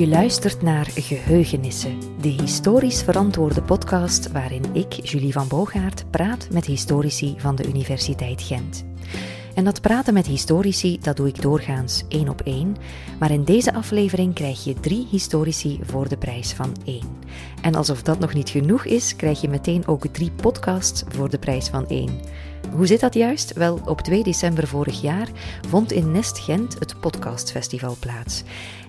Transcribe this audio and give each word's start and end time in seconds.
Je 0.00 0.08
luistert 0.08 0.62
naar 0.62 0.86
Geheugenissen, 0.94 1.98
de 2.20 2.28
historisch 2.28 3.02
verantwoorde 3.02 3.62
podcast 3.62 4.32
waarin 4.32 4.62
ik, 4.72 4.92
Julie 4.92 5.32
van 5.32 5.48
Boogaard, 5.48 6.10
praat 6.10 6.48
met 6.52 6.64
historici 6.64 7.34
van 7.36 7.56
de 7.56 7.68
Universiteit 7.68 8.42
Gent. 8.42 8.84
En 9.54 9.64
dat 9.64 9.80
praten 9.80 10.14
met 10.14 10.26
historici, 10.26 10.98
dat 11.00 11.16
doe 11.16 11.28
ik 11.28 11.42
doorgaans 11.42 12.04
één 12.08 12.28
op 12.28 12.40
één. 12.40 12.76
Maar 13.18 13.30
in 13.30 13.44
deze 13.44 13.74
aflevering 13.74 14.34
krijg 14.34 14.64
je 14.64 14.74
drie 14.74 15.06
historici 15.10 15.80
voor 15.82 16.08
de 16.08 16.16
prijs 16.16 16.52
van 16.52 16.76
één. 16.84 17.18
En 17.62 17.74
alsof 17.74 18.02
dat 18.02 18.18
nog 18.18 18.34
niet 18.34 18.48
genoeg 18.48 18.84
is, 18.84 19.16
krijg 19.16 19.40
je 19.40 19.48
meteen 19.48 19.86
ook 19.86 20.06
drie 20.06 20.30
podcasts 20.30 21.04
voor 21.08 21.30
de 21.30 21.38
prijs 21.38 21.68
van 21.68 21.88
één. 21.88 22.20
Hoe 22.74 22.86
zit 22.86 23.00
dat 23.00 23.14
juist? 23.14 23.52
Wel, 23.52 23.80
op 23.84 24.00
2 24.00 24.22
december 24.22 24.66
vorig 24.66 25.00
jaar 25.00 25.28
vond 25.68 25.92
in 25.92 26.12
Nest 26.12 26.38
Gent 26.38 26.78
het 26.78 27.00
Podcastfestival 27.00 27.96
plaats. 28.00 28.42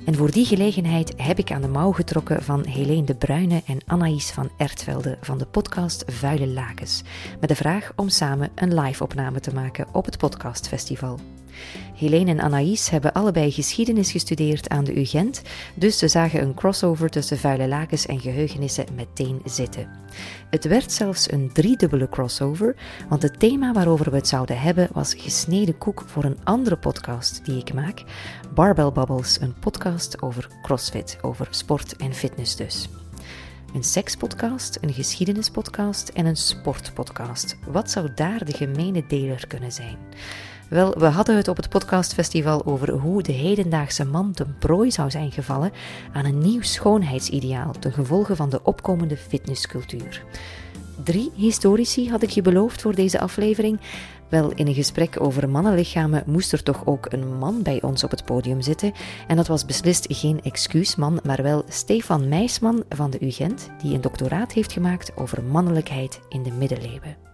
En 0.05 0.15
voor 0.15 0.31
die 0.31 0.45
gelegenheid 0.45 1.13
heb 1.17 1.37
ik 1.37 1.51
aan 1.51 1.61
de 1.61 1.67
mouw 1.67 1.91
getrokken 1.91 2.43
van 2.43 2.65
Helene 2.65 3.03
de 3.03 3.15
Bruyne 3.15 3.61
en 3.65 3.77
Anaïs 3.85 4.31
van 4.31 4.49
Ertvelde 4.57 5.17
van 5.21 5.37
de 5.37 5.45
podcast 5.45 6.03
Vuile 6.07 6.47
Lakens. 6.47 7.03
Met 7.39 7.49
de 7.49 7.55
vraag 7.55 7.91
om 7.95 8.09
samen 8.09 8.51
een 8.55 8.79
live-opname 8.79 9.39
te 9.39 9.53
maken 9.53 9.87
op 9.91 10.05
het 10.05 10.17
Podcastfestival. 10.17 11.19
Helene 11.95 12.31
en 12.31 12.41
Anaïs 12.41 12.89
hebben 12.89 13.13
allebei 13.13 13.51
geschiedenis 13.51 14.11
gestudeerd 14.11 14.69
aan 14.69 14.83
de 14.83 14.99
UGent, 14.99 15.41
dus 15.73 15.97
ze 15.97 16.07
zagen 16.07 16.41
een 16.41 16.53
crossover 16.53 17.09
tussen 17.09 17.37
vuile 17.37 17.67
lakens 17.67 18.05
en 18.05 18.19
geheugenissen 18.19 18.85
meteen 18.95 19.41
zitten. 19.45 19.87
Het 20.49 20.65
werd 20.65 20.91
zelfs 20.91 21.31
een 21.31 21.49
driedubbele 21.53 22.09
crossover, 22.09 22.75
want 23.09 23.21
het 23.21 23.39
thema 23.39 23.73
waarover 23.73 24.09
we 24.09 24.15
het 24.15 24.27
zouden 24.27 24.59
hebben 24.59 24.89
was 24.93 25.13
gesneden 25.17 25.77
koek 25.77 26.03
voor 26.05 26.23
een 26.23 26.39
andere 26.43 26.77
podcast 26.77 27.45
die 27.45 27.57
ik 27.57 27.73
maak, 27.73 28.03
Barbell 28.53 28.91
Bubbles, 28.91 29.41
een 29.41 29.59
podcast 29.59 30.21
over 30.21 30.47
crossfit, 30.61 31.17
over 31.21 31.47
sport 31.49 31.95
en 31.95 32.13
fitness 32.13 32.55
dus. 32.55 32.89
Een 33.73 33.83
sekspodcast, 33.83 34.77
een 34.81 34.93
geschiedenispodcast 34.93 36.09
en 36.09 36.25
een 36.25 36.35
sportpodcast. 36.35 37.57
Wat 37.67 37.91
zou 37.91 38.13
daar 38.15 38.45
de 38.45 38.53
gemene 38.53 39.03
deler 39.07 39.47
kunnen 39.47 39.71
zijn? 39.71 39.97
Wel, 40.71 40.93
we 40.97 41.05
hadden 41.05 41.35
het 41.35 41.47
op 41.47 41.57
het 41.57 41.69
podcastfestival 41.69 42.65
over 42.65 42.91
hoe 42.91 43.23
de 43.23 43.31
hedendaagse 43.31 44.05
man 44.05 44.31
ten 44.31 44.55
prooi 44.59 44.91
zou 44.91 45.09
zijn 45.09 45.31
gevallen 45.31 45.71
aan 46.13 46.25
een 46.25 46.37
nieuw 46.37 46.61
schoonheidsideaal 46.61 47.71
ten 47.79 47.91
gevolge 47.91 48.35
van 48.35 48.49
de 48.49 48.63
opkomende 48.63 49.17
fitnesscultuur. 49.17 50.23
Drie 51.03 51.31
historici 51.35 52.09
had 52.09 52.21
ik 52.21 52.29
je 52.29 52.41
beloofd 52.41 52.81
voor 52.81 52.95
deze 52.95 53.19
aflevering. 53.19 53.79
Wel, 54.29 54.51
in 54.51 54.67
een 54.67 54.73
gesprek 54.73 55.21
over 55.21 55.49
mannenlichamen 55.49 56.23
moest 56.25 56.51
er 56.51 56.63
toch 56.63 56.85
ook 56.85 57.05
een 57.09 57.37
man 57.37 57.61
bij 57.61 57.81
ons 57.81 58.03
op 58.03 58.11
het 58.11 58.25
podium 58.25 58.61
zitten. 58.61 58.93
En 59.27 59.35
dat 59.35 59.47
was 59.47 59.65
beslist 59.65 60.05
geen 60.09 60.41
excuusman, 60.41 61.19
maar 61.23 61.43
wel 61.43 61.63
Stefan 61.67 62.27
Meisman 62.27 62.83
van 62.89 63.09
de 63.09 63.25
UGent, 63.25 63.69
die 63.81 63.93
een 63.93 64.01
doctoraat 64.01 64.51
heeft 64.51 64.71
gemaakt 64.71 65.17
over 65.17 65.43
mannelijkheid 65.43 66.19
in 66.29 66.43
de 66.43 66.51
middeleeuwen. 66.51 67.30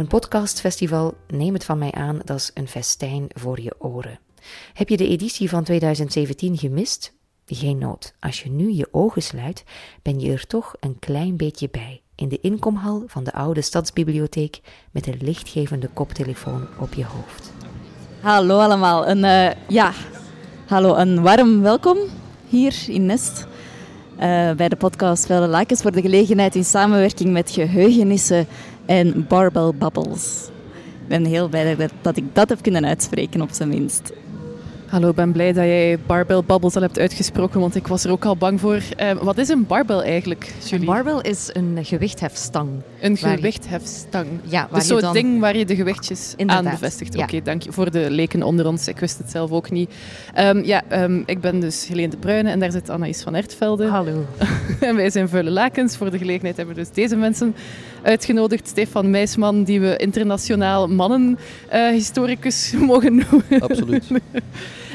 Een 0.00 0.06
podcastfestival, 0.06 1.14
neem 1.28 1.54
het 1.54 1.64
van 1.64 1.78
mij 1.78 1.92
aan, 1.92 2.20
dat 2.24 2.36
is 2.36 2.50
een 2.54 2.68
festijn 2.68 3.26
voor 3.28 3.60
je 3.60 3.74
oren. 3.78 4.18
Heb 4.72 4.88
je 4.88 4.96
de 4.96 5.08
editie 5.08 5.48
van 5.48 5.64
2017 5.64 6.58
gemist? 6.58 7.12
Geen 7.46 7.78
nood. 7.78 8.14
Als 8.20 8.42
je 8.42 8.50
nu 8.50 8.70
je 8.72 8.88
ogen 8.90 9.22
sluit, 9.22 9.64
ben 10.02 10.20
je 10.20 10.32
er 10.32 10.46
toch 10.46 10.74
een 10.80 10.98
klein 10.98 11.36
beetje 11.36 11.68
bij. 11.70 12.02
In 12.14 12.28
de 12.28 12.40
inkomhal 12.40 13.02
van 13.06 13.24
de 13.24 13.32
oude 13.32 13.62
stadsbibliotheek 13.62 14.60
met 14.90 15.06
een 15.06 15.18
lichtgevende 15.20 15.88
koptelefoon 15.88 16.66
op 16.78 16.94
je 16.94 17.04
hoofd. 17.04 17.52
Hallo 18.20 18.58
allemaal. 18.58 19.08
Een, 19.08 19.24
uh, 19.24 19.50
ja, 19.68 19.92
hallo, 20.66 20.94
een 20.94 21.22
warm 21.22 21.62
welkom 21.62 21.98
hier 22.48 22.84
in 22.88 23.06
Nest. 23.06 23.46
Uh, 24.14 24.52
bij 24.52 24.68
de 24.68 24.76
podcast 24.76 25.26
Velle 25.26 25.46
Lakens 25.46 25.82
voor 25.82 25.92
de 25.92 26.00
gelegenheid 26.00 26.54
in 26.54 26.64
samenwerking 26.64 27.30
met 27.30 27.50
Geheugenissen 27.50 28.46
en 28.90 29.26
Barbell 29.28 29.72
Bubbles. 29.78 30.48
Ik 31.02 31.08
ben 31.08 31.24
heel 31.24 31.48
blij 31.48 31.76
dat 32.02 32.16
ik 32.16 32.24
dat 32.32 32.48
heb 32.48 32.62
kunnen 32.62 32.86
uitspreken, 32.86 33.40
op 33.40 33.48
zijn 33.52 33.68
minst. 33.68 34.12
Hallo, 34.86 35.08
ik 35.08 35.14
ben 35.14 35.32
blij 35.32 35.52
dat 35.52 35.64
jij 35.64 35.98
barbell 36.06 36.42
bubbles 36.46 36.76
al 36.76 36.82
hebt 36.82 36.98
uitgesproken, 36.98 37.60
want 37.60 37.74
ik 37.74 37.86
was 37.86 38.04
er 38.04 38.10
ook 38.10 38.24
al 38.24 38.36
bang 38.36 38.60
voor. 38.60 38.74
Uh, 39.00 39.10
wat 39.12 39.38
is 39.38 39.48
een 39.48 39.66
barbell 39.66 39.98
eigenlijk, 39.98 40.54
Julie? 40.64 40.88
Een 40.88 40.94
barbell 40.94 41.30
is 41.30 41.50
een 41.52 41.78
gewichthefstang. 41.82 42.68
Een 43.00 43.16
gewichthefstang? 43.16 44.26
Ja. 44.42 44.68
Waar 44.70 44.80
dus 44.80 44.88
zo'n 44.88 45.00
dan... 45.00 45.12
ding 45.12 45.40
waar 45.40 45.56
je 45.56 45.64
de 45.64 45.74
gewichtjes 45.74 46.34
aan 46.46 46.64
bevestigt. 46.64 47.16
Oké, 47.16 47.42
dank 47.42 47.62
je 47.62 47.72
voor 47.72 47.90
de 47.90 48.10
leken 48.10 48.42
onder 48.42 48.66
ons. 48.66 48.88
Ik 48.88 48.98
wist 48.98 49.18
het 49.18 49.30
zelf 49.30 49.50
ook 49.50 49.70
niet. 49.70 49.90
Um, 50.38 50.64
ja, 50.64 50.82
um, 51.02 51.22
ik 51.26 51.40
ben 51.40 51.60
dus 51.60 51.86
Helene 51.86 52.08
de 52.08 52.16
Bruyne 52.16 52.50
en 52.50 52.60
daar 52.60 52.72
zit 52.72 52.90
Anaïs 52.90 53.22
van 53.22 53.34
Ertvelde. 53.34 53.86
Hallo. 53.86 54.26
en 54.80 54.96
wij 54.96 55.10
zijn 55.10 55.28
Vuile 55.28 55.50
Lakens. 55.50 55.96
Voor 55.96 56.10
de 56.10 56.18
gelegenheid 56.18 56.56
hebben 56.56 56.74
we 56.74 56.80
dus 56.80 56.90
deze 56.90 57.16
mensen 57.16 57.54
uitgenodigd. 58.02 58.68
Stefan 58.68 59.10
Meisman, 59.10 59.64
die 59.64 59.80
we 59.80 59.96
internationaal 59.96 60.88
mannenhistoricus 60.88 62.72
uh, 62.74 62.80
mogen 62.90 63.14
noemen. 63.14 63.60
Absoluut. 63.60 64.04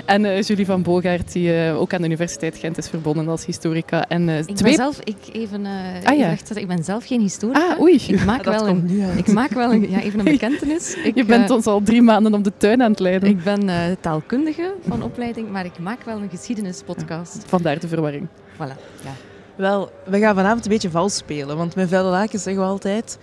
En 0.05 0.23
uh, 0.23 0.41
Julie 0.41 0.65
van 0.65 0.81
Bogaert, 0.81 1.31
die 1.31 1.49
uh, 1.49 1.79
ook 1.79 1.93
aan 1.93 1.99
de 2.01 2.07
Universiteit 2.07 2.57
Gent 2.57 2.77
is 2.77 2.89
verbonden 2.89 3.27
als 3.27 3.45
historica. 3.45 4.07
En, 4.07 4.27
uh, 4.27 4.37
ik 4.39 4.61
ben 4.63 4.73
zelf, 4.73 4.99
ik 5.03 5.17
even, 5.31 5.65
ah, 6.03 6.17
ja. 6.17 6.35
ik 6.53 6.67
ben 6.67 6.83
zelf 6.83 7.05
geen 7.05 7.21
historica. 7.21 7.73
Ah, 7.73 7.81
oei. 7.81 8.01
Ik 8.07 8.25
maak, 8.25 8.43
wel 8.57 8.67
een, 8.67 8.89
ik 9.15 9.27
maak 9.27 9.51
wel 9.51 9.73
een, 9.73 9.89
ja, 9.89 10.01
even 10.01 10.19
een 10.19 10.25
bekentenis. 10.39 10.95
Ik, 11.03 11.15
Je 11.15 11.25
bent 11.25 11.49
ons 11.49 11.65
al 11.65 11.81
drie 11.81 12.01
maanden 12.01 12.33
op 12.33 12.43
de 12.43 12.51
tuin 12.57 12.81
aan 12.81 12.91
het 12.91 12.99
leiden. 12.99 13.29
Ik 13.29 13.43
ben 13.43 13.69
taalkundige 14.01 14.73
van 14.87 15.03
opleiding, 15.03 15.49
maar 15.49 15.65
ik 15.65 15.79
maak 15.79 16.03
wel 16.03 16.21
een 16.21 16.29
geschiedenispodcast. 16.29 17.43
Vandaar 17.47 17.79
de 17.79 17.87
verwarring. 17.87 18.27
Voilà, 18.53 18.77
ja. 19.03 19.11
Wel, 19.55 19.91
we 20.05 20.19
gaan 20.19 20.35
vanavond 20.35 20.65
een 20.65 20.71
beetje 20.71 20.89
vals 20.89 21.15
spelen, 21.15 21.57
want 21.57 21.75
met 21.75 21.89
Velle 21.89 22.09
Lakens 22.09 22.43
zeggen 22.43 22.63
we 22.63 22.69
altijd... 22.69 23.17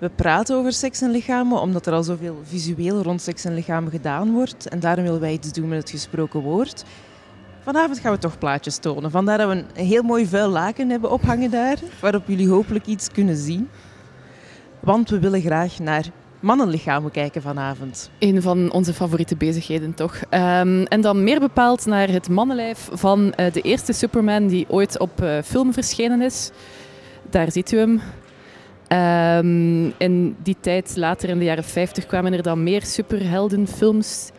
We 0.00 0.08
praten 0.08 0.56
over 0.56 0.72
seks 0.72 1.02
en 1.02 1.10
lichamen 1.10 1.60
omdat 1.60 1.86
er 1.86 1.92
al 1.92 2.02
zoveel 2.02 2.40
visueel 2.44 3.02
rond 3.02 3.22
seks 3.22 3.44
en 3.44 3.54
lichamen 3.54 3.90
gedaan 3.90 4.32
wordt. 4.32 4.68
En 4.68 4.80
daarom 4.80 5.04
willen 5.04 5.20
wij 5.20 5.32
iets 5.32 5.52
doen 5.52 5.68
met 5.68 5.78
het 5.78 5.90
gesproken 5.90 6.40
woord. 6.40 6.84
Vanavond 7.60 7.98
gaan 7.98 8.12
we 8.12 8.18
toch 8.18 8.38
plaatjes 8.38 8.76
tonen. 8.76 9.10
Vandaar 9.10 9.38
dat 9.38 9.48
we 9.48 9.54
een 9.54 9.86
heel 9.86 10.02
mooi 10.02 10.26
vuil 10.26 10.48
laken 10.48 10.90
hebben 10.90 11.10
ophangen 11.10 11.50
daar, 11.50 11.78
waarop 12.00 12.22
jullie 12.26 12.48
hopelijk 12.48 12.86
iets 12.86 13.08
kunnen 13.08 13.36
zien. 13.36 13.68
Want 14.80 15.10
we 15.10 15.18
willen 15.18 15.40
graag 15.40 15.78
naar 15.78 16.04
mannenlichamen 16.40 17.10
kijken 17.10 17.42
vanavond. 17.42 18.10
Een 18.18 18.42
van 18.42 18.72
onze 18.72 18.94
favoriete 18.94 19.36
bezigheden, 19.36 19.94
toch? 19.94 20.14
Um, 20.30 20.84
en 20.84 21.00
dan 21.00 21.24
meer 21.24 21.40
bepaald 21.40 21.86
naar 21.86 22.08
het 22.08 22.28
mannenlijf 22.28 22.88
van 22.92 23.20
uh, 23.36 23.52
de 23.52 23.60
eerste 23.60 23.92
Superman 23.92 24.46
die 24.46 24.66
ooit 24.68 24.98
op 24.98 25.22
uh, 25.22 25.38
film 25.44 25.72
verschenen 25.72 26.22
is. 26.22 26.50
Daar 27.30 27.52
ziet 27.52 27.72
u 27.72 27.78
hem. 27.78 28.00
Um, 28.92 29.92
in 29.98 30.36
die 30.42 30.56
tijd, 30.60 30.92
later 30.96 31.28
in 31.28 31.38
de 31.38 31.44
jaren 31.44 31.64
50, 31.64 32.06
kwamen 32.06 32.32
er 32.32 32.42
dan 32.42 32.62
meer 32.62 32.82
superheldenfilms. 32.84 34.30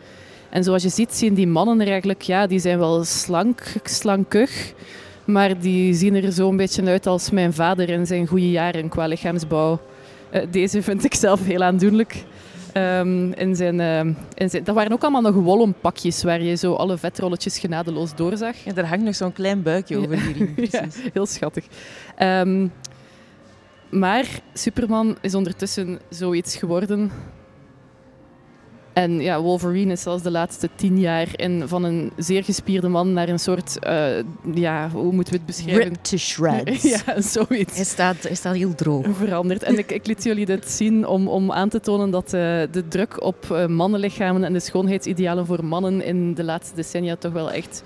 En 0.50 0.64
zoals 0.64 0.82
je 0.82 0.88
ziet, 0.88 1.14
zien 1.14 1.34
die 1.34 1.46
mannen 1.46 1.80
er 1.80 1.88
eigenlijk, 1.88 2.22
ja, 2.22 2.46
die 2.46 2.58
zijn 2.58 2.78
wel 2.78 3.04
slank, 3.04 3.62
slankig. 3.84 4.72
Maar 5.24 5.60
die 5.60 5.94
zien 5.94 6.14
er 6.14 6.32
zo 6.32 6.48
een 6.48 6.56
beetje 6.56 6.84
uit 6.84 7.06
als 7.06 7.30
mijn 7.30 7.52
vader 7.52 7.88
in 7.88 8.06
zijn 8.06 8.26
goede 8.26 8.50
jaren 8.50 8.88
qua 8.88 9.06
lichaamsbouw. 9.06 9.80
Uh, 10.34 10.42
deze 10.50 10.82
vind 10.82 11.04
ik 11.04 11.14
zelf 11.14 11.44
heel 11.44 11.62
aandoenlijk. 11.62 12.24
Um, 12.74 13.32
in 13.32 13.56
zijn, 13.56 13.80
uh, 13.80 14.14
in 14.34 14.50
zijn, 14.50 14.64
dat 14.64 14.74
waren 14.74 14.92
ook 14.92 15.02
allemaal 15.02 15.32
nog 15.32 15.34
wollenpakjes 15.34 16.22
waar 16.22 16.42
je 16.42 16.54
zo 16.54 16.74
alle 16.74 16.98
vetrolletjes 16.98 17.58
genadeloos 17.58 18.14
doorzag. 18.14 18.56
Ja, 18.64 18.72
daar 18.72 18.86
hangt 18.86 19.04
nog 19.04 19.14
zo'n 19.14 19.32
klein 19.32 19.62
buikje 19.62 19.96
over 19.96 20.16
die 20.16 20.32
riem. 20.32 20.54
ja, 20.70 20.84
heel 21.12 21.26
schattig. 21.26 21.64
Um, 22.18 22.72
maar 23.92 24.26
Superman 24.54 25.16
is 25.20 25.34
ondertussen 25.34 26.00
zoiets 26.08 26.56
geworden. 26.56 27.10
En 28.92 29.20
ja, 29.20 29.40
Wolverine 29.40 29.92
is 29.92 30.02
zelfs 30.02 30.22
de 30.22 30.30
laatste 30.30 30.68
tien 30.74 31.00
jaar 31.00 31.28
in, 31.36 31.68
van 31.68 31.84
een 31.84 32.12
zeer 32.16 32.44
gespierde 32.44 32.88
man 32.88 33.12
naar 33.12 33.28
een 33.28 33.38
soort, 33.38 33.78
uh, 33.86 34.06
ja, 34.54 34.90
hoe 34.90 35.12
moeten 35.12 35.32
we 35.32 35.38
het 35.38 35.46
beschrijven? 35.46 35.82
Ripped 35.82 36.04
to 36.04 36.16
shreds. 36.16 36.82
ja, 37.06 37.20
zoiets. 37.20 37.76
Hij 37.76 37.84
staat, 37.84 38.22
hij 38.22 38.34
staat 38.34 38.54
heel 38.54 38.74
droog. 38.74 39.06
Veranderd. 39.16 39.62
En 39.62 39.78
ik, 39.78 39.92
ik 39.92 40.06
liet 40.06 40.24
jullie 40.24 40.46
dit 40.46 40.70
zien 40.70 41.06
om, 41.06 41.28
om 41.28 41.52
aan 41.52 41.68
te 41.68 41.80
tonen 41.80 42.10
dat 42.10 42.24
uh, 42.24 42.30
de 42.70 42.84
druk 42.88 43.22
op 43.22 43.48
uh, 43.52 43.66
mannenlichamen 43.66 44.44
en 44.44 44.52
de 44.52 44.60
schoonheidsidealen 44.60 45.46
voor 45.46 45.64
mannen 45.64 46.04
in 46.04 46.34
de 46.34 46.44
laatste 46.44 46.74
decennia 46.74 47.16
toch 47.16 47.32
wel 47.32 47.50
echt 47.50 47.82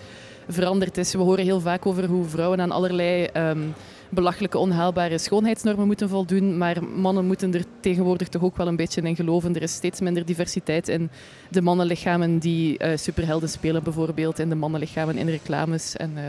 veranderd 0.48 0.98
is. 0.98 1.12
We 1.12 1.18
horen 1.18 1.44
heel 1.44 1.60
vaak 1.60 1.86
over 1.86 2.04
hoe 2.04 2.24
vrouwen 2.24 2.60
aan 2.60 2.70
allerlei... 2.70 3.28
Um, 3.36 3.74
belachelijke, 4.10 4.58
onhaalbare 4.58 5.18
schoonheidsnormen 5.18 5.86
moeten 5.86 6.08
voldoen. 6.08 6.58
Maar 6.58 6.84
mannen 6.84 7.26
moeten 7.26 7.54
er 7.54 7.64
tegenwoordig 7.80 8.28
toch 8.28 8.42
ook 8.42 8.56
wel 8.56 8.66
een 8.66 8.76
beetje 8.76 9.00
in 9.00 9.16
geloven. 9.16 9.54
Er 9.54 9.62
is 9.62 9.72
steeds 9.72 10.00
minder 10.00 10.24
diversiteit 10.24 10.88
in 10.88 11.10
de 11.50 11.62
mannenlichamen 11.62 12.38
die 12.38 12.84
uh, 12.84 12.96
superhelden 12.96 13.48
spelen, 13.48 13.82
bijvoorbeeld. 13.82 14.38
In 14.38 14.48
de 14.48 14.54
mannenlichamen 14.54 15.16
in 15.16 15.28
reclames. 15.28 15.96
En 15.96 16.12
uh, 16.14 16.22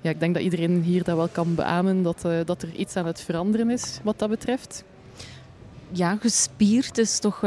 ja, 0.00 0.10
ik 0.10 0.20
denk 0.20 0.34
dat 0.34 0.42
iedereen 0.42 0.82
hier 0.82 1.04
dat 1.04 1.16
wel 1.16 1.28
kan 1.28 1.54
beamen, 1.54 2.02
dat, 2.02 2.22
uh, 2.26 2.32
dat 2.44 2.62
er 2.62 2.74
iets 2.74 2.96
aan 2.96 3.06
het 3.06 3.20
veranderen 3.20 3.70
is 3.70 3.98
wat 4.02 4.18
dat 4.18 4.28
betreft. 4.28 4.84
Ja, 5.90 6.16
gespierd 6.20 6.98
is 6.98 7.18
toch 7.18 7.42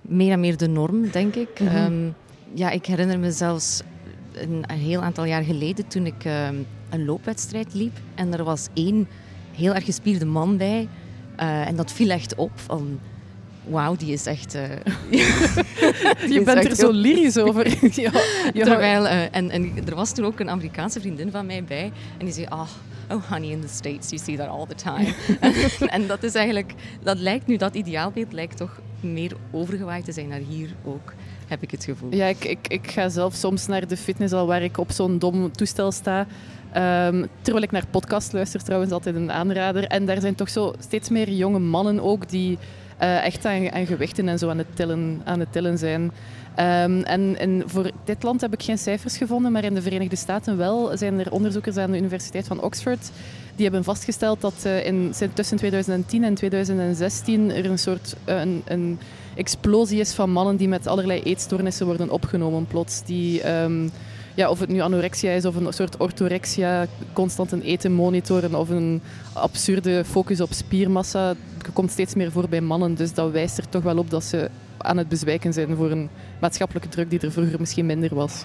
meer 0.00 0.32
en 0.32 0.40
meer 0.40 0.56
de 0.56 0.68
norm, 0.68 1.10
denk 1.10 1.34
ik. 1.34 1.60
Mm 1.60 1.66
-hmm. 1.66 1.84
um, 1.84 2.14
ja, 2.54 2.70
ik 2.70 2.86
herinner 2.86 3.18
me 3.18 3.32
zelfs 3.32 3.82
een, 4.32 4.64
een 4.66 4.78
heel 4.78 5.02
aantal 5.02 5.24
jaar 5.24 5.42
geleden 5.42 5.86
toen 5.86 6.06
ik 6.06 6.24
ehm, 6.24 6.54
een 6.90 7.04
loopwedstrijd 7.04 7.74
liep. 7.74 7.96
En 8.14 8.32
er 8.32 8.44
was 8.44 8.68
één 8.74 9.08
heel 9.52 9.74
erg 9.74 9.84
gespierde 9.84 10.26
man 10.26 10.56
bij. 10.56 10.88
Eh, 11.36 11.66
en 11.66 11.76
dat 11.76 11.92
viel 11.92 12.10
echt 12.10 12.34
op 12.34 12.50
van... 12.54 13.00
Wauw, 13.64 13.96
die 13.96 14.12
is 14.12 14.26
echt... 14.26 14.54
eh, 14.54 14.62
Je 16.34 16.42
bent 16.44 16.64
er 16.64 16.74
zo 16.74 16.90
lyrisch 16.90 17.38
over. 17.38 17.66
ja, 18.02 18.10
ja. 18.52 18.64
Terwijl, 18.64 19.06
eh, 19.06 19.36
en, 19.36 19.50
en 19.50 19.72
er 19.86 19.94
was 19.94 20.14
toen 20.14 20.24
ook 20.24 20.40
een 20.40 20.50
Amerikaanse 20.50 21.00
vriendin 21.00 21.30
van 21.30 21.46
mij 21.46 21.64
bij. 21.64 21.92
En 22.18 22.24
die 22.24 22.34
zei, 22.34 22.46
oh, 22.46 22.68
oh 23.10 23.22
honey, 23.30 23.50
in 23.50 23.60
the 23.60 23.68
States, 23.68 24.10
you 24.10 24.22
see 24.24 24.36
that 24.36 24.48
all 24.48 24.66
the 24.66 24.74
time. 24.74 25.14
en 25.96 26.06
dat 26.06 26.22
is 26.22 26.34
eigenlijk, 26.34 26.74
dat 27.02 27.18
lijkt 27.18 27.46
nu, 27.46 27.56
dat 27.56 27.74
ideaalbeeld 27.74 28.32
lijkt 28.32 28.56
toch 28.56 28.80
meer 29.00 29.32
overgewaaid 29.50 30.04
te 30.04 30.12
zijn 30.12 30.28
naar 30.28 30.42
hier 30.48 30.74
ook, 30.84 31.12
heb 31.48 31.62
ik 31.62 31.70
het 31.70 31.84
gevoel. 31.84 32.14
Ja, 32.14 32.26
ik, 32.26 32.44
ik, 32.44 32.68
ik 32.68 32.90
ga 32.90 33.08
zelf 33.08 33.34
soms 33.34 33.66
naar 33.66 33.86
de 33.86 33.96
fitness 33.96 34.32
al 34.32 34.46
waar 34.46 34.62
ik 34.62 34.78
op 34.78 34.90
zo'n 34.90 35.18
dom 35.18 35.52
toestel 35.52 35.92
sta. 35.92 36.26
Ehm, 36.72 37.24
terwijl 37.40 37.64
ik 37.64 37.70
naar 37.70 37.86
podcast 37.90 38.32
luister, 38.32 38.62
trouwens, 38.62 38.92
altijd 38.92 39.16
een 39.16 39.32
aanrader. 39.32 39.84
En 39.84 40.06
daar 40.06 40.20
zijn 40.20 40.34
toch 40.34 40.48
zo 40.48 40.74
steeds 40.78 41.08
meer 41.08 41.30
jonge 41.30 41.58
mannen 41.58 42.00
ook 42.00 42.28
die 42.28 42.58
eh, 42.98 43.24
echt 43.24 43.44
aan, 43.44 43.72
aan 43.72 43.86
gewichten 43.86 44.28
en 44.28 44.38
zo 44.38 44.48
aan 44.48 44.58
het 44.58 44.76
tillen, 44.76 45.20
aan 45.24 45.40
het 45.40 45.52
tillen 45.52 45.78
zijn. 45.78 46.10
Ehm, 46.54 47.00
en, 47.00 47.38
en 47.38 47.62
voor 47.66 47.90
dit 48.04 48.22
land 48.22 48.40
heb 48.40 48.52
ik 48.52 48.62
geen 48.62 48.78
cijfers 48.78 49.16
gevonden, 49.16 49.52
maar 49.52 49.64
in 49.64 49.74
de 49.74 49.82
Verenigde 49.82 50.16
Staten 50.16 50.56
wel 50.56 50.96
zijn 50.96 51.18
er 51.18 51.32
onderzoekers 51.32 51.76
aan 51.76 51.90
de 51.90 51.98
Universiteit 51.98 52.46
van 52.46 52.62
Oxford 52.62 53.10
die 53.58 53.66
hebben 53.66 53.84
vastgesteld 53.84 54.40
dat 54.40 54.54
eh, 54.62 54.86
in, 54.86 55.12
tussen 55.32 55.56
2010 55.56 56.24
en 56.24 56.34
2016 56.34 57.50
er 57.50 57.66
een 57.66 57.78
soort 57.78 58.16
eh, 58.24 58.40
een, 58.40 58.62
een 58.64 58.98
explosie 59.38 60.00
is 60.00 60.12
van 60.12 60.30
mannen 60.30 60.56
die 60.56 60.68
met 60.68 60.86
allerlei 60.86 61.22
eetstoornissen 61.22 61.86
worden 61.86 62.10
opgenomen 62.10 62.66
plots. 62.66 63.02
Die, 63.04 63.42
ehm, 63.42 63.88
ja, 64.34 64.50
of 64.50 64.60
het 64.60 64.68
nu 64.68 64.80
anorexia 64.80 65.30
is 65.30 65.44
of 65.44 65.54
een 65.54 65.72
soort 65.72 65.96
orthorexia, 65.96 66.86
constant 67.12 67.52
een 67.52 67.62
eten 67.62 67.92
monitoren 67.92 68.54
of 68.54 68.68
een 68.68 69.00
absurde 69.32 70.04
focus 70.04 70.40
op 70.40 70.52
spiermassa, 70.52 71.34
komt 71.72 71.90
steeds 71.90 72.14
meer 72.14 72.32
voor 72.32 72.48
bij 72.48 72.60
mannen. 72.60 72.94
Dus 72.94 73.14
dat 73.14 73.30
wijst 73.30 73.58
er 73.58 73.68
toch 73.68 73.82
wel 73.82 73.98
op 73.98 74.10
dat 74.10 74.24
ze 74.24 74.50
aan 74.78 74.96
het 74.96 75.08
bezwijken 75.08 75.52
zijn 75.52 75.76
voor 75.76 75.90
een 75.90 76.08
maatschappelijke 76.40 76.88
druk 76.88 77.10
die 77.10 77.20
er 77.20 77.32
vroeger 77.32 77.60
misschien 77.60 77.86
minder 77.86 78.14
was. 78.14 78.44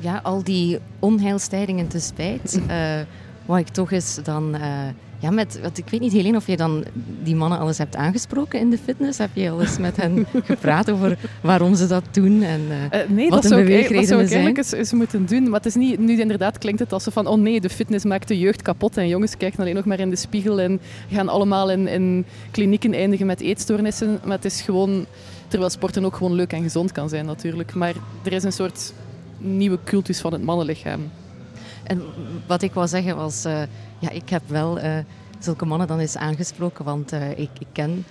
Ja, 0.00 0.20
al 0.22 0.42
die 0.42 0.78
onheilstijdingen 0.98 1.88
te 1.88 2.00
spijt, 2.00 2.60
uh, 2.68 3.00
wou 3.46 3.60
ik 3.60 3.68
toch 3.68 3.92
eens 3.92 4.18
dan... 4.22 4.54
Uh, 4.54 4.88
ja, 5.18 5.30
met, 5.30 5.60
wat, 5.62 5.78
ik 5.78 5.88
weet 5.88 6.00
niet, 6.00 6.12
Helene, 6.12 6.36
of 6.36 6.46
je 6.46 6.56
dan 6.56 6.84
die 7.22 7.36
mannen 7.36 7.58
alles 7.58 7.78
hebt 7.78 7.96
aangesproken 7.96 8.60
in 8.60 8.70
de 8.70 8.78
fitness? 8.78 9.18
Heb 9.18 9.30
je 9.32 9.50
al 9.50 9.60
eens 9.60 9.78
met 9.78 9.96
hen 9.96 10.26
gepraat 10.44 10.90
over 10.90 11.18
waarom 11.40 11.74
ze 11.74 11.86
dat 11.86 12.04
doen 12.10 12.42
en 12.42 12.60
uh, 12.60 13.00
uh, 13.00 13.08
nee, 13.08 13.30
wat 13.30 13.42
dat 13.42 13.52
hun 13.52 13.66
dat 13.66 13.86
zou 13.88 14.00
ik 14.00 14.06
zijn? 14.06 14.18
eigenlijk 14.18 14.56
eens, 14.56 14.72
eens 14.72 14.92
moeten 14.92 15.26
doen. 15.26 15.42
Maar 15.42 15.60
het 15.60 15.66
is 15.66 15.74
niet, 15.74 15.98
nu 15.98 16.20
inderdaad 16.20 16.58
klinkt 16.58 16.80
het 16.80 16.92
als 16.92 17.04
zo 17.04 17.10
van, 17.10 17.26
oh 17.26 17.38
nee, 17.38 17.60
de 17.60 17.70
fitness 17.70 18.04
maakt 18.04 18.28
de 18.28 18.38
jeugd 18.38 18.62
kapot 18.62 18.96
en 18.96 19.08
jongens 19.08 19.36
kijken 19.36 19.60
alleen 19.60 19.74
nog 19.74 19.84
maar 19.84 20.00
in 20.00 20.10
de 20.10 20.16
spiegel 20.16 20.60
en 20.60 20.80
gaan 21.10 21.28
allemaal 21.28 21.70
in, 21.70 21.88
in 21.88 22.24
klinieken 22.50 22.94
eindigen 22.94 23.26
met 23.26 23.40
eetstoornissen. 23.40 24.20
Maar 24.24 24.36
het 24.36 24.44
is 24.44 24.60
gewoon, 24.60 25.06
terwijl 25.48 25.70
sporten 25.70 26.04
ook 26.04 26.16
gewoon 26.16 26.34
leuk 26.34 26.52
en 26.52 26.62
gezond 26.62 26.92
kan 26.92 27.08
zijn 27.08 27.26
natuurlijk. 27.26 27.74
Maar 27.74 27.94
er 28.22 28.32
is 28.32 28.42
een 28.42 28.52
soort 28.52 28.92
nieuwe 29.38 29.78
cultus 29.84 30.20
van 30.20 30.32
het 30.32 30.42
mannenlichaam. 30.42 31.00
En 31.88 32.02
wat 32.46 32.62
ik 32.62 32.72
wou 32.72 32.88
zeggen 32.88 33.16
was, 33.16 33.46
uh, 33.46 33.62
ja, 33.98 34.10
ik 34.10 34.28
heb 34.28 34.42
wel 34.46 34.78
uh, 34.78 34.98
zulke 35.38 35.64
mannen 35.64 35.86
dan 35.86 35.98
eens 35.98 36.16
aangesproken, 36.16 36.84
want 36.84 37.12
uh, 37.12 37.30
ik, 37.30 37.50
ik, 37.58 37.66
ken 37.72 38.04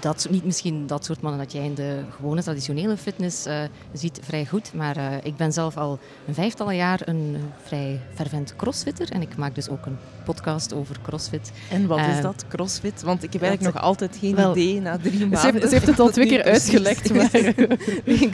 dat, 0.00 0.26
niet 0.30 0.44
misschien 0.44 0.86
dat 0.86 1.04
soort 1.04 1.20
mannen 1.20 1.40
dat 1.40 1.52
jij 1.52 1.64
in 1.64 1.74
de 1.74 2.00
gewone 2.16 2.42
traditionele 2.42 2.96
fitness 2.96 3.46
ziet 3.92 4.20
vrij 4.22 4.46
goed, 4.46 4.74
maar 4.74 5.24
ik 5.24 5.36
ben 5.36 5.52
zelf 5.52 5.76
al 5.76 5.98
een 6.26 6.34
vijftal 6.34 6.70
jaar 6.70 7.00
een 7.04 7.36
vrij 7.62 8.00
fervent 8.14 8.56
crossfitter 8.56 9.10
en 9.10 9.22
ik 9.22 9.36
maak 9.36 9.54
dus 9.54 9.68
ook 9.68 9.86
een 9.86 9.96
podcast 10.24 10.74
over 10.74 10.96
crossfit. 11.02 11.52
En 11.70 11.86
wat 11.86 11.98
is 11.98 12.20
dat, 12.20 12.44
crossfit? 12.48 13.02
Want 13.02 13.22
ik 13.22 13.32
heb 13.32 13.42
eigenlijk 13.42 13.74
nog 13.74 13.84
altijd 13.84 14.16
geen 14.20 14.34
wel, 14.34 14.56
idee 14.56 14.80
na 14.80 14.98
drie 14.98 15.18
maanden. 15.18 15.38
Ze 15.38 15.50
heeft, 15.50 15.62
ze 15.62 15.74
heeft 15.76 15.86
het 15.86 16.00
al 16.00 16.10
twee 16.10 16.26
keer 16.26 16.42
uitgelegd. 16.42 17.14
Maar... 17.14 17.30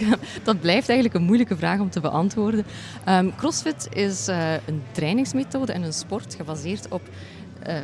dat 0.45 0.61
blijft 0.61 0.89
eigenlijk 0.89 1.15
een 1.15 1.23
moeilijke 1.23 1.57
vraag 1.57 1.81
om 1.81 1.91
te 1.91 2.01
beantwoorden. 2.01 2.65
Um, 3.09 3.35
crossfit 3.37 3.89
is 3.91 4.27
een 4.67 4.83
trainingsmethode 4.93 5.73
en 5.73 5.83
een 5.83 5.93
sport 5.93 6.35
gebaseerd 6.35 6.87
op 6.89 7.03
uh, 7.69 7.75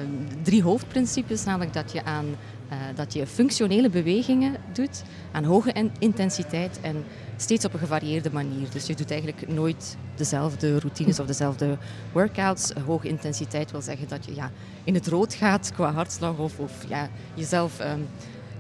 drie 0.43 0.63
hoofdprincipes. 0.63 1.45
Namelijk 1.45 1.73
dat 1.73 1.93
je, 1.93 2.05
aan, 2.05 2.27
uh, 2.71 2.77
dat 2.95 3.13
je 3.13 3.27
functionele 3.27 3.91
bewegingen 3.91 4.57
doet 4.73 5.03
aan 5.33 5.45
hoge 5.45 5.91
intensiteit 5.99 6.81
en 6.81 7.05
steeds 7.37 7.65
op 7.65 7.73
een 7.73 7.79
gevarieerde 7.79 8.31
manier. 8.33 8.71
Dus 8.71 8.87
je 8.87 8.95
doet 8.95 9.11
eigenlijk 9.11 9.49
nooit 9.49 9.97
dezelfde 10.15 10.79
routines 10.79 11.21
of 11.21 11.27
dezelfde 11.27 11.79
workouts. 12.13 12.73
Hoge 12.87 13.09
intensiteit 13.09 13.71
wil 13.71 13.83
zeggen 13.83 14.09
dat 14.09 14.25
je 14.25 14.35
ja, 14.35 14.51
in 14.85 14.95
het 14.95 15.07
rood 15.07 15.35
gaat 15.35 15.73
qua 15.73 15.93
hartslag 15.93 16.39
of, 16.39 16.59
of 16.59 16.73
ja, 16.89 17.09
jezelf 17.35 17.81
um, 17.81 18.07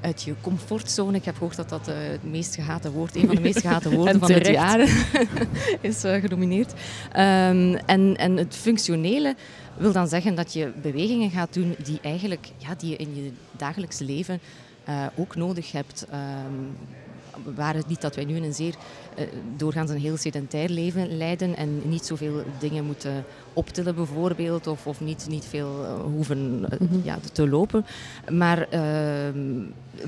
uit 0.01 0.23
je 0.23 0.35
comfortzone. 0.41 1.17
Ik 1.17 1.25
heb 1.25 1.37
gehoord 1.37 1.57
dat 1.57 1.69
dat 1.69 1.89
uh, 1.89 1.95
het 1.99 2.31
meest 2.31 2.55
gehate 2.55 2.91
woord, 2.91 3.17
een 3.17 3.27
van 3.27 3.35
de 3.35 3.41
meest 3.41 3.61
gehate 3.61 3.91
woorden 3.97 4.19
van 4.19 4.33
het 4.33 4.47
jaar 4.47 4.81
is 5.81 6.05
uh, 6.05 6.15
genomineerd. 6.15 6.73
Um, 6.73 7.75
en, 7.75 8.17
en 8.17 8.37
het 8.37 8.57
functionele 8.57 9.35
wil 9.77 9.93
dan 9.93 10.09
zeggen 10.09 10.35
dat 10.35 10.53
je 10.53 10.73
bewegingen 10.83 11.31
gaat 11.31 11.55
doen 11.55 11.77
die, 11.85 11.99
eigenlijk, 12.03 12.49
ja, 12.57 12.75
die 12.75 12.91
je 12.91 12.97
in 12.97 13.15
je 13.17 13.33
dagelijks 13.57 13.99
leven 13.99 14.41
uh, 14.89 15.07
ook 15.17 15.37
nodig 15.37 15.73
hebt. 15.73 16.07
Um, 16.13 16.77
waar 17.55 17.75
het 17.75 17.87
niet 17.87 18.01
dat 18.01 18.15
wij 18.15 18.25
nu 18.25 18.37
een 18.37 18.55
zeer 18.55 18.75
uh, 19.19 19.25
doorgaans 19.57 19.91
een 19.91 20.01
heel 20.01 20.17
sedentair 20.17 20.69
leven 20.69 21.17
leiden 21.17 21.57
en 21.57 21.89
niet 21.89 22.07
zoveel 22.07 22.43
dingen 22.59 22.85
moeten 22.85 23.25
optillen 23.53 23.95
bijvoorbeeld 23.95 24.67
of, 24.67 24.87
of 24.87 25.01
niet, 25.01 25.27
niet 25.29 25.45
veel 25.45 25.83
uh, 25.83 26.01
hoeven 26.01 26.59
mm 26.59 26.67
-hmm. 26.79 27.01
ja, 27.05 27.19
te 27.33 27.49
lopen. 27.49 27.87
Maar 28.31 28.69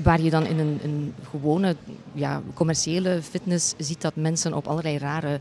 waar 0.03 0.21
je 0.21 0.29
dan 0.29 0.45
in 0.45 0.59
een, 0.59 0.79
een 0.83 1.13
gewone 1.29 1.75
ja, 2.13 2.41
commerciële 2.53 3.21
fitness 3.21 3.73
ziet 3.77 4.01
dat 4.01 4.15
mensen 4.15 4.53
op 4.53 4.67
allerlei 4.67 4.97
rare 4.97 5.39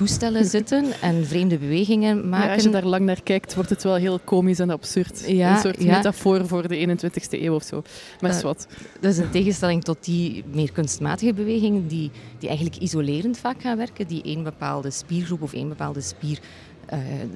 toestellen 0.00 0.44
zitten 0.44 0.92
en 1.00 1.26
vreemde 1.26 1.58
bewegingen 1.58 2.28
maken. 2.28 2.48
Ja, 2.48 2.54
als 2.54 2.62
je 2.62 2.70
daar 2.70 2.84
lang 2.84 3.04
naar 3.04 3.22
kijkt, 3.22 3.54
wordt 3.54 3.70
het 3.70 3.82
wel 3.82 3.94
heel 3.94 4.18
komisch 4.24 4.58
en 4.58 4.70
absurd. 4.70 5.24
Ja, 5.26 5.54
een 5.54 5.60
soort 5.60 5.82
ja. 5.82 5.96
metafoor 5.96 6.46
voor 6.46 6.68
de 6.68 6.98
21ste 6.98 7.42
eeuw 7.42 7.54
of 7.54 7.62
zo. 7.62 7.82
Maar 8.20 8.30
uh, 8.30 8.40
wat. 8.40 8.66
Dat 9.00 9.12
is 9.12 9.18
een 9.18 9.30
tegenstelling 9.30 9.84
tot 9.84 10.04
die 10.04 10.44
meer 10.52 10.72
kunstmatige 10.72 11.32
bewegingen 11.32 11.86
die, 11.86 12.10
die 12.38 12.48
eigenlijk 12.48 12.80
isolerend 12.82 13.38
vaak 13.38 13.60
gaan 13.60 13.76
werken, 13.76 14.06
die 14.06 14.22
één 14.22 14.42
bepaalde 14.42 14.90
spiergroep 14.90 15.42
of 15.42 15.52
één 15.52 15.68
bepaalde 15.68 16.00
spier 16.00 16.38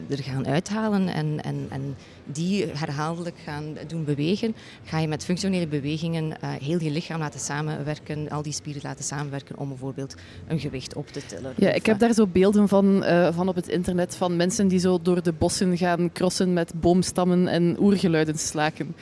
er 0.09 0.23
gaan 0.23 0.47
uithalen 0.47 1.09
en, 1.09 1.45
en, 1.45 1.67
en 1.71 1.97
die 2.25 2.67
herhaaldelijk 2.67 3.37
gaan 3.45 3.65
doen 3.87 4.05
bewegen, 4.05 4.55
ga 4.85 4.99
je 4.99 5.09
met 5.09 5.25
functionele 5.25 5.67
bewegingen 5.67 6.25
uh, 6.25 6.51
heel 6.63 6.81
je 6.81 6.91
lichaam 6.91 7.19
laten 7.19 7.41
samenwerken, 7.41 8.29
al 8.31 8.43
die 8.43 8.53
spieren 8.53 8.83
laten 8.85 9.05
samenwerken 9.05 9.59
om 9.59 9.69
bijvoorbeeld 9.69 10.15
een 10.47 10.61
gewicht 10.61 10.95
op 10.95 11.09
te 11.09 11.27
tillen. 11.27 11.53
Ja, 11.57 11.71
ik 11.71 11.87
heb 11.87 11.99
daar 11.99 12.13
zo 12.13 12.27
beelden 12.27 12.69
van, 12.69 13.05
uh, 13.05 13.29
van 13.35 13.49
op 13.49 13.55
het 13.55 13.69
internet 13.69 14.17
van 14.17 14.37
mensen 14.37 14.69
die 14.69 14.79
zo 14.79 14.99
door 15.03 15.23
de 15.23 15.33
bossen 15.33 15.77
gaan 15.77 16.13
crossen 16.13 16.53
met 16.53 16.73
boomstammen 16.81 17.49
en 17.49 17.77
oergeluiden 17.81 18.39
slaken. 18.39 18.95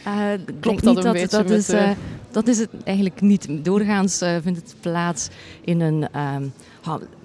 Klopt 0.60 0.84
dat 0.84 0.96
een 0.96 1.02
dat, 1.02 1.12
beetje? 1.12 1.28
Dat, 1.28 1.48
met, 1.48 1.58
is, 1.58 1.70
uh, 1.70 1.90
dat 2.30 2.48
is 2.48 2.58
het 2.58 2.70
eigenlijk 2.84 3.20
niet. 3.20 3.64
Doorgaans 3.64 4.18
vindt 4.18 4.58
het 4.58 4.74
plaats 4.80 5.28
in 5.64 5.80
een, 5.80 6.20
um, 6.20 6.52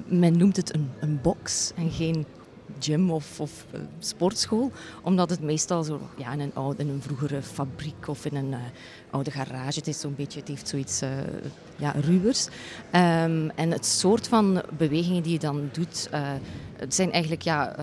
men 0.05 0.37
noemt 0.37 0.55
het 0.55 0.73
een, 0.73 0.89
een 0.99 1.19
box 1.21 1.71
en 1.75 1.91
geen 1.91 2.25
gym 2.79 3.11
of, 3.11 3.39
uh, 3.39 3.79
sportschool. 3.99 4.71
Omdat 5.01 5.29
het 5.29 5.41
meestal 5.41 5.83
zo, 5.83 6.01
ja, 6.17 6.31
in, 6.31 6.39
een 6.39 6.51
oude, 6.53 6.83
in 6.83 6.89
een 6.89 7.01
vroegere 7.01 7.41
fabriek 7.41 8.07
of 8.07 8.25
in 8.25 8.35
een 8.35 8.51
uh, 8.51 8.57
oude 9.09 9.31
garage, 9.31 9.79
het, 9.79 9.87
is 9.87 9.99
zo'n 9.99 10.15
beetje, 10.15 10.39
het 10.39 10.47
heeft 10.47 10.67
zoiets 10.67 11.01
uh, 11.01 11.09
ja, 11.75 11.91
ruwers. 11.91 12.45
Um, 12.45 13.49
en 13.49 13.71
het 13.71 13.85
soort 13.85 14.27
van 14.27 14.61
bewegingen 14.77 15.23
die 15.23 15.31
je 15.31 15.39
dan 15.39 15.69
doet, 15.71 16.09
het 16.77 16.95
zijn 16.95 17.11
eigenlijk 17.11 17.41
ja, 17.41 17.75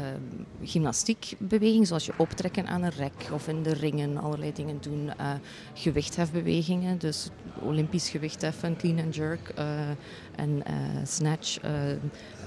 gymnastiekbewegingen, 0.62 1.86
zoals 1.86 2.06
je 2.06 2.12
optrekken 2.16 2.66
aan 2.66 2.82
een 2.82 2.90
rek 2.90 3.28
of 3.32 3.48
in 3.48 3.62
de 3.62 3.72
ringen, 3.72 4.16
allerlei 4.16 4.52
dingen 4.52 4.78
doen. 4.80 5.10
gewichthefbewegingen, 5.74 6.98
dus 6.98 7.28
olympisch 7.62 8.08
gewichtheffen, 8.08 8.76
clean 8.76 8.98
and 8.98 9.14
jerk 9.14 9.52
en 10.36 10.62
snatch 11.06 11.58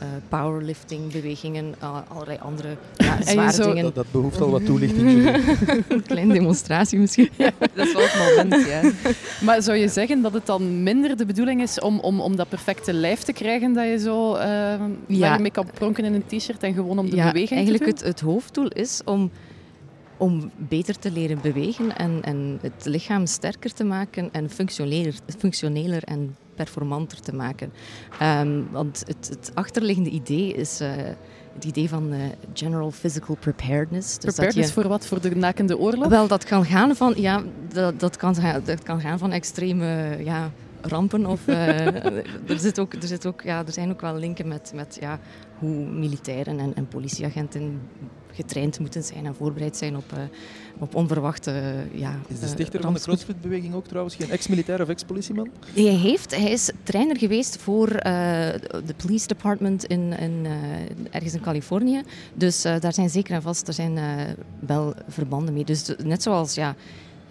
uh, 0.02 0.08
powerlifting 0.30 1.12
bewegingen, 1.12 1.76
uh, 1.84 2.00
allerlei 2.08 2.38
andere 2.42 2.78
ja, 2.96 3.22
zware 3.22 3.52
zo, 3.52 3.64
dingen. 3.64 3.84
Dat, 3.84 3.96
dat, 3.96 4.06
behoeft 4.12 4.42
al 4.42 4.50
wat 4.50 4.66
toelichting. 4.66 5.26
een 5.88 6.04
kleine 6.08 6.34
demonstratie 6.34 7.00
misschien. 7.00 7.30
Ja, 7.38 7.52
dat 7.74 7.88
is 7.88 7.94
wel 7.94 8.02
het 8.02 8.36
moment, 8.36 8.68
ja. 8.68 8.92
Maar 9.42 9.62
zou 9.62 9.78
je 9.78 9.88
zeggen 9.88 10.22
dat 10.22 10.34
het 10.34 10.46
dan 10.46 10.84
minder 10.84 11.18
de 11.18 11.26
bedoeling 11.26 11.62
is 11.62 11.80
om, 11.80 12.00
om, 12.00 12.22
om 12.22 12.36
dat 12.36 12.50
perfecte 12.50 12.94
lijf 12.94 13.22
te 13.22 13.34
krijgen 13.34 13.74
dat 13.74 13.86
je 13.86 14.00
zo 14.00 14.36
uh, 14.36 14.42
ja. 15.08 15.38
mee 15.38 15.52
kan 15.52 15.68
pronken 15.74 16.06
in 16.06 16.14
een 16.14 16.40
t-shirt 16.40 16.64
en 16.64 16.74
gewoon 16.74 17.00
om 17.00 17.10
de 17.10 17.16
ja, 17.16 17.32
beweging 17.32 17.60
eigenlijk 17.60 17.84
te 17.84 17.90
doen? 17.90 18.08
Het, 18.08 18.20
het 18.20 18.30
hoofddoel 18.30 18.68
is 18.68 19.02
om 19.06 19.32
om 20.20 20.52
beter 20.56 21.00
te 21.00 21.12
leren 21.12 21.42
bewegen 21.42 21.98
en, 21.98 22.20
en 22.22 22.60
het 22.62 22.86
lichaam 22.86 23.26
sterker 23.26 23.74
te 23.74 23.84
maken 23.84 24.30
en 24.32 24.50
functioneler, 24.50 25.14
functioneler 25.38 26.04
en 26.04 26.36
performanter 26.58 27.22
te 27.22 27.36
maken. 27.36 27.72
Ehm, 28.20 28.62
want 28.72 29.04
het, 29.08 29.28
het 29.30 29.52
achterliggende 29.54 30.10
idee 30.10 30.54
is 30.54 30.82
uh, 30.82 30.90
het 31.54 31.66
idee 31.66 31.90
van 31.90 32.14
uh, 32.14 32.20
general 32.54 32.92
physical 32.92 33.36
preparedness. 33.36 34.18
Dus 34.18 34.34
preparedness 34.34 34.68
je, 34.68 34.82
voor 34.82 34.88
wat? 34.88 35.06
Voor 35.06 35.22
de 35.22 35.36
nakende 35.36 35.78
oorlog? 35.78 36.08
Wel, 36.08 36.28
dat 36.28 36.44
kan 36.44 36.66
gaan 36.66 36.96
van, 36.96 37.14
ja, 37.18 37.44
dat, 37.74 38.00
dat, 38.00 38.18
kan, 38.18 38.36
dat 38.64 38.84
kan 38.84 39.02
gaan 39.02 39.20
van 39.20 39.32
extreme 39.32 40.18
ja, 40.24 40.52
rampen. 40.82 41.26
Of, 41.26 41.48
uh, 41.48 41.86
er, 42.52 42.60
zit 42.60 42.80
ook, 42.80 42.94
er, 42.94 43.08
zit 43.08 43.26
ook, 43.26 43.42
ja, 43.42 43.66
er 43.66 43.74
zijn 43.74 43.92
ook 43.92 44.02
wel 44.02 44.16
linken 44.16 44.48
met, 44.48 44.72
met 44.76 44.98
ja, 45.00 45.20
hoe 45.60 45.86
militairen 45.86 46.60
en, 46.60 46.76
en 46.76 46.88
politieagenten 46.88 47.82
getraind 48.38 48.80
moeten 48.80 49.04
zijn 49.04 49.26
en 49.26 49.36
voorbereid 49.36 49.78
zijn 49.78 49.98
op, 49.98 50.12
uh, 50.14 50.20
op 50.78 50.96
onverwachte 50.96 51.52
uh, 51.52 52.00
ja, 52.00 52.20
Is 52.28 52.40
de 52.40 52.48
stichter 52.48 52.82
van 52.82 52.94
de 52.94 53.00
CrossFit-beweging 53.00 53.74
ook 53.74 53.88
trouwens 53.88 54.16
geen 54.16 54.30
ex-militair 54.30 54.82
of 54.82 54.90
ex-politieman? 54.90 55.50
Hij, 55.74 55.84
heeft, 55.84 56.36
hij 56.36 56.52
is 56.52 56.72
trainer 56.84 57.18
geweest 57.18 57.58
voor 57.58 57.88
de 57.88 58.94
police 58.98 59.28
department 59.28 59.86
in, 59.86 60.18
in 60.20 60.48
ergens 61.12 61.34
in 61.34 61.42
Californië. 61.42 62.02
Dus 62.34 62.62
daar 62.62 62.94
zijn 62.94 63.10
zeker 63.10 63.36
en 63.36 63.42
vast 63.42 63.68
er 63.68 63.74
zijn, 63.74 64.00
wel 64.60 64.94
verbanden 65.08 65.54
mee. 65.54 65.66
Dus 65.66 65.96
net 66.04 66.24
zoals 66.24 66.56
ja, 66.56 66.76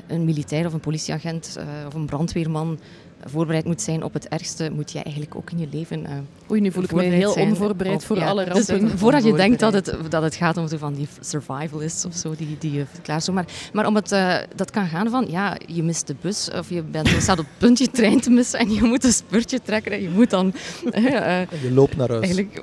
een 0.07 0.25
militair 0.25 0.67
of 0.67 0.73
een 0.73 0.81
politieagent 0.81 1.57
of 1.87 1.95
een 1.95 2.07
brandweerman 2.07 2.79
voorbereid 3.25 3.65
moet 3.65 3.83
zijn 3.83 4.03
op 4.03 4.13
het 4.13 4.29
ergste, 4.29 4.71
moet 4.71 4.93
je 4.93 5.03
eigenlijk 5.03 5.35
ook 5.35 5.51
in 5.51 5.59
je 5.59 5.69
leven. 5.73 6.01
Uh, 6.01 6.51
Oei, 6.51 6.61
nu 6.61 6.73
voel 6.73 6.83
ik 6.83 6.93
me 6.93 7.03
heel 7.03 7.33
onvoorbereid 7.33 8.05
voor 8.05 8.25
alle 8.25 8.45
dus 8.45 8.69
rampen. 8.69 8.99
voordat 8.99 9.25
je 9.25 9.33
denkt 9.33 9.61
dat 9.61 9.73
het, 9.73 9.97
dat 10.09 10.23
het 10.23 10.35
gaat 10.35 10.57
om 10.57 10.69
zo 10.69 10.77
van 10.77 10.95
die 10.95 11.09
survivalists 11.21 12.05
of 12.05 12.15
zo, 12.15 12.35
die, 12.37 12.57
die 12.59 12.73
je 12.73 12.85
klaar 13.03 13.23
zo. 13.23 13.33
Maar, 13.33 13.45
maar 13.73 13.87
om 13.87 13.95
het, 13.95 14.13
uh, 14.13 14.37
dat 14.55 14.71
kan 14.71 14.87
gaan 14.87 15.11
van, 15.11 15.27
ja, 15.31 15.57
je 15.67 15.83
mist 15.83 16.07
de 16.07 16.15
bus 16.21 16.51
of 16.51 16.71
je, 16.71 16.83
bent, 16.83 17.09
je 17.09 17.21
staat 17.21 17.39
op 17.39 17.45
het 17.45 17.59
punt 17.59 17.79
je 17.79 17.91
trein 17.91 18.21
te 18.21 18.31
missen 18.31 18.59
en 18.59 18.71
je 18.71 18.83
moet 18.83 19.05
een 19.05 19.13
spurtje 19.13 19.61
trekken 19.63 19.93
en 19.93 20.03
je 20.03 20.09
moet 20.09 20.31
dan... 20.31 20.53
Uh, 20.85 21.41
je 21.63 21.71
loopt 21.73 21.97
naar 21.97 22.09
huis. 22.09 22.23
Eigenlijk, 22.23 22.63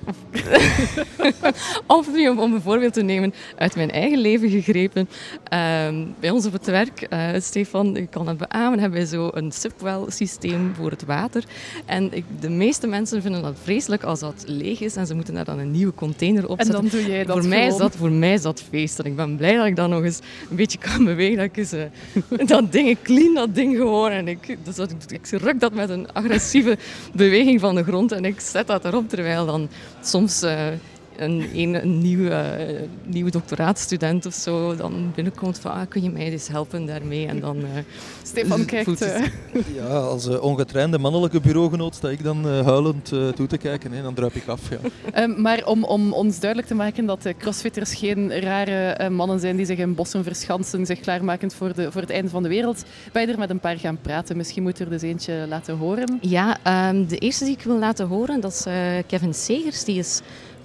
of 1.87 2.13
nu, 2.13 2.29
om, 2.29 2.39
om, 2.39 2.53
een 2.53 2.61
voorbeeld 2.61 2.93
te 2.93 3.03
nemen 3.03 3.33
uit 3.57 3.75
mijn 3.75 3.91
eigen 3.91 4.17
leven 4.17 4.49
gegrepen. 4.49 5.09
Ehm, 5.43 6.05
bij 6.19 6.29
ons 6.29 6.45
op 6.45 6.53
het 6.53 6.65
werk, 6.65 7.07
Stefan, 7.37 7.97
ik 7.97 8.09
kan 8.09 8.27
het 8.27 8.37
beamen, 8.37 8.79
hebben 8.79 8.99
wij 8.99 9.07
zo 9.07 9.29
een 9.33 9.51
subwell 9.51 10.03
systeem 10.07 10.42
voor 10.73 10.89
het 10.89 11.05
water. 11.05 11.43
En 11.85 12.13
ik, 12.13 12.23
de 12.39 12.49
meeste 12.49 12.87
mensen 12.87 13.21
vinden 13.21 13.41
dat 13.41 13.55
vreselijk 13.63 14.03
als 14.03 14.19
dat 14.19 14.43
leeg 14.47 14.79
is 14.79 14.95
en 14.95 15.07
ze 15.07 15.15
moeten 15.15 15.33
daar 15.33 15.45
dan 15.45 15.59
een 15.59 15.71
nieuwe 15.71 15.93
container 15.93 16.47
op 16.49 16.57
zetten. 16.57 16.75
En 16.75 16.81
dan 16.81 16.99
doe 16.99 17.09
jij 17.09 17.25
dat 17.25 17.39
voor 17.39 17.47
mij, 17.47 17.67
is 17.67 17.77
dat, 17.77 17.95
voor 17.95 18.11
mij 18.11 18.33
is 18.33 18.41
dat 18.41 18.63
feest. 18.69 18.99
En 18.99 19.05
ik 19.05 19.15
ben 19.15 19.35
blij 19.35 19.55
dat 19.55 19.65
ik 19.65 19.75
dan 19.75 19.89
nog 19.89 20.03
eens 20.03 20.19
een 20.49 20.55
beetje 20.55 20.77
kan 20.77 21.05
bewegen. 21.13 21.37
Dat 21.37 21.45
ik 21.45 21.57
eens, 21.57 21.73
uh, 21.73 22.47
dat 22.47 22.71
ding, 22.71 22.87
ik 22.87 22.97
clean 23.01 23.33
dat 23.33 23.55
ding 23.55 23.77
gewoon. 23.77 24.11
En 24.11 24.27
ik, 24.27 24.57
dus 24.63 24.75
dat, 24.75 24.95
ik 25.07 25.27
ruk 25.27 25.59
dat 25.59 25.73
met 25.73 25.89
een 25.89 26.13
agressieve 26.13 26.77
beweging 27.13 27.59
van 27.59 27.75
de 27.75 27.83
grond 27.83 28.11
en 28.11 28.25
ik 28.25 28.39
zet 28.39 28.67
dat 28.67 28.85
erop. 28.85 29.09
Terwijl 29.09 29.45
dan 29.45 29.69
soms... 30.01 30.43
Uh, 30.43 30.67
een, 31.17 31.49
een, 31.53 31.73
een 31.73 31.97
nieuwe, 31.97 32.29
uh, 32.29 32.81
nieuwe 33.05 33.31
doctoraatstudent 33.31 34.25
of 34.25 34.33
zo 34.33 34.75
dan 34.75 35.11
binnenkomt 35.15 35.59
van 35.59 35.71
ah, 35.71 35.87
kun 35.89 36.03
je 36.03 36.09
mij 36.09 36.31
eens 36.31 36.47
helpen 36.47 36.85
daarmee 36.85 37.27
en 37.27 37.39
dan 37.39 37.57
uh, 37.57 37.65
Stefan 38.23 38.65
kijkt 38.65 39.01
uh. 39.01 39.25
ja 39.79 39.87
als 39.87 40.27
ongetrainde 40.27 40.97
mannelijke 40.97 41.41
bureaugenoot 41.41 41.95
sta 41.95 42.09
ik 42.09 42.23
dan 42.23 42.45
huilend 42.45 43.05
toe 43.35 43.47
te 43.47 43.57
kijken 43.57 43.93
en 43.93 44.03
dan 44.03 44.13
druip 44.13 44.33
ik 44.33 44.47
af 44.47 44.61
ja. 44.69 45.23
Um, 45.23 45.41
maar 45.45 45.65
om, 45.65 45.83
om 45.83 46.13
ons 46.13 46.39
duidelijk 46.39 46.69
te 46.69 46.75
maken 46.75 47.05
dat 47.05 47.21
de 47.21 47.35
crossfitters 47.37 47.93
geen 47.93 48.39
rare 48.39 49.09
mannen 49.09 49.39
zijn 49.39 49.55
die 49.55 49.65
zich 49.65 49.77
in 49.77 49.95
bossen 49.95 50.23
verschansen 50.23 50.85
zich 50.85 50.99
klaarmakend 50.99 51.53
voor, 51.53 51.73
de, 51.73 51.91
voor 51.91 52.01
het 52.01 52.09
einde 52.09 52.29
van 52.29 52.43
de 52.43 52.49
wereld 52.49 52.83
ben 53.11 53.21
je 53.21 53.31
er 53.31 53.39
met 53.39 53.49
een 53.49 53.59
paar 53.59 53.77
gaan 53.77 53.97
praten 54.01 54.37
misschien 54.37 54.63
moet 54.63 54.79
er 54.79 54.89
dus 54.89 55.01
eentje 55.01 55.45
laten 55.49 55.77
horen 55.77 56.17
ja 56.21 56.57
um, 56.89 57.07
de 57.07 57.17
eerste 57.17 57.45
die 57.45 57.53
ik 57.53 57.63
wil 57.63 57.79
laten 57.79 58.07
horen 58.07 58.41
dat 58.41 58.51
is 58.51 58.63
Kevin 59.07 59.33
Segers 59.33 59.83
die 59.83 59.99
is 59.99 60.21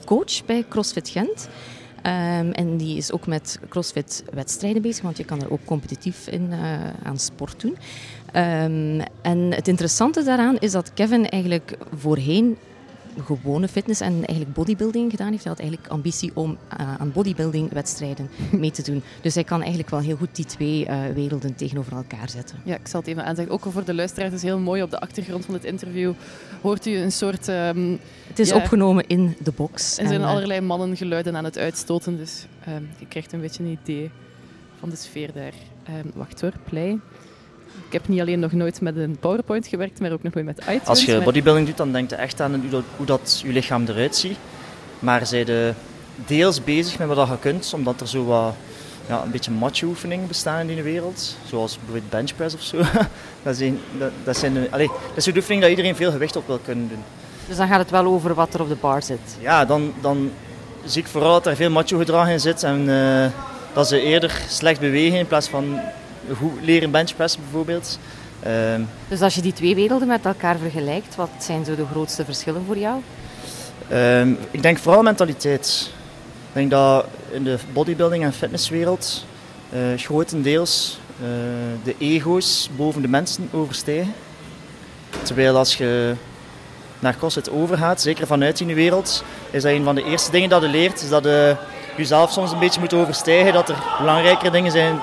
coach 0.09 0.45
bij 0.45 0.65
CrossFit 0.69 1.09
Gent. 1.09 1.49
Um, 1.99 2.53
en 2.53 2.77
die 2.77 2.97
is 2.97 3.13
ook 3.13 3.27
met 3.27 3.59
CrossFit-wedstrijden 3.69 4.83
bezig, 4.83 5.03
want 5.03 5.17
je 5.17 5.25
kan 5.25 5.43
er 5.43 5.53
ook 5.53 5.65
competitief 5.65 6.27
in 6.29 6.49
uh, 6.51 6.59
aan 7.03 7.19
sport 7.19 7.61
doen. 7.61 7.77
Um, 8.37 9.01
en 9.23 9.53
het 9.53 9.69
interessante 9.69 10.23
daaraan 10.23 10.59
is 10.59 10.73
dat 10.73 10.93
Kevin 10.95 11.29
eigenlijk 11.29 11.77
voorheen 11.95 12.57
gewone 13.25 13.69
fitness 13.69 14.01
en 14.01 14.13
eigenlijk 14.13 14.53
bodybuilding 14.53 15.11
gedaan 15.11 15.31
heeft. 15.31 15.45
Hij 15.45 15.53
had 15.53 15.61
eigenlijk 15.61 15.93
ambitie 15.93 16.31
om 16.35 16.51
uh, 16.51 16.95
aan 17.01 17.13
bodybuilding-wedstrijden 17.13 18.31
mee 18.63 18.71
te 18.71 18.83
doen. 18.83 19.03
Dus 19.21 19.35
hij 19.35 19.45
kan 19.45 19.61
eigenlijk 19.61 19.91
wel 19.91 20.01
heel 20.01 20.17
goed 20.17 20.37
die 20.37 20.45
twee 20.45 20.87
uh, 20.87 21.07
werelden 21.15 21.55
tegenover 21.55 21.93
elkaar 21.93 22.31
zetten. 22.31 22.57
Ja, 22.65 22.75
ik 22.75 22.87
zal 22.87 23.01
het 23.01 23.09
even 23.09 23.25
aanzeggen. 23.25 23.55
Ook 23.55 23.67
voor 23.69 23.85
de 23.85 23.95
luisteraars 23.95 24.33
is 24.33 24.43
heel 24.43 24.59
mooi 24.59 24.83
op 24.83 24.91
de 24.91 25.01
achtergrond 25.01 25.45
van 25.45 25.55
het 25.55 25.65
interview. 25.65 26.13
Hoort 26.61 26.87
u 26.87 26.97
een 26.97 27.13
soort... 27.13 27.49
Um, 27.49 27.99
het 28.29 28.39
is 28.39 28.53
opgenomen 28.53 29.07
in 29.07 29.37
de 29.43 29.53
box. 29.53 29.99
Er 29.99 30.07
zijn 30.07 30.21
en, 30.21 30.27
uh, 30.27 30.31
allerlei 30.31 30.61
mannen 30.61 30.97
geluiden 30.97 31.37
aan 31.37 31.45
het 31.45 31.59
uitstoten. 31.59 32.17
Dus 32.17 32.47
um, 32.69 32.89
je 32.99 33.07
krijgt 33.07 33.33
een 33.33 33.41
beetje 33.41 33.63
een 33.63 33.79
idee 33.83 34.11
van 34.79 34.91
de 34.91 34.97
sfeer 34.97 35.33
daar. 35.33 35.53
Um, 36.05 36.11
wacht 36.15 36.41
hoor, 36.41 36.53
play. 36.65 36.99
Ik 37.87 37.93
heb 37.93 38.09
niet 38.09 38.21
alleen 38.21 38.41
nog 38.41 38.53
nooit 38.53 38.81
met 38.81 38.97
een 38.97 39.17
PowerPoint 39.21 39.67
gewerkt, 39.67 40.01
maar 40.01 40.13
ook 40.13 40.23
nog 40.23 40.35
nooit 40.35 40.47
met 40.47 40.59
iTunes. 40.59 40.87
Als 40.87 41.05
je 41.05 41.21
bodybuilding 41.21 41.67
doet, 41.67 41.77
dan 41.77 41.93
denk 41.93 42.11
je 42.11 42.17
echt 42.17 42.41
aan 42.41 42.65
hoe 42.97 43.07
dat 43.07 43.43
je 43.45 43.53
lichaam 43.53 43.85
eruit 43.87 44.17
ziet. 44.17 44.37
Maar 44.99 45.27
zij 45.27 45.45
de 45.45 45.73
deels 46.27 46.65
bezig 46.65 46.99
met 46.99 47.09
wat 47.09 47.29
je 47.29 47.39
kunt, 47.39 47.73
omdat 47.75 48.01
er 48.01 48.09
zo 48.09 48.25
wat 48.25 48.55
ja, 49.09 49.23
een 49.23 49.31
beetje 49.31 49.51
macho-oefeningen 49.51 50.29
bestaan 50.29 50.69
in 50.69 50.77
de 50.77 50.83
wereld. 50.83 51.37
Zoals 51.47 51.77
bijvoorbeeld 51.77 52.11
benchpress 52.11 52.55
of 52.55 52.63
zo. 52.63 52.77
dat, 53.43 53.57
zijn, 53.57 53.79
dat, 53.99 54.11
dat, 54.25 54.37
zijn 54.37 54.53
de, 54.53 54.69
allez, 54.71 54.89
dat 54.89 55.17
is 55.17 55.27
een 55.27 55.37
oefening 55.37 55.61
dat 55.61 55.71
iedereen 55.71 55.97
veel 55.97 56.11
gewicht 56.11 56.37
op 56.37 56.47
wil 56.47 56.61
kunnen 56.65 56.89
doen. 56.89 57.03
Dus 57.49 57.57
dan 57.57 57.69
gaat 57.69 57.79
het 57.79 57.91
wel 57.91 58.05
over 58.05 58.35
wat 58.35 58.55
er 58.55 58.61
op 58.61 58.69
de 58.69 58.77
bar 58.81 59.03
zit? 59.03 59.37
Ja, 59.41 59.65
dan, 59.65 59.93
dan 60.01 60.31
zie 60.85 61.03
ik 61.03 61.09
vooral 61.09 61.33
dat 61.33 61.47
er 61.47 61.57
veel 61.57 61.71
macho-gedrag 61.71 62.29
in 62.29 62.41
zit. 62.41 62.63
En 62.63 62.89
uh, 62.89 63.27
dat 63.73 63.89
ze 63.89 64.01
eerder 64.01 64.41
slecht 64.49 64.81
bewegen 64.81 65.19
in 65.19 65.27
plaats 65.27 65.49
van 65.49 65.81
goed 66.37 66.53
leren 66.63 66.91
benchpressen 66.91 67.41
bijvoorbeeld. 67.43 67.99
Uh, 68.47 68.53
dus 69.09 69.21
als 69.21 69.35
je 69.35 69.41
die 69.41 69.53
twee 69.53 69.75
werelden 69.75 70.09
met 70.09 70.25
elkaar 70.25 70.59
vergelijkt, 70.59 71.17
wat 71.17 71.31
zijn 71.39 71.65
zo 71.65 71.75
de 71.75 71.87
grootste 71.91 72.25
verschillen 72.25 72.63
voor 72.67 72.79
jou? 72.79 73.01
Uh, 73.93 74.27
ik 74.51 74.63
denk 74.63 74.79
vooral 74.79 75.03
mentaliteit. 75.03 75.91
Ik 76.49 76.55
denk 76.55 76.71
dat 76.71 77.07
in 77.31 77.45
de 77.45 77.59
bodybuilding 77.73 78.25
en 78.25 78.33
fitnesswereld 78.33 79.25
uh, 79.73 79.81
grotendeels 79.97 80.99
uh, 81.21 81.29
de 81.85 81.95
ego's 81.99 82.71
boven 82.77 83.03
de 83.03 83.09
mensen 83.09 83.49
overstijgen. 83.53 84.15
Terwijl 85.23 85.57
als 85.57 85.77
je 85.77 86.15
naar 86.99 87.17
CrossFit 87.17 87.51
overgaat, 87.51 88.01
zeker 88.01 88.27
vanuit 88.27 88.57
die 88.57 88.75
wereld, 88.75 89.25
is 89.51 89.63
dat 89.63 89.73
een 89.73 89.85
van 89.85 89.95
de 89.95 90.05
eerste 90.05 90.31
dingen 90.31 90.49
dat 90.49 90.63
je 90.63 90.69
leert, 90.69 91.03
is 91.03 91.09
dat 91.09 91.25
je 91.25 91.57
jezelf 91.97 92.33
soms 92.33 92.53
een 92.53 92.59
beetje 92.59 92.81
moet 92.81 92.95
overstijgen, 92.95 93.53
dat 93.53 93.69
er 93.69 93.77
belangrijkere 93.99 94.51
dingen 94.51 94.73
zijn 94.73 95.01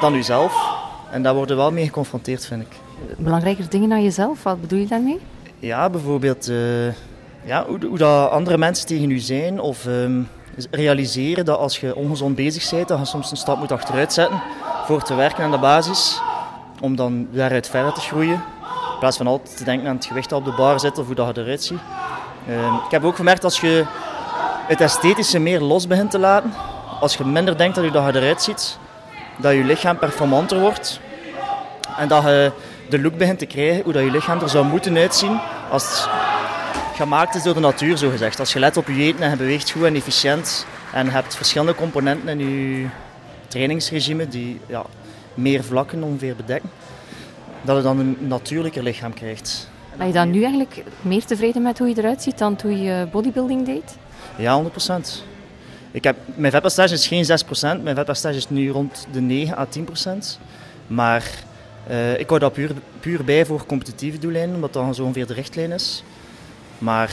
dan 0.00 0.14
uzelf. 0.14 0.76
En 1.10 1.22
daar 1.22 1.34
worden 1.34 1.56
we 1.56 1.62
wel 1.62 1.72
mee 1.72 1.84
geconfronteerd, 1.84 2.46
vind 2.46 2.62
ik. 2.62 2.76
Belangrijker 3.16 3.68
dingen 3.68 3.88
dan 3.88 4.02
jezelf, 4.02 4.42
wat 4.42 4.60
bedoel 4.60 4.78
je 4.78 4.86
daarmee? 4.86 5.20
Ja, 5.58 5.90
bijvoorbeeld 5.90 6.48
uh, 6.48 6.86
ja, 7.44 7.64
hoe, 7.66 7.78
hoe 7.86 7.98
dat 7.98 8.30
andere 8.30 8.58
mensen 8.58 8.86
tegen 8.86 9.10
u 9.10 9.18
zijn. 9.18 9.60
Of 9.60 9.84
um, 9.86 10.28
realiseren 10.70 11.44
dat 11.44 11.58
als 11.58 11.80
je 11.80 11.94
ongezond 11.94 12.34
bezig 12.34 12.70
bent, 12.70 12.88
dat 12.88 12.98
je 12.98 13.04
soms 13.04 13.30
een 13.30 13.36
stap 13.36 13.58
moet 13.58 13.72
achteruit 13.72 14.12
zetten 14.12 14.40
voor 14.84 15.02
te 15.02 15.14
werken 15.14 15.44
aan 15.44 15.50
de 15.50 15.58
basis. 15.58 16.20
Om 16.80 16.96
dan 16.96 17.28
daaruit 17.30 17.68
verder 17.68 17.92
te 17.92 18.00
groeien. 18.00 18.42
In 18.92 18.98
plaats 18.98 19.16
van 19.16 19.26
altijd 19.26 19.56
te 19.56 19.64
denken 19.64 19.88
aan 19.88 19.96
het 19.96 20.06
gewicht 20.06 20.28
dat 20.28 20.38
op 20.38 20.44
de 20.44 20.54
bar 20.56 20.80
zit 20.80 20.98
of 20.98 21.06
hoe 21.06 21.14
dat 21.14 21.34
je 21.34 21.42
eruit 21.42 21.62
ziet. 21.62 21.78
Um, 22.48 22.74
ik 22.74 22.90
heb 22.90 23.04
ook 23.04 23.16
gemerkt 23.16 23.44
als 23.44 23.60
je 23.60 23.84
het 24.66 24.80
esthetische 24.80 25.38
meer 25.38 25.60
los 25.60 25.86
begint 25.86 26.10
te 26.10 26.18
laten. 26.18 26.52
Als 27.00 27.16
je 27.16 27.24
minder 27.24 27.56
denkt 27.56 27.74
dat 27.74 27.84
je 27.84 27.90
dat 27.90 28.14
je 28.14 28.20
eruit 28.20 28.42
ziet, 28.42 28.78
dat 29.38 29.52
je 29.52 29.64
lichaam 29.64 29.98
performanter 29.98 30.60
wordt. 30.60 31.00
En 31.98 32.08
dat 32.08 32.22
je 32.22 32.52
de 32.88 33.00
look 33.00 33.16
begint 33.16 33.38
te 33.38 33.46
krijgen 33.46 33.84
hoe 33.84 33.92
dat 33.92 34.02
je 34.02 34.10
lichaam 34.10 34.40
er 34.40 34.48
zou 34.48 34.64
moeten 34.66 34.96
uitzien 34.96 35.40
als 35.70 35.82
het 35.82 36.08
gemaakt 36.94 37.34
is 37.34 37.42
door 37.42 37.54
de 37.54 37.60
natuur, 37.60 37.96
zo 37.96 38.10
gezegd. 38.10 38.40
Als 38.40 38.52
je 38.52 38.58
let 38.58 38.76
op 38.76 38.86
je 38.86 39.02
eten 39.02 39.22
en 39.22 39.30
je 39.30 39.36
beweegt 39.36 39.70
goed 39.70 39.84
en 39.84 39.94
efficiënt 39.94 40.66
en 40.92 41.10
hebt 41.10 41.36
verschillende 41.36 41.74
componenten 41.74 42.40
in 42.40 42.48
je 42.48 42.86
trainingsregime 43.48 44.28
die 44.28 44.60
ja, 44.66 44.84
meer 45.34 45.64
vlakken 45.64 46.02
ongeveer 46.02 46.36
bedekken, 46.36 46.70
dat 47.62 47.76
je 47.76 47.82
dan 47.82 47.98
een 47.98 48.16
natuurlijker 48.20 48.82
lichaam 48.82 49.14
krijgt. 49.14 49.70
Ben 49.96 50.06
je 50.06 50.12
dan 50.12 50.30
nu 50.30 50.42
eigenlijk 50.42 50.84
meer 51.00 51.24
tevreden 51.24 51.62
met 51.62 51.78
hoe 51.78 51.88
je 51.88 51.98
eruit 51.98 52.22
ziet 52.22 52.38
dan 52.38 52.56
toen 52.56 52.82
je 52.82 53.08
bodybuilding 53.10 53.66
deed? 53.66 53.96
Ja, 54.36 54.52
100 54.52 54.72
procent. 54.72 55.24
Ik 55.98 56.04
heb, 56.04 56.16
mijn 56.34 56.52
vetpercentage 56.52 56.94
is 56.94 57.06
geen 57.06 57.24
6%, 57.24 57.82
mijn 57.82 57.96
vetpercentage 57.96 58.36
is 58.36 58.48
nu 58.48 58.70
rond 58.70 59.06
de 59.12 59.20
9 59.20 59.58
à 59.58 59.66
10%. 59.66 60.40
Maar 60.86 61.24
uh, 61.90 62.18
ik 62.18 62.28
hou 62.28 62.40
dat 62.40 62.52
puur, 62.52 62.70
puur 63.00 63.24
bij 63.24 63.46
voor 63.46 63.66
competitieve 63.66 64.18
doeleinden, 64.18 64.54
omdat 64.54 64.72
dat 64.72 64.96
zo 64.96 65.02
ongeveer 65.02 65.26
de 65.26 65.34
richtlijn 65.34 65.72
is. 65.72 66.02
Maar 66.78 67.10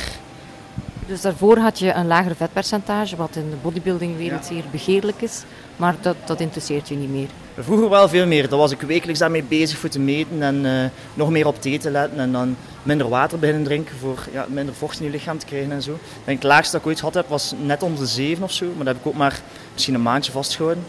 Dus 1.06 1.22
daarvoor 1.22 1.58
had 1.58 1.80
je 1.80 1.94
een 1.94 2.08
lager 2.08 2.36
vetpercentage, 2.36 3.16
wat 3.16 3.36
in 3.36 3.50
de 3.50 3.56
bodybuildingwereld 3.62 4.46
zeer 4.46 4.64
begeerlijk 4.72 5.22
is. 5.22 5.44
Maar 5.76 5.96
dat, 6.02 6.16
dat 6.26 6.40
interesseert 6.40 6.88
je 6.88 6.96
niet 6.96 7.10
meer. 7.10 7.28
Vroeger 7.58 7.90
wel 7.90 8.10
veel 8.10 8.28
meer. 8.28 8.50
Daar 8.50 8.60
was 8.60 8.72
ik 8.72 8.82
wekelijks 8.82 9.20
daarmee 9.20 9.44
bezig 9.44 9.78
voor 9.78 9.90
te 9.90 10.00
meten 10.00 10.42
en 10.42 10.66
eh, 10.66 10.90
nog 11.14 11.30
meer 11.30 11.48
op 11.48 11.62
thee 11.62 11.80
te 11.80 11.92
letten. 11.92 12.20
En 12.20 12.32
dan 12.32 12.58
minder 12.84 13.10
water 13.10 13.40
beginnen 13.40 13.64
drinken 13.64 13.96
voor 13.98 14.28
ja, 14.32 14.46
minder 14.50 14.76
vocht 14.76 15.00
in 15.00 15.06
je 15.06 15.12
lichaam 15.12 15.38
te 15.38 15.46
krijgen 15.46 15.72
en 15.72 15.82
zo. 15.82 15.98
denk, 16.24 16.42
het 16.42 16.48
laagste 16.48 16.72
dat 16.72 16.82
ik 16.82 16.88
ooit 16.88 17.00
gehad 17.00 17.14
heb 17.14 17.28
was 17.28 17.54
net 17.62 17.84
onder 17.84 18.00
de 18.00 18.06
7 18.06 18.44
of 18.44 18.52
zo. 18.52 18.66
Maar 18.66 18.86
dat 18.86 18.94
heb 18.94 18.98
ik 18.98 19.08
ook 19.08 19.14
maar 19.14 19.40
misschien 19.74 19.94
een 19.94 20.02
maandje 20.02 20.32
vastgehouden. 20.32 20.84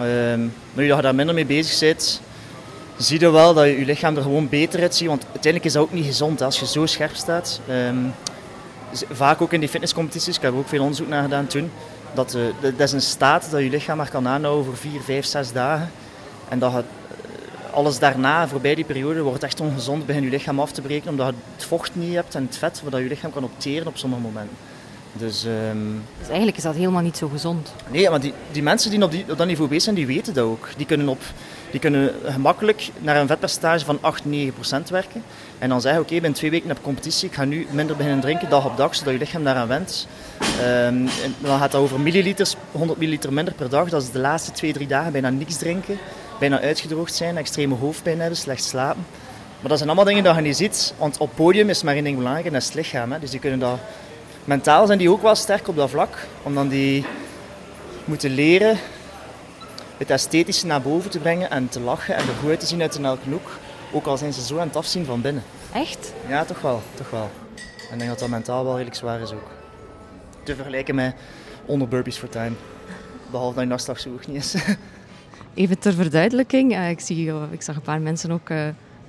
Um, 0.00 0.52
nu 0.72 0.86
dat 0.88 0.96
je 0.96 1.02
daar 1.02 1.14
minder 1.14 1.34
mee 1.34 1.46
bezig 1.46 1.80
bent, 1.80 2.20
zie 2.96 3.20
je 3.20 3.30
wel 3.30 3.54
dat 3.54 3.64
je 3.64 3.78
je 3.78 3.84
lichaam 3.84 4.16
er 4.16 4.22
gewoon 4.22 4.48
beter 4.48 4.80
uitziet. 4.80 5.08
Want 5.08 5.22
uiteindelijk 5.22 5.64
is 5.64 5.72
dat 5.72 5.82
ook 5.82 5.92
niet 5.92 6.06
gezond 6.06 6.42
als 6.42 6.60
je 6.60 6.66
zo 6.66 6.86
scherp 6.86 7.14
staat. 7.14 7.60
Ehm, 7.68 7.96
vaak 9.10 9.40
ook 9.40 9.52
in 9.52 9.60
die 9.60 9.68
fitnesscompetities, 9.68 10.36
ik 10.36 10.42
heb 10.42 10.54
ook 10.54 10.68
veel 10.68 10.80
onderzoek 10.80 11.08
naar 11.08 11.22
gedaan 11.22 11.46
toen, 11.46 11.70
dat, 12.18 12.34
uh, 12.34 12.72
dat 12.76 12.80
is 12.80 12.92
een 12.92 13.00
staat 13.00 13.50
dat 13.50 13.60
je 13.60 13.70
lichaam 13.70 13.96
maar 13.96 14.10
kan 14.10 14.28
aanhouden 14.28 14.64
voor 14.64 14.76
4, 14.76 15.00
5, 15.00 15.26
6 15.26 15.52
dagen. 15.52 15.90
En 16.48 16.58
dat 16.58 16.72
het, 16.72 16.84
eh, 16.84 17.74
alles 17.74 17.98
daarna, 17.98 18.48
voorbij 18.48 18.74
die 18.74 18.84
periode, 18.84 19.22
wordt 19.22 19.42
echt 19.42 19.60
ongezond, 19.60 20.06
begint 20.06 20.24
je 20.24 20.30
lichaam 20.30 20.60
af 20.60 20.72
te 20.72 20.82
breken, 20.82 21.10
omdat 21.10 21.26
je 21.26 21.34
het 21.54 21.64
vocht 21.64 21.96
niet 21.96 22.14
hebt 22.14 22.34
en 22.34 22.42
het 22.42 22.56
vet, 22.56 22.82
waar 22.90 23.02
je 23.02 23.08
lichaam 23.08 23.32
kan 23.32 23.44
opteren 23.44 23.86
op 23.86 23.96
sommige 23.96 24.22
momenten. 24.22 24.56
Dus, 25.12 25.44
um... 25.44 26.02
dus, 26.18 26.28
eigenlijk 26.28 26.56
is 26.56 26.62
dat 26.62 26.74
helemaal 26.74 27.02
niet 27.02 27.16
zo 27.16 27.28
gezond. 27.28 27.72
Nee, 27.90 28.10
maar 28.10 28.20
die, 28.20 28.32
die 28.52 28.62
mensen 28.62 28.90
die 28.90 29.02
op, 29.02 29.10
die 29.10 29.24
op 29.30 29.38
dat 29.38 29.46
niveau 29.46 29.68
bezig 29.68 29.82
zijn, 29.82 29.94
die 29.94 30.06
weten 30.06 30.34
dat 30.34 30.44
ook. 30.44 30.68
Die 30.76 30.86
kunnen, 30.86 31.08
op, 31.08 31.22
die 31.70 31.80
kunnen 31.80 32.14
gemakkelijk 32.24 32.90
naar 32.98 33.16
een 33.16 33.26
vetpercentage 33.26 33.84
van 33.84 33.98
8, 34.00 34.24
9 34.24 34.52
procent 34.52 34.88
werken. 34.88 35.22
En 35.58 35.68
dan 35.68 35.80
zeggen, 35.80 36.00
oké, 36.00 36.08
okay, 36.08 36.20
binnen 36.20 36.38
twee 36.38 36.50
weken 36.50 36.68
heb 36.68 36.82
competitie, 36.82 37.28
ik 37.28 37.34
ga 37.34 37.44
nu 37.44 37.66
minder 37.70 37.96
beginnen 37.96 38.20
drinken, 38.20 38.50
dag 38.50 38.66
op 38.66 38.76
dag, 38.76 38.94
zodat 38.94 39.12
je 39.12 39.18
lichaam 39.18 39.44
daaraan 39.44 39.68
went. 39.68 40.08
Um, 40.62 41.08
dan 41.38 41.58
gaat 41.58 41.72
het 41.72 41.74
over 41.74 42.00
milliliters, 42.00 42.54
100 42.72 42.98
milliliter 42.98 43.32
minder 43.32 43.54
per 43.54 43.68
dag. 43.68 43.88
Dat 43.88 44.02
is 44.02 44.10
de 44.10 44.18
laatste 44.18 44.50
twee, 44.50 44.72
drie 44.72 44.86
dagen 44.86 45.12
bijna 45.12 45.30
niks 45.30 45.56
drinken, 45.56 45.98
bijna 46.38 46.60
uitgedroogd 46.60 47.14
zijn, 47.14 47.36
extreme 47.36 47.74
hoofdpijn 47.74 48.20
hebben, 48.20 48.38
slecht 48.38 48.64
slapen. 48.64 49.06
Maar 49.60 49.68
dat 49.68 49.78
zijn 49.78 49.90
allemaal 49.90 50.08
dingen 50.08 50.24
die 50.24 50.34
je 50.34 50.40
niet 50.40 50.56
ziet, 50.56 50.94
want 50.98 51.18
op 51.18 51.30
podium 51.34 51.68
is 51.68 51.82
maar 51.82 51.94
één 51.94 52.04
ding 52.04 52.16
belangrijk 52.16 52.46
en 52.46 52.52
dat 52.52 52.62
is 52.62 52.68
het 52.68 52.76
lichaam. 52.76 53.12
Hè. 53.12 53.18
Dus 53.18 53.30
die 53.30 53.40
kunnen 53.40 53.58
dat 53.58 53.78
mentaal 54.44 54.86
zijn 54.86 54.98
die 54.98 55.10
ook 55.10 55.22
wel 55.22 55.34
sterk 55.34 55.68
op 55.68 55.76
dat 55.76 55.90
vlak. 55.90 56.26
Omdat 56.42 56.70
die 56.70 57.04
moeten 58.04 58.30
leren 58.30 58.78
het 59.96 60.10
esthetische 60.10 60.66
naar 60.66 60.82
boven 60.82 61.10
te 61.10 61.18
brengen 61.18 61.50
en 61.50 61.68
te 61.68 61.80
lachen 61.80 62.14
en 62.14 62.20
er 62.20 62.34
goed 62.40 62.50
uit 62.50 62.60
te 62.60 62.66
zien 62.66 62.82
uit 62.82 62.94
een 62.94 63.04
elke 63.04 63.30
hoek. 63.30 63.58
Ook 63.92 64.06
al 64.06 64.16
zijn 64.16 64.32
ze 64.32 64.42
zo 64.42 64.58
aan 64.58 64.66
het 64.66 64.76
afzien 64.76 65.04
van 65.04 65.20
binnen. 65.20 65.42
Echt? 65.72 66.12
Ja, 66.26 66.44
toch 66.44 66.60
wel. 66.60 66.82
Toch 66.94 67.10
wel. 67.10 67.30
En 67.88 67.92
ik 67.92 67.98
denk 67.98 68.10
dat 68.10 68.18
dat 68.18 68.28
mentaal 68.28 68.64
wel 68.64 68.72
redelijk 68.72 68.96
zwaar 68.96 69.20
is 69.20 69.32
ook. 69.32 69.50
Te 70.42 70.54
vergelijken 70.54 70.94
met 70.94 71.14
onder 71.66 71.88
burpees 71.88 72.16
for 72.16 72.28
time. 72.28 72.52
Behalve 73.30 73.54
dat 73.54 73.62
je 73.62 73.68
nachtslag 73.68 74.00
zo 74.00 74.10
hoog 74.10 74.26
niet 74.26 74.36
is. 74.36 74.54
Even 75.54 75.78
ter 75.78 75.92
verduidelijking. 75.92 76.72
Uh, 76.72 76.90
ik, 76.90 77.00
zie, 77.00 77.26
uh, 77.26 77.42
ik 77.50 77.62
zag 77.62 77.76
een 77.76 77.82
paar 77.82 78.00
mensen 78.00 78.30
ook... 78.30 78.50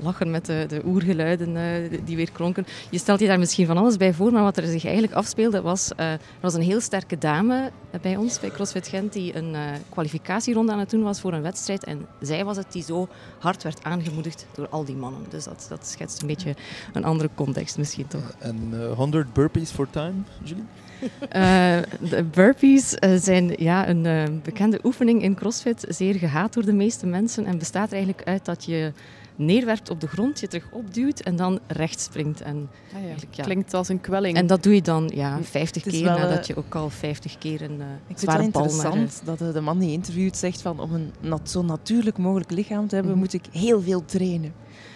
Lachen 0.01 0.31
met 0.31 0.45
de, 0.45 0.65
de 0.67 0.81
oergeluiden 0.85 1.55
uh, 1.55 1.99
die 2.05 2.15
weer 2.15 2.31
klonken. 2.31 2.65
Je 2.89 2.97
stelt 2.97 3.19
je 3.19 3.27
daar 3.27 3.39
misschien 3.39 3.65
van 3.65 3.77
alles 3.77 3.97
bij 3.97 4.13
voor, 4.13 4.31
maar 4.31 4.43
wat 4.43 4.57
er 4.57 4.67
zich 4.67 4.83
eigenlijk 4.83 5.13
afspeelde 5.13 5.61
was... 5.61 5.91
Uh, 5.99 6.11
er 6.11 6.19
was 6.41 6.53
een 6.53 6.61
heel 6.61 6.81
sterke 6.81 7.17
dame 7.17 7.71
bij 8.01 8.15
ons, 8.15 8.39
bij 8.39 8.49
CrossFit 8.49 8.87
Gent, 8.87 9.13
die 9.13 9.35
een 9.35 9.53
uh, 9.53 9.61
kwalificatieronde 9.89 10.71
aan 10.71 10.79
het 10.79 10.89
doen 10.89 11.03
was 11.03 11.19
voor 11.19 11.33
een 11.33 11.41
wedstrijd. 11.41 11.83
En 11.83 12.05
zij 12.21 12.45
was 12.45 12.57
het 12.57 12.71
die 12.71 12.83
zo 12.83 13.07
hard 13.39 13.63
werd 13.63 13.83
aangemoedigd 13.83 14.45
door 14.55 14.67
al 14.69 14.85
die 14.85 14.95
mannen. 14.95 15.21
Dus 15.29 15.43
dat, 15.43 15.65
dat 15.69 15.87
schetst 15.87 16.21
een 16.21 16.27
beetje 16.27 16.55
een 16.93 17.03
andere 17.03 17.29
context 17.35 17.77
misschien 17.77 18.07
toch. 18.07 18.33
En 18.39 18.73
100 18.95 19.33
burpees 19.33 19.71
for 19.71 19.89
time, 19.89 20.13
Julie? 20.43 20.63
Uh, 21.01 21.77
de 22.09 22.23
burpees 22.31 22.95
uh, 22.99 23.15
zijn 23.15 23.53
ja, 23.57 23.89
een 23.89 24.05
uh, 24.05 24.23
bekende 24.43 24.79
oefening 24.83 25.23
in 25.23 25.35
CrossFit, 25.35 25.85
zeer 25.87 26.15
gehaat 26.15 26.53
door 26.53 26.65
de 26.65 26.73
meeste 26.73 27.05
mensen 27.05 27.45
en 27.45 27.57
bestaat 27.57 27.87
er 27.87 27.97
eigenlijk 27.97 28.27
uit 28.27 28.45
dat 28.45 28.65
je 28.65 28.91
neerwerpt 29.39 29.89
op 29.89 30.01
de 30.01 30.07
grond, 30.07 30.39
je 30.39 30.47
terug 30.47 30.67
opduwt 30.71 31.21
en 31.21 31.35
dan 31.35 31.59
recht 31.67 31.99
springt. 31.99 32.41
En 32.41 32.69
ah 32.95 33.03
ja. 33.03 33.15
Ja. 33.31 33.43
Klinkt 33.43 33.73
als 33.73 33.87
een 33.87 34.01
kwelling. 34.01 34.37
En 34.37 34.47
dat 34.47 34.63
doe 34.63 34.75
je 34.75 34.81
dan 34.81 35.11
ja, 35.13 35.39
50 35.41 35.83
keer 35.83 36.03
wel, 36.03 36.17
nadat 36.17 36.47
je 36.47 36.55
ook 36.55 36.75
al 36.75 36.89
50 36.89 37.37
keer 37.37 37.61
een 37.61 37.79
uh, 37.79 37.85
Ik 38.07 38.17
vind 38.17 38.31
het 38.31 38.41
interessant 38.41 39.21
dat 39.23 39.39
de 39.39 39.61
man 39.61 39.79
die 39.79 39.91
interviewt 39.91 40.37
zegt 40.37 40.61
van 40.61 40.79
om 40.79 40.93
een 40.93 41.13
nat, 41.19 41.49
zo 41.49 41.61
natuurlijk 41.61 42.17
mogelijk 42.17 42.51
lichaam 42.51 42.87
te 42.87 42.95
hebben, 42.95 43.13
mm. 43.13 43.19
moet 43.19 43.33
ik 43.33 43.45
heel 43.51 43.81
veel 43.81 44.05
trainen. 44.05 44.53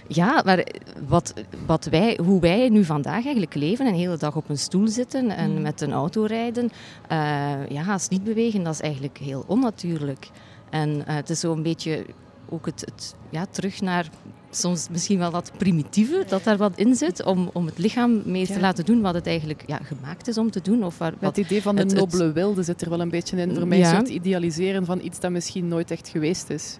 Ja, 0.07 0.41
maar 0.45 0.65
wat, 1.07 1.33
wat 1.65 1.85
wij, 1.85 2.19
hoe 2.23 2.41
wij 2.41 2.69
nu 2.69 2.83
vandaag 2.83 3.23
eigenlijk 3.23 3.53
leven, 3.53 3.87
een 3.87 3.93
hele 3.93 4.17
dag 4.17 4.35
op 4.35 4.49
een 4.49 4.57
stoel 4.57 4.87
zitten 4.87 5.29
en 5.29 5.51
mm. 5.51 5.61
met 5.61 5.81
een 5.81 5.91
auto 5.91 6.23
rijden, 6.23 6.63
uh, 7.11 7.69
ja, 7.69 7.85
als 7.87 8.09
niet 8.09 8.23
bewegen, 8.23 8.63
dat 8.63 8.73
is 8.73 8.81
eigenlijk 8.81 9.17
heel 9.17 9.43
onnatuurlijk. 9.47 10.29
En 10.69 10.89
uh, 10.89 11.03
het 11.05 11.29
is 11.29 11.39
zo'n 11.39 11.63
beetje 11.63 12.05
ook 12.49 12.65
het, 12.65 12.81
het, 12.81 13.15
ja, 13.29 13.45
terug 13.45 13.81
naar 13.81 14.09
soms 14.57 14.87
misschien 14.89 15.17
wel 15.17 15.31
dat 15.31 15.51
primitieve 15.57 16.23
dat 16.27 16.43
daar 16.43 16.57
wat 16.57 16.77
in 16.77 16.95
zit, 16.95 17.23
om, 17.23 17.49
om 17.53 17.65
het 17.65 17.77
lichaam 17.77 18.21
meer 18.25 18.47
te 18.47 18.59
laten 18.59 18.85
doen 18.85 19.01
wat 19.01 19.13
het 19.13 19.27
eigenlijk 19.27 19.63
ja, 19.67 19.79
gemaakt 19.83 20.27
is 20.27 20.37
om 20.37 20.51
te 20.51 20.61
doen. 20.61 20.83
Of 20.83 20.97
waar, 20.97 21.13
wat, 21.19 21.35
het 21.35 21.45
idee 21.45 21.61
van 21.61 21.75
de 21.75 21.81
het, 21.81 21.93
nobele 21.93 22.31
wilde 22.31 22.63
zit 22.63 22.81
er 22.81 22.89
wel 22.89 23.01
een 23.01 23.09
beetje 23.09 23.37
in. 23.37 23.55
Voor 23.55 23.67
mij 23.67 23.77
ja. 23.77 23.95
het 23.97 24.09
idealiseren 24.09 24.85
van 24.85 25.01
iets 25.01 25.19
dat 25.19 25.31
misschien 25.31 25.67
nooit 25.67 25.91
echt 25.91 26.07
geweest 26.07 26.49
is. 26.49 26.77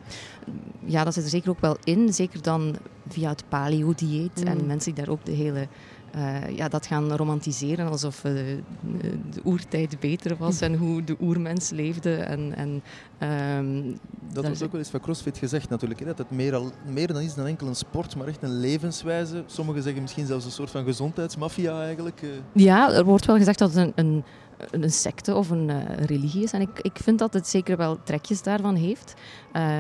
Ja, 0.86 1.04
dat 1.04 1.14
zit 1.14 1.24
er 1.24 1.30
zeker 1.30 1.50
ook 1.50 1.62
wel 1.62 1.78
in. 1.84 2.14
Zeker 2.14 2.42
dan 2.42 2.76
via 3.08 3.30
het 3.30 3.44
paleo-dieet 3.50 4.42
mm. 4.42 4.48
en 4.48 4.66
mensen 4.66 4.94
die 4.94 5.04
daar 5.04 5.14
ook 5.14 5.26
de 5.26 5.32
hele 5.32 5.68
uh, 6.16 6.50
ja, 6.58 6.68
dat 6.68 6.86
gaan 6.86 7.12
romantiseren 7.12 7.90
alsof 7.90 8.24
uh, 8.24 8.32
de 9.32 9.42
oertijd 9.44 10.00
beter 10.00 10.38
was 10.38 10.62
en 10.62 10.76
hoe 10.76 11.04
de 11.04 11.16
oermens 11.22 11.70
leefde. 11.70 12.16
En, 12.16 12.56
en, 12.56 12.84
um, 13.58 14.00
dat 14.34 14.48
was 14.48 14.64
ook 14.64 14.72
wel 14.72 14.80
eens 14.80 14.90
van 14.90 15.00
CrossFit 15.00 15.38
gezegd 15.38 15.70
natuurlijk, 15.70 16.00
hè, 16.00 16.06
dat 16.06 16.18
het 16.18 16.32
meer, 16.32 16.56
al, 16.56 16.72
meer 16.86 17.08
dan 17.08 17.22
is 17.22 17.34
dan 17.34 17.46
enkel 17.46 17.68
een 17.68 17.76
sport, 17.76 18.16
maar 18.16 18.28
echt 18.28 18.44
een 18.44 18.60
levenswijze. 18.60 19.44
Sommigen 19.46 19.84
zeggen 19.84 20.02
misschien 20.02 20.26
zelfs 20.26 20.46
een 20.46 20.52
soort 20.52 20.72
van 20.72 20.84
gezondheidsmafia 20.84 21.84
eigenlijk. 21.84 22.22
Uh. 22.22 22.30
Ja, 22.54 22.92
er 22.92 23.06
wordt 23.06 23.26
wel 23.26 23.38
gezegd 23.38 23.60
dat 23.60 23.74
het 23.74 23.78
een, 23.78 23.92
een 23.96 24.24
een 24.72 24.92
secte 24.92 25.36
of 25.36 25.50
een 25.50 25.70
uh, 25.70 25.78
religie 26.06 26.44
is. 26.44 26.52
En 26.52 26.62
ik, 26.62 26.80
ik 26.82 26.98
vind 26.98 27.20
dat 27.20 27.34
het 27.34 27.48
zeker 27.48 27.78
wel 27.78 27.98
trekjes 28.04 28.44
daarvan 28.44 28.76
heeft. 28.76 29.14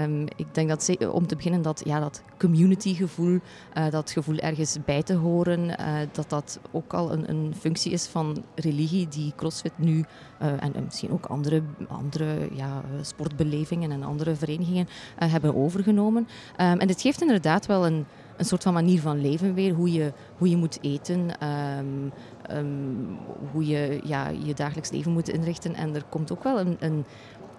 Um, 0.04 0.24
ik 0.36 0.48
denk 0.52 0.70
dat 0.70 0.98
om 1.12 1.28
te 1.28 1.36
beginnen 1.36 1.62
dat, 1.62 1.82
ja, 1.86 2.00
dat 2.00 2.24
communitygevoel, 2.38 3.40
uh, 3.78 3.90
dat 3.90 4.12
gevoel 4.12 4.38
ergens 4.38 4.78
bij 4.86 5.04
te 5.04 5.14
horen, 5.14 5.60
uh, 5.70 5.76
dat 6.12 6.30
dat 6.30 6.60
ook 6.72 6.94
al 6.94 7.12
een, 7.12 7.30
een, 7.30 7.54
functie 7.60 7.92
is 7.92 8.06
van 8.06 8.44
religie 8.56 9.08
die 9.08 9.34
CrossFit 9.36 9.78
nu 9.78 10.06
en, 10.40 10.76
en, 10.76 10.84
misschien 10.84 11.12
ook 11.12 11.26
andere, 11.26 11.62
andere 11.88 12.50
ja, 12.54 12.82
sportbelevingen 13.02 13.92
en 13.92 14.04
andere 14.04 14.36
verenigingen 14.36 14.88
hebben 15.16 15.56
overgenomen. 15.56 16.28
Um, 16.58 16.80
en 16.80 16.88
dit 16.88 17.02
geeft 17.02 17.22
inderdaad 17.22 17.66
wel 17.66 17.86
een 17.86 18.06
een 18.38 18.46
soort 18.46 18.64
van 18.64 18.74
manier 18.74 19.02
van 19.02 19.22
leven 19.22 19.54
weer. 19.54 19.74
Hoe 19.74 19.92
je, 19.92 20.14
hoe 20.38 20.50
je 20.50 20.58
moet 20.58 20.78
eten, 20.82 21.48
um, 21.80 22.12
um, 22.52 23.18
hoe 23.52 23.66
je 23.66 24.00
ja, 24.04 24.28
je 24.28 24.54
dagelijks 24.54 24.92
leven 24.92 25.12
moet 25.12 25.30
inrichten. 25.30 25.76
En 25.76 25.96
er 25.96 26.04
komt 26.10 26.32
ook 26.32 26.44
wel 26.44 26.60
een, 26.60 26.78
een, 26.80 27.06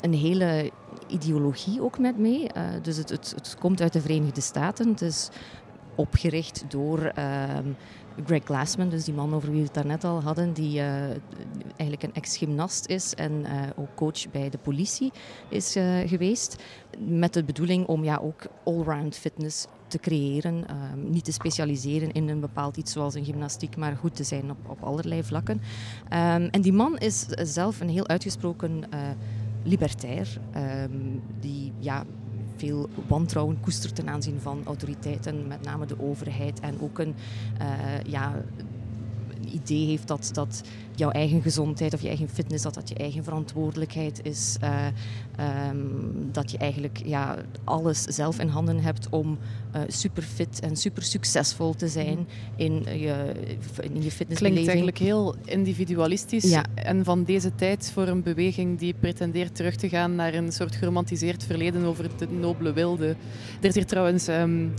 een 0.01 0.14
hele 0.14 0.70
ideologie 1.07 1.83
ook 1.83 1.99
met 1.99 2.18
mee. 2.18 2.42
Uh, 2.42 2.62
dus 2.83 2.97
het, 2.97 3.09
het, 3.09 3.33
het, 3.37 3.57
komt 3.59 3.81
uit 3.81 3.92
de 3.92 4.01
Verenigde 4.01 4.40
Staten. 4.40 4.88
Het 4.88 5.03
is 5.03 5.29
opgericht 5.94 6.64
door 6.68 6.99
um, 6.99 7.77
Greg 8.27 8.44
Glassman, 8.44 8.88
dus 8.88 9.05
die 9.05 9.14
man 9.14 9.35
over 9.35 9.49
wie 9.49 9.59
we 9.59 9.64
het 9.64 9.75
daarnet 9.75 10.05
al 10.05 10.23
hadden, 10.23 10.53
die 10.53 10.79
uh, 10.79 11.03
eigenlijk 11.77 12.03
een 12.03 12.14
ex-gymnast 12.14 12.87
is 12.87 13.14
en 13.14 13.33
uh, 13.33 13.62
ook 13.77 13.94
coach 13.94 14.31
bij 14.31 14.51
de 14.51 14.59
politie 14.59 15.12
is 15.49 15.73
geweest. 16.07 16.62
Met 16.99 17.33
de 17.33 17.44
bedoeling 17.44 17.87
om 17.87 18.05
ja, 18.05 18.16
ook 18.16 18.42
allround 18.64 19.16
fitness 19.16 19.66
te 19.94 20.00
creëren. 20.00 20.54
Um, 20.54 21.11
niet 21.11 21.24
te 21.24 21.33
specialiseren 21.33 22.12
in 22.12 22.28
een 22.28 22.40
bepaald 22.40 22.76
iets 22.76 22.92
zoals 22.92 23.14
een 23.14 23.24
gymnastiek, 23.24 23.76
maar 23.76 23.96
goed 23.96 24.16
te 24.16 24.24
zijn 24.24 24.50
op, 24.50 24.59
op 24.66 24.83
allerlei 24.83 25.22
vlakken. 25.22 25.54
Um, 25.54 26.48
en 26.50 26.61
die 26.61 26.72
man 26.72 26.98
is 26.98 27.26
zelf 27.28 27.80
een 27.80 27.88
heel 27.88 28.09
uitgesproken 28.09 28.85
libertair, 29.62 30.40
um, 30.57 31.22
die 31.40 31.72
ja, 31.78 32.04
veel 32.57 32.88
wantrouwen 33.07 33.61
koestert 33.61 33.94
ten 33.94 34.09
aanzien 34.09 34.40
van 34.40 34.62
autoriteiten, 34.64 35.46
met 35.46 35.62
name 35.62 35.87
de 35.87 36.00
overheid. 36.00 36.61
En 36.61 36.74
ook 36.80 36.98
een, 36.98 37.14
uh, 37.61 38.02
ja, 38.07 38.42
idee 39.54 39.86
heeft 39.86 40.08
dat, 40.08 40.30
dat 40.32 40.62
jouw 40.94 41.10
eigen 41.10 41.42
gezondheid 41.42 41.94
of 41.94 42.00
je 42.00 42.08
eigen 42.08 42.28
fitness, 42.28 42.62
dat 42.62 42.74
dat 42.74 42.88
je 42.88 42.94
eigen 42.94 43.24
verantwoordelijkheid 43.24 44.20
is. 44.22 44.56
Uh, 44.62 44.86
um, 45.70 46.28
dat 46.32 46.50
je 46.50 46.58
eigenlijk 46.58 47.02
ja, 47.04 47.36
alles 47.64 48.02
zelf 48.02 48.40
in 48.40 48.48
handen 48.48 48.80
hebt 48.80 49.08
om 49.08 49.38
uh, 49.76 49.82
super 49.88 50.22
fit 50.22 50.60
en 50.60 50.76
super 50.76 51.02
succesvol 51.02 51.74
te 51.74 51.88
zijn 51.88 52.26
in 52.56 52.72
je, 52.72 53.32
in 53.80 54.02
je 54.02 54.10
fitnessbeleving. 54.10 54.38
Klinkt 54.38 54.68
eigenlijk 54.68 54.98
heel 54.98 55.34
individualistisch 55.44 56.50
ja. 56.50 56.64
en 56.74 57.04
van 57.04 57.24
deze 57.24 57.54
tijd 57.54 57.90
voor 57.92 58.08
een 58.08 58.22
beweging 58.22 58.78
die 58.78 58.94
pretendeert 59.00 59.54
terug 59.54 59.76
te 59.76 59.88
gaan 59.88 60.14
naar 60.14 60.34
een 60.34 60.52
soort 60.52 60.76
geromantiseerd 60.76 61.44
verleden 61.44 61.84
over 61.84 62.10
de 62.18 62.28
nobele 62.30 62.72
wilde. 62.72 63.16
Er 63.60 63.68
is 63.68 63.74
hier 63.74 63.86
trouwens... 63.86 64.28
Um, 64.28 64.74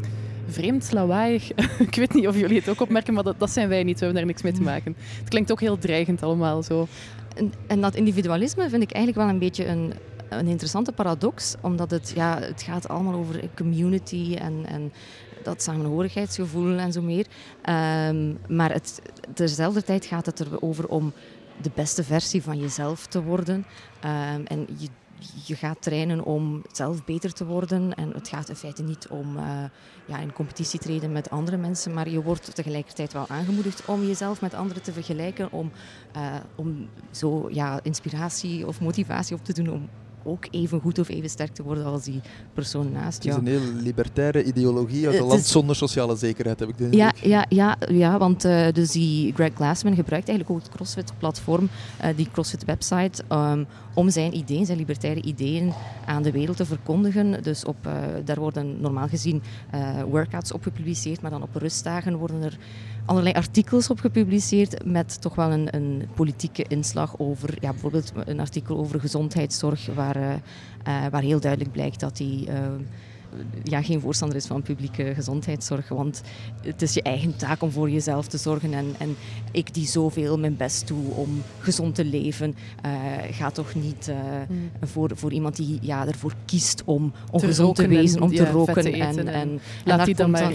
vreemd, 0.47 0.91
lawaaiig. 0.91 1.51
ik 1.87 1.95
weet 1.95 2.13
niet 2.13 2.27
of 2.27 2.37
jullie 2.37 2.59
het 2.59 2.69
ook 2.69 2.81
opmerken, 2.81 3.13
maar 3.13 3.23
dat, 3.23 3.39
dat 3.39 3.51
zijn 3.51 3.69
wij 3.69 3.83
niet. 3.83 3.99
We 3.99 4.05
hebben 4.05 4.17
daar 4.17 4.31
niks 4.31 4.41
mee 4.41 4.53
te 4.53 4.61
maken. 4.61 4.95
Het 5.19 5.29
klinkt 5.29 5.51
ook 5.51 5.59
heel 5.59 5.77
dreigend 5.77 6.23
allemaal 6.23 6.63
zo. 6.63 6.87
En, 7.35 7.53
en 7.67 7.81
dat 7.81 7.95
individualisme 7.95 8.69
vind 8.69 8.83
ik 8.83 8.91
eigenlijk 8.91 9.25
wel 9.25 9.35
een 9.35 9.39
beetje 9.39 9.65
een, 9.67 9.93
een 10.29 10.47
interessante 10.47 10.91
paradox, 10.91 11.55
omdat 11.61 11.91
het, 11.91 12.11
ja, 12.15 12.39
het 12.39 12.61
gaat 12.61 12.87
allemaal 12.87 13.13
over 13.13 13.49
community 13.55 14.35
en, 14.39 14.65
en 14.67 14.91
dat 15.43 15.63
samenhorigheidsgevoel 15.63 16.77
en 16.77 16.91
zo 16.91 17.01
meer. 17.01 17.25
Um, 18.09 18.37
maar 18.47 18.71
het, 18.71 19.01
tezelfde 19.33 19.83
tijd 19.83 20.05
gaat 20.05 20.25
het 20.25 20.39
erover 20.39 20.87
om 20.87 21.13
de 21.61 21.71
beste 21.73 22.03
versie 22.03 22.43
van 22.43 22.59
jezelf 22.59 23.07
te 23.07 23.23
worden. 23.23 23.55
Um, 23.55 24.45
en 24.45 24.67
je, 24.77 24.87
je 25.45 25.55
gaat 25.55 25.81
trainen 25.81 26.23
om 26.23 26.61
zelf 26.71 27.03
beter 27.03 27.33
te 27.33 27.45
worden. 27.45 27.93
En 27.93 28.11
het 28.13 28.27
gaat 28.27 28.49
in 28.49 28.55
feite 28.55 28.83
niet 28.83 29.07
om 29.07 29.37
uh, 29.37 29.63
ja, 30.05 30.17
in 30.17 30.33
competitie 30.33 30.79
treden 30.79 31.11
met 31.11 31.29
andere 31.29 31.57
mensen, 31.57 31.93
maar 31.93 32.09
je 32.09 32.21
wordt 32.21 32.55
tegelijkertijd 32.55 33.13
wel 33.13 33.27
aangemoedigd 33.27 33.85
om 33.85 34.03
jezelf 34.03 34.41
met 34.41 34.53
anderen 34.53 34.83
te 34.83 34.93
vergelijken, 34.93 35.51
om, 35.51 35.71
uh, 36.15 36.35
om 36.55 36.89
zo 37.11 37.49
ja, 37.51 37.79
inspiratie 37.83 38.67
of 38.67 38.81
motivatie 38.81 39.35
op 39.35 39.43
te 39.43 39.53
doen 39.53 39.69
om 39.69 39.89
ook 40.25 40.47
even 40.51 40.79
goed 40.79 40.99
of 40.99 41.09
even 41.09 41.29
sterk 41.29 41.53
te 41.53 41.63
worden 41.63 41.85
als 41.85 42.03
die 42.03 42.21
persoon 42.53 42.91
naast 42.91 43.23
jou. 43.23 43.39
Het 43.39 43.47
is 43.47 43.55
een 43.55 43.61
heel 43.61 43.73
libertaire 43.81 44.43
ideologie 44.43 45.07
uit 45.07 45.19
een 45.19 45.25
land 45.25 45.45
zonder 45.45 45.75
sociale 45.75 46.15
zekerheid, 46.15 46.59
heb 46.59 46.69
ik 46.69 46.77
de 46.77 46.87
ja, 46.91 47.13
ja, 47.21 47.45
ja, 47.49 47.77
ja, 47.89 48.17
want 48.17 48.45
uh, 48.45 48.71
dus 48.71 48.91
die 48.91 49.33
Greg 49.33 49.53
Glassman 49.53 49.95
gebruikt 49.95 50.27
eigenlijk 50.27 50.57
ook 50.57 50.65
het 50.65 50.75
CrossFit-platform, 50.75 51.69
uh, 52.03 52.07
die 52.15 52.29
CrossFit-website, 52.31 53.23
um, 53.29 53.65
om 53.93 54.09
zijn 54.09 54.35
ideeën, 54.35 54.65
zijn 54.65 54.77
libertaire 54.77 55.21
ideeën 55.21 55.73
aan 56.05 56.23
de 56.23 56.31
wereld 56.31 56.57
te 56.57 56.65
verkondigen. 56.65 57.43
Dus 57.43 57.65
op, 57.65 57.75
uh, 57.87 57.93
daar 58.25 58.39
worden 58.39 58.81
normaal 58.81 59.07
gezien 59.07 59.41
workouts 60.09 60.51
op 60.51 60.63
gepubliceerd, 60.63 61.21
maar 61.21 61.31
dan 61.31 61.41
op 61.41 61.55
rustdagen 61.55 62.15
worden 62.15 62.43
er 62.43 62.57
allerlei 63.05 63.35
artikels 63.35 63.89
op 63.89 63.99
gepubliceerd 63.99 64.85
met 64.85 65.21
toch 65.21 65.35
wel 65.35 65.51
een, 65.51 65.75
een 65.75 66.07
politieke 66.15 66.65
inslag 66.67 67.19
over, 67.19 67.57
ja, 67.61 67.71
bijvoorbeeld 67.71 68.11
een 68.25 68.39
artikel 68.39 68.77
over 68.77 68.99
gezondheidszorg, 68.99 69.85
waar, 69.95 70.17
uh, 70.17 70.29
uh, 70.87 71.07
waar 71.11 71.21
heel 71.21 71.39
duidelijk 71.39 71.71
blijkt 71.71 71.99
dat 71.99 72.17
hij 72.17 72.47
uh, 72.47 72.55
ja, 73.63 73.81
geen 73.81 74.01
voorstander 74.01 74.37
is 74.37 74.45
van 74.45 74.61
publieke 74.61 75.13
gezondheidszorg. 75.15 75.89
Want 75.89 76.21
het 76.61 76.81
is 76.81 76.93
je 76.93 77.01
eigen 77.01 77.35
taak 77.35 77.61
om 77.61 77.71
voor 77.71 77.89
jezelf 77.89 78.27
te 78.27 78.37
zorgen. 78.37 78.73
En, 78.73 78.95
en 78.97 79.15
ik 79.51 79.73
die 79.73 79.87
zoveel 79.87 80.39
mijn 80.39 80.57
best 80.57 80.87
doe 80.87 81.11
om 81.13 81.41
gezond 81.59 81.95
te 81.95 82.05
leven, 82.05 82.55
ga 83.31 83.51
toch 83.51 83.75
niet 83.75 84.11
mm. 84.47 84.87
voor, 84.87 85.11
voor 85.13 85.31
iemand 85.31 85.55
die 85.55 85.77
ja, 85.81 86.07
ervoor 86.07 86.33
kiest 86.45 86.81
om 86.85 87.13
ongezond 87.31 87.75
te 87.75 87.87
wezen, 87.87 88.21
om 88.21 88.29
te 88.29 88.43
ja, 88.43 88.51
roken. 88.51 88.93
En, 88.93 89.17
en, 89.17 89.27
en, 89.27 89.59
laat 89.85 90.05
die 90.05 90.15
dan 90.15 90.31
maar 90.31 90.53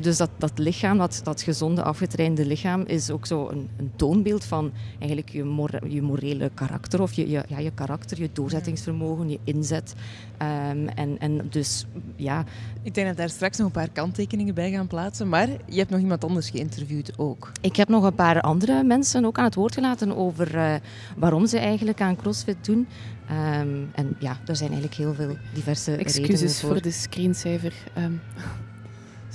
dus 0.00 0.16
dat, 0.16 0.30
dat 0.38 0.58
lichaam, 0.58 0.98
dat, 0.98 1.20
dat 1.24 1.42
gezonde, 1.42 1.82
afgetrainde 1.82 2.46
lichaam, 2.46 2.82
is 2.86 3.10
ook 3.10 3.26
zo 3.26 3.48
een, 3.48 3.68
een 3.76 3.92
toonbeeld 3.96 4.44
van 4.44 4.72
eigenlijk 4.98 5.28
je, 5.30 5.44
mor, 5.44 5.88
je 5.88 6.02
morele 6.02 6.50
karakter. 6.54 7.02
Of 7.02 7.12
je, 7.12 7.30
je, 7.30 7.44
ja, 7.48 7.58
je 7.58 7.70
karakter, 7.70 8.20
je 8.20 8.30
doorzettingsvermogen, 8.32 9.28
je 9.28 9.38
inzet. 9.44 9.94
Um, 10.42 10.88
en, 10.88 11.18
en 11.18 11.46
dus, 11.50 11.86
ja... 12.16 12.44
Ik 12.82 12.94
denk 12.94 13.06
dat 13.06 13.16
daar 13.16 13.30
straks 13.30 13.56
nog 13.58 13.66
een 13.66 13.72
paar 13.72 13.90
kanttekeningen 13.90 14.54
bij 14.54 14.70
gaan 14.70 14.86
plaatsen. 14.86 15.28
Maar 15.28 15.48
je 15.66 15.78
hebt 15.78 15.90
nog 15.90 16.00
iemand 16.00 16.24
anders 16.24 16.50
geïnterviewd 16.50 17.18
ook. 17.18 17.52
Ik 17.60 17.76
heb 17.76 17.88
nog 17.88 18.04
een 18.04 18.14
paar 18.14 18.40
andere 18.40 18.84
mensen 18.84 19.24
ook 19.24 19.38
aan 19.38 19.44
het 19.44 19.54
woord 19.54 19.74
gelaten 19.74 20.16
over 20.16 20.54
uh, 20.54 20.74
waarom 21.16 21.46
ze 21.46 21.58
eigenlijk 21.58 22.00
aan 22.00 22.16
CrossFit 22.16 22.64
doen. 22.64 22.88
Um, 23.30 23.90
en 23.94 24.16
ja, 24.18 24.38
er 24.46 24.56
zijn 24.56 24.70
eigenlijk 24.70 25.00
heel 25.00 25.14
veel 25.14 25.36
diverse 25.54 25.96
Excuses 25.96 26.30
redenen 26.30 26.54
voor. 26.54 26.70
voor 26.70 26.82
de 26.82 26.90
screensaver. 26.90 27.74
Um. 27.98 28.20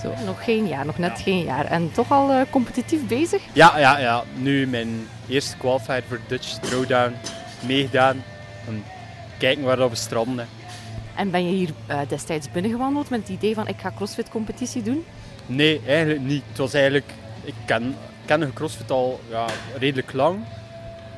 Zo, 0.01 0.13
nog 0.25 0.43
geen 0.43 0.67
jaar, 0.67 0.85
nog 0.85 0.97
net 0.97 1.19
geen 1.19 1.43
jaar. 1.43 1.65
En 1.65 1.91
toch 1.91 2.11
al 2.11 2.31
uh, 2.31 2.41
competitief 2.49 3.07
bezig? 3.07 3.41
Ja, 3.53 3.79
ja, 3.79 3.99
ja. 3.99 4.23
Nu 4.35 4.67
mijn 4.67 5.07
eerste 5.29 5.57
qualified 5.57 6.03
voor 6.07 6.19
Dutch 6.27 6.59
Throwdown 6.59 7.13
meegedaan. 7.65 8.23
En 8.67 8.83
kijken 9.37 9.63
waar 9.63 9.89
we 9.89 9.95
stranden. 9.95 10.47
En 11.15 11.31
ben 11.31 11.45
je 11.45 11.55
hier 11.55 11.69
uh, 11.89 11.99
destijds 12.07 12.51
binnengewandeld 12.51 13.09
met 13.09 13.19
het 13.19 13.29
idee 13.29 13.53
van 13.53 13.67
ik 13.67 13.79
ga 13.79 13.91
crossfit 13.95 14.29
competitie 14.29 14.81
doen? 14.81 15.05
Nee, 15.45 15.81
eigenlijk 15.87 16.21
niet. 16.21 16.43
Het 16.47 16.57
was 16.57 16.73
eigenlijk... 16.73 17.11
Ik 17.43 17.53
ken, 17.65 17.95
ken 18.25 18.53
crossfit 18.53 18.91
al 18.91 19.19
ja, 19.29 19.45
redelijk 19.77 20.13
lang. 20.13 20.39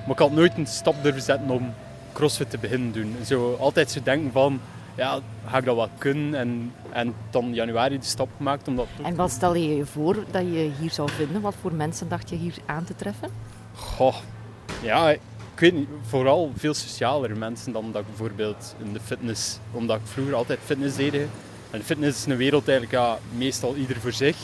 Maar 0.04 0.16
ik 0.16 0.20
had 0.20 0.32
nooit 0.32 0.58
een 0.58 0.68
stap 0.68 1.04
durven 1.04 1.22
zetten 1.22 1.50
om 1.50 1.74
crossfit 2.14 2.50
te 2.50 2.58
beginnen 2.58 2.92
doen. 2.92 3.16
Zo, 3.26 3.56
altijd 3.60 3.92
zo 3.92 4.00
denken 4.04 4.32
van 4.32 4.62
ja, 4.98 5.20
ga 5.46 5.58
ik 5.58 5.66
dat 5.66 5.76
wel 5.76 5.90
kunnen? 5.98 6.40
En, 6.40 6.74
en 6.92 7.14
dan 7.30 7.54
januari 7.54 8.00
de 8.00 8.06
stap 8.06 8.30
gemaakt 8.38 8.68
om 8.68 8.76
dat 8.76 8.88
En 9.04 9.16
wat 9.16 9.32
stel 9.32 9.56
je 9.56 9.76
je 9.76 9.86
voor 9.86 10.16
dat 10.32 10.42
je 10.42 10.72
hier 10.80 10.92
zou 10.92 11.10
vinden? 11.12 11.42
Wat 11.42 11.56
voor 11.62 11.74
mensen 11.74 12.10
dacht 12.10 12.30
je 12.30 12.36
hier 12.36 12.54
aan 12.66 12.84
te 12.84 12.96
treffen? 12.96 13.30
Goh, 13.76 14.16
ja, 14.82 15.10
ik 15.10 15.20
weet 15.56 15.74
niet. 15.74 15.88
Vooral 16.02 16.52
veel 16.56 16.74
socialere 16.74 17.36
mensen 17.36 17.72
dan 17.72 17.92
dat 17.92 18.02
ik 18.02 18.08
bijvoorbeeld 18.08 18.76
in 18.84 18.94
de 18.94 19.00
fitness... 19.00 19.60
Omdat 19.72 19.98
ik 19.98 20.08
vroeger 20.08 20.36
altijd 20.36 20.60
fitness 20.64 20.96
deed. 20.96 21.14
En 21.72 21.84
fitness 21.84 22.18
is 22.18 22.32
een 22.32 22.38
wereld 22.38 22.68
eigenlijk 22.68 22.98
ja, 22.98 23.18
meestal 23.38 23.76
ieder 23.76 24.00
voor 24.00 24.12
zich. 24.12 24.38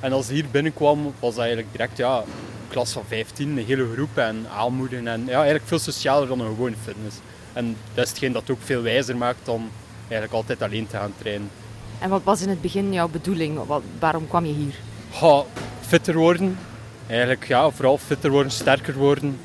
En 0.00 0.12
als 0.12 0.28
ik 0.28 0.34
hier 0.34 0.46
binnenkwam, 0.50 1.04
was 1.04 1.34
dat 1.34 1.44
eigenlijk 1.44 1.72
direct 1.72 1.96
ja, 1.96 2.18
een 2.18 2.68
klas 2.68 2.92
van 2.92 3.04
15, 3.08 3.48
een 3.48 3.64
hele 3.64 3.92
groep 3.92 4.16
en 4.16 4.46
aanmoedigen. 4.56 5.08
En 5.08 5.24
ja, 5.26 5.34
eigenlijk 5.34 5.66
veel 5.66 5.78
socialer 5.78 6.28
dan 6.28 6.40
een 6.40 6.46
gewone 6.46 6.76
fitness. 6.82 7.16
En 7.52 7.76
dat 7.94 8.04
is 8.04 8.10
hetgeen 8.10 8.32
dat 8.32 8.50
ook 8.50 8.60
veel 8.60 8.82
wijzer 8.82 9.16
maakt 9.16 9.44
dan 9.44 9.70
eigenlijk 10.08 10.32
altijd 10.32 10.62
alleen 10.62 10.86
te 10.86 10.96
gaan 10.96 11.12
trainen. 11.18 11.50
En 11.98 12.10
wat 12.10 12.22
was 12.22 12.42
in 12.42 12.48
het 12.48 12.60
begin 12.60 12.92
jouw 12.92 13.08
bedoeling? 13.08 13.66
Wat, 13.66 13.82
waarom 13.98 14.28
kwam 14.28 14.46
je 14.46 14.52
hier? 14.52 14.74
Ja, 15.20 15.42
fitter 15.80 16.14
worden. 16.14 16.58
Eigenlijk 17.06 17.46
ja, 17.46 17.70
vooral 17.70 17.98
fitter 17.98 18.30
worden, 18.30 18.52
sterker 18.52 18.94
worden. 18.94 19.38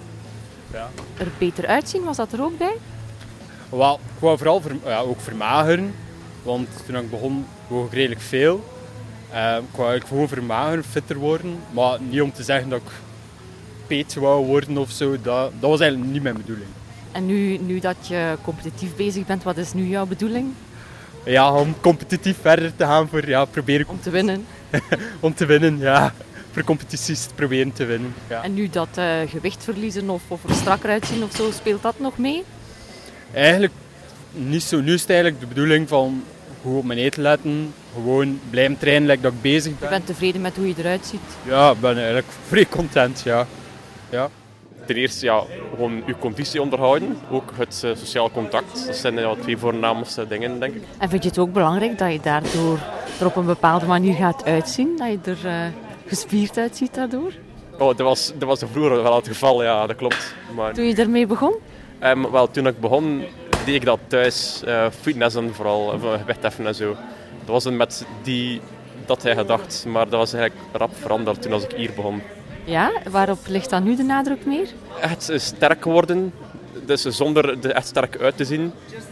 Ja. 0.73 0.89
Er 1.17 1.27
beter 1.37 1.67
uitzien, 1.67 2.03
was 2.03 2.17
dat 2.17 2.33
er 2.33 2.41
ook 2.41 2.57
bij? 2.57 2.75
Wel, 3.69 3.93
ik 3.93 4.19
wou 4.19 4.37
vooral 4.37 4.61
ja, 4.85 4.99
ook 4.99 5.21
vermageren. 5.21 5.95
Want 6.43 6.67
toen 6.85 6.95
ik 6.95 7.09
begon, 7.09 7.45
woog 7.67 7.85
ik 7.85 7.93
redelijk 7.93 8.21
veel. 8.21 8.63
Uh, 9.33 9.55
ik 9.57 9.75
wou 9.75 9.89
eigenlijk 9.89 10.07
gewoon 10.07 10.27
vermageren, 10.27 10.83
fitter 10.83 11.17
worden. 11.17 11.59
Maar 11.71 12.01
niet 12.01 12.21
om 12.21 12.31
te 12.31 12.43
zeggen 12.43 12.69
dat 12.69 12.79
ik 12.79 12.91
peet 13.87 14.13
wou 14.13 14.45
worden 14.45 14.77
of 14.77 14.91
zo. 14.91 15.11
Dat, 15.21 15.51
dat 15.59 15.69
was 15.69 15.79
eigenlijk 15.79 16.11
niet 16.11 16.23
mijn 16.23 16.37
bedoeling. 16.37 16.69
En 17.11 17.25
nu, 17.25 17.57
nu 17.57 17.79
dat 17.79 17.95
je 18.07 18.35
competitief 18.43 18.95
bezig 18.95 19.25
bent, 19.25 19.43
wat 19.43 19.57
is 19.57 19.73
nu 19.73 19.83
jouw 19.87 20.05
bedoeling? 20.05 20.53
Ja, 21.23 21.53
om 21.53 21.75
competitief 21.81 22.37
verder 22.41 22.75
te 22.75 22.83
gaan 22.83 23.07
voor 23.07 23.27
ja, 23.27 23.45
proberen... 23.45 23.87
Om 23.87 24.01
te 24.01 24.09
winnen? 24.09 24.45
om 25.19 25.33
te 25.33 25.45
winnen, 25.45 25.77
ja. 25.77 26.13
Voor 26.51 26.63
competities 26.63 27.25
te 27.25 27.33
proberen 27.33 27.73
te 27.73 27.85
winnen. 27.85 28.13
Ja. 28.27 28.43
En 28.43 28.53
nu 28.53 28.69
dat 28.69 28.87
uh, 28.97 29.05
gewicht 29.27 29.63
verliezen 29.63 30.09
of, 30.09 30.21
of 30.27 30.43
er 30.43 30.55
strakker 30.55 30.89
uitzien 30.89 31.23
of 31.23 31.35
zo, 31.35 31.51
speelt 31.51 31.81
dat 31.81 31.99
nog 31.99 32.17
mee? 32.17 32.43
Eigenlijk 33.33 33.73
niet 34.31 34.63
zo. 34.63 34.81
Nu 34.81 34.93
is 34.93 35.01
het 35.01 35.09
eigenlijk 35.09 35.39
de 35.39 35.47
bedoeling 35.47 35.87
van 35.87 36.23
goed 36.61 36.77
op 36.77 36.83
mijn 36.83 36.99
eten 36.99 37.21
letten. 37.21 37.73
Gewoon 37.93 38.39
blijven 38.49 38.77
trainen, 38.77 39.09
like 39.09 39.21
dat 39.21 39.33
ik 39.33 39.41
bezig 39.41 39.79
ben. 39.79 39.89
Je 39.89 39.95
bent 39.95 40.05
tevreden 40.05 40.41
met 40.41 40.55
hoe 40.55 40.67
je 40.67 40.73
eruit 40.77 41.05
ziet? 41.05 41.19
Ja, 41.45 41.71
ik 41.71 41.79
ben 41.79 41.95
eigenlijk 41.95 42.27
vrij 42.47 42.65
content, 42.65 43.21
ja. 43.25 43.47
ja 44.09 44.29
ten 44.89 44.97
eerste 44.97 45.25
ja, 45.25 45.43
gewoon 45.69 46.03
uw 46.05 46.15
conditie 46.19 46.61
onderhouden. 46.61 47.17
Ook 47.31 47.51
het 47.55 47.81
uh, 47.85 47.95
sociaal 47.95 48.31
contact. 48.31 48.85
Dat 48.85 48.95
zijn 48.95 49.15
de 49.15 49.35
twee 49.41 49.57
voornaamste 49.57 50.27
dingen, 50.27 50.59
denk 50.59 50.73
ik. 50.75 50.81
En 50.97 51.09
vind 51.09 51.23
je 51.23 51.29
het 51.29 51.37
ook 51.37 51.53
belangrijk 51.53 51.97
dat 51.97 52.11
je 52.11 52.19
daardoor 52.19 52.79
er 53.19 53.25
op 53.25 53.35
een 53.35 53.45
bepaalde 53.45 53.85
manier 53.85 54.13
gaat 54.13 54.45
uitzien? 54.45 54.97
Dat 54.97 55.07
je 55.07 55.31
er 55.31 55.45
uh, 55.45 55.53
gespierd 56.05 56.57
uitziet 56.57 56.93
daardoor? 56.93 57.31
Oh, 57.77 57.87
dat 57.87 57.99
was, 57.99 58.33
dat 58.37 58.47
was 58.47 58.63
vroeger 58.71 59.03
wel 59.03 59.15
het 59.15 59.27
geval, 59.27 59.63
ja, 59.63 59.87
dat 59.87 59.95
klopt. 59.95 60.35
Maar... 60.55 60.73
Toen 60.73 60.85
je 60.85 60.95
ermee 60.95 61.27
begon? 61.27 61.55
Um, 62.03 62.31
wel, 62.31 62.51
toen 62.51 62.67
ik 62.67 62.79
begon, 62.79 63.23
deed 63.65 63.75
ik 63.75 63.85
dat 63.85 63.99
thuis. 64.07 64.61
Uh, 64.67 64.85
fitnessen 65.01 65.53
vooral, 65.53 65.99
wegteffen 66.25 66.67
en 66.67 66.75
zo. 66.75 66.95
Dat 67.39 67.49
was 67.49 67.65
een 67.65 67.77
met 67.77 68.05
die, 68.21 68.61
dat 69.05 69.23
hij 69.23 69.35
gedacht, 69.35 69.85
maar 69.87 70.09
dat 70.09 70.19
was 70.19 70.33
eigenlijk 70.33 70.63
rap 70.71 70.91
veranderd 70.95 71.41
toen 71.41 71.53
als 71.53 71.63
ik 71.63 71.71
hier 71.71 71.91
begon. 71.95 72.21
Ja, 72.69 72.91
waarop 73.09 73.39
ligt 73.47 73.69
dan 73.69 73.83
nu 73.83 73.95
de 73.95 74.03
nadruk 74.03 74.45
meer? 74.45 74.67
Echt 75.01 75.31
sterk 75.35 75.83
worden, 75.83 76.33
dus 76.85 77.01
zonder 77.01 77.65
er 77.65 77.71
echt 77.71 77.87
sterk 77.87 78.19
uit 78.19 78.37
te 78.37 78.45
zien. 78.45 78.71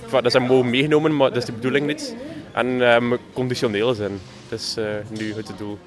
Dat 0.10 0.32
zijn 0.32 0.44
mogen 0.44 0.70
meegenomen, 0.70 1.16
maar 1.16 1.28
dat 1.28 1.38
is 1.38 1.46
de 1.46 1.52
bedoeling 1.52 1.86
niet. 1.86 2.16
En 2.52 2.68
um, 2.68 3.18
conditioneel 3.34 3.94
zijn, 3.94 4.20
dat 4.50 4.60
is 4.60 4.76
uh, 4.78 4.86
nu 5.10 5.34
het 5.34 5.52
doel. 5.58 5.78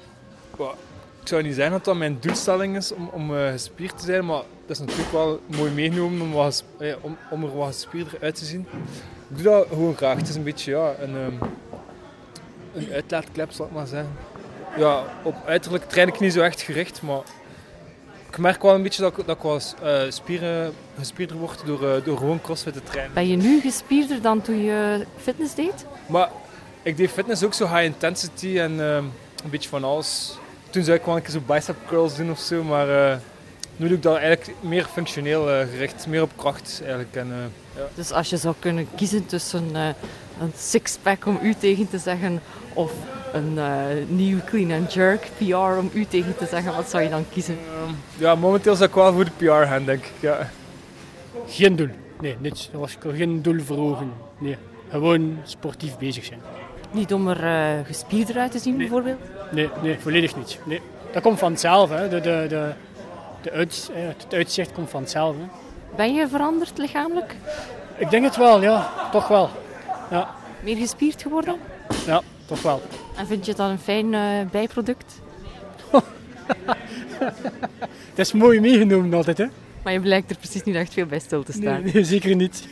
Ik 1.21 1.27
zou 1.27 1.43
niet 1.43 1.55
zeggen 1.55 1.73
dat 1.73 1.85
dat 1.85 1.95
mijn 1.95 2.17
doelstelling 2.19 2.77
is 2.77 2.93
om, 2.93 3.09
om 3.11 3.31
uh, 3.35 3.51
gespierd 3.51 3.99
te 3.99 4.05
zijn, 4.05 4.25
maar 4.25 4.41
dat 4.65 4.69
is 4.69 4.79
natuurlijk 4.79 5.11
wel 5.11 5.39
mooi 5.45 5.71
meegenomen 5.71 6.21
om, 6.21 6.31
wat, 6.31 6.63
uh, 6.79 6.93
om, 7.01 7.17
om 7.29 7.43
er 7.43 7.57
wat 7.57 7.67
gespierder 7.67 8.17
uit 8.21 8.35
te 8.35 8.45
zien. 8.45 8.67
Ik 9.29 9.35
doe 9.35 9.43
dat 9.43 9.67
gewoon 9.69 9.95
graag. 9.95 10.17
Het 10.17 10.29
is 10.29 10.35
een 10.35 10.43
beetje 10.43 10.71
ja, 10.71 10.93
een, 10.99 11.15
um, 11.15 11.39
een 12.73 12.87
uitlaatklep, 12.93 13.51
zal 13.51 13.65
ik 13.65 13.71
maar 13.71 13.87
zeggen. 13.87 14.11
Ja, 14.77 15.03
op 15.23 15.35
uiterlijk 15.45 15.89
train 15.89 16.07
ik 16.07 16.19
niet 16.19 16.33
zo 16.33 16.41
echt 16.41 16.61
gericht, 16.61 17.01
maar 17.01 17.21
ik 18.31 18.37
merk 18.37 18.61
wel 18.61 18.75
een 18.75 18.83
beetje 18.83 19.01
dat, 19.01 19.15
dat 19.25 19.35
ik 19.35 19.41
wel 19.41 19.59
uh, 19.83 20.11
spieren, 20.11 20.73
gespierder 20.97 21.37
word 21.37 21.65
door, 21.65 21.83
uh, 21.83 22.05
door 22.05 22.17
gewoon 22.17 22.41
crossfit 22.41 22.73
te 22.73 22.83
trainen. 22.83 23.13
Ben 23.13 23.27
je 23.27 23.35
nu 23.35 23.59
gespierder 23.61 24.21
dan 24.21 24.41
toen 24.41 24.63
je 24.63 25.05
fitness 25.17 25.55
deed? 25.55 25.85
Maar 26.05 26.29
ik 26.81 26.97
deed 26.97 27.09
fitness 27.09 27.43
ook 27.43 27.53
zo 27.53 27.67
high 27.67 27.83
intensity 27.83 28.59
en 28.59 28.71
ehm, 28.71 29.03
een 29.43 29.49
beetje 29.49 29.69
van 29.69 29.83
alles. 29.83 30.37
Toen 30.69 30.83
zou 30.83 30.97
ik 30.97 31.05
wel 31.05 31.15
een 31.15 31.21
keer 31.21 31.31
zo 31.31 31.41
bicep 31.47 31.75
curls 31.87 32.15
doen 32.15 32.31
of 32.31 32.39
zo, 32.39 32.63
maar 32.63 32.87
uh, 32.87 33.17
nu 33.75 33.87
doe 33.87 33.97
ik 33.97 34.03
dat 34.03 34.17
eigenlijk 34.17 34.55
meer 34.59 34.85
functioneel 34.85 35.43
gericht, 35.45 36.07
meer 36.07 36.21
op 36.21 36.31
kracht 36.35 36.79
eigenlijk. 36.83 37.15
En, 37.15 37.27
ja. 37.75 37.87
Dus 37.95 38.11
als 38.11 38.29
je 38.29 38.37
zou 38.37 38.55
kunnen 38.59 38.87
kiezen 38.95 39.25
tussen 39.25 39.75
een 39.75 40.53
sixpack 40.57 41.25
om 41.25 41.39
u 41.41 41.53
tegen 41.53 41.89
te 41.89 41.97
zeggen 41.97 42.41
of 42.73 42.91
een 43.33 43.59
nieuw 44.07 44.39
clean 44.45 44.71
and 44.71 44.93
jerk 44.93 45.29
PR 45.37 45.55
om 45.55 45.89
u 45.93 46.05
tegen 46.05 46.37
te 46.37 46.45
zeggen, 46.45 46.75
wat 46.75 46.89
zou 46.89 47.03
je 47.03 47.09
dan 47.09 47.25
kiezen? 47.31 47.57
Ja, 48.17 48.35
momenteel 48.35 48.75
zou 48.75 48.89
ik 48.89 48.95
wel 48.95 49.13
voor 49.13 49.25
de 49.25 49.31
PR 49.37 49.67
gaan, 49.67 49.85
denk 49.85 50.03
ik. 50.03 50.11
Ja. 50.19 50.49
Geen 51.47 51.75
doel. 51.75 51.89
Nee, 52.21 52.35
niets. 52.39 52.69
Er 52.73 52.79
was 52.79 52.97
geen 53.13 53.41
doel 53.41 53.59
voor 53.59 53.77
ogen. 53.77 54.11
Nee, 54.39 54.57
gewoon 54.89 55.37
sportief 55.43 55.97
bezig 55.97 56.25
zijn. 56.25 56.39
Niet 56.91 57.13
om 57.13 57.27
er 57.27 57.43
uh, 57.43 57.85
gespierder 57.85 58.37
uit 58.37 58.51
te 58.51 58.59
zien, 58.59 58.77
bijvoorbeeld? 58.77 59.19
Nee, 59.51 59.69
nee, 59.81 59.99
volledig 59.99 60.35
niet. 60.35 60.59
Nee. 60.63 60.81
Dat 61.13 61.21
komt 61.21 61.39
vanzelf. 61.39 61.89
Hè. 61.89 62.09
De, 62.09 62.21
de, 62.21 62.45
de, 62.49 62.73
de 63.41 63.51
uit, 63.51 63.91
het 63.93 64.33
uitzicht 64.33 64.71
komt 64.71 64.89
vanzelf. 64.89 65.35
Hè. 65.35 65.43
Ben 65.95 66.13
je 66.13 66.27
veranderd 66.27 66.77
lichamelijk? 66.77 67.35
Ik 67.97 68.09
denk 68.09 68.23
het 68.23 68.37
wel, 68.37 68.61
ja. 68.61 68.89
Toch 69.11 69.27
wel. 69.27 69.49
Ja. 70.09 70.29
Meer 70.59 70.75
gespierd 70.75 71.21
geworden? 71.21 71.55
Ja, 72.05 72.21
toch 72.45 72.61
wel. 72.61 72.81
En 73.21 73.27
vind 73.27 73.45
je 73.45 73.53
dat 73.53 73.69
een 73.69 73.79
fijn 73.79 74.13
uh, 74.13 74.49
bijproduct? 74.51 75.21
dat 78.15 78.25
is 78.25 78.31
mooi 78.31 78.59
meegenomen 78.59 79.13
altijd, 79.13 79.37
hè? 79.37 79.45
Maar 79.83 79.93
je 79.93 79.99
blijkt 79.99 80.29
er 80.29 80.37
precies 80.37 80.63
niet 80.63 80.75
echt 80.75 80.93
veel 80.93 81.05
bij 81.05 81.19
stil 81.19 81.43
te 81.43 81.51
staan. 81.51 81.83
Nee, 81.83 81.93
nee 81.93 82.03
zeker 82.03 82.35
niet. 82.35 82.67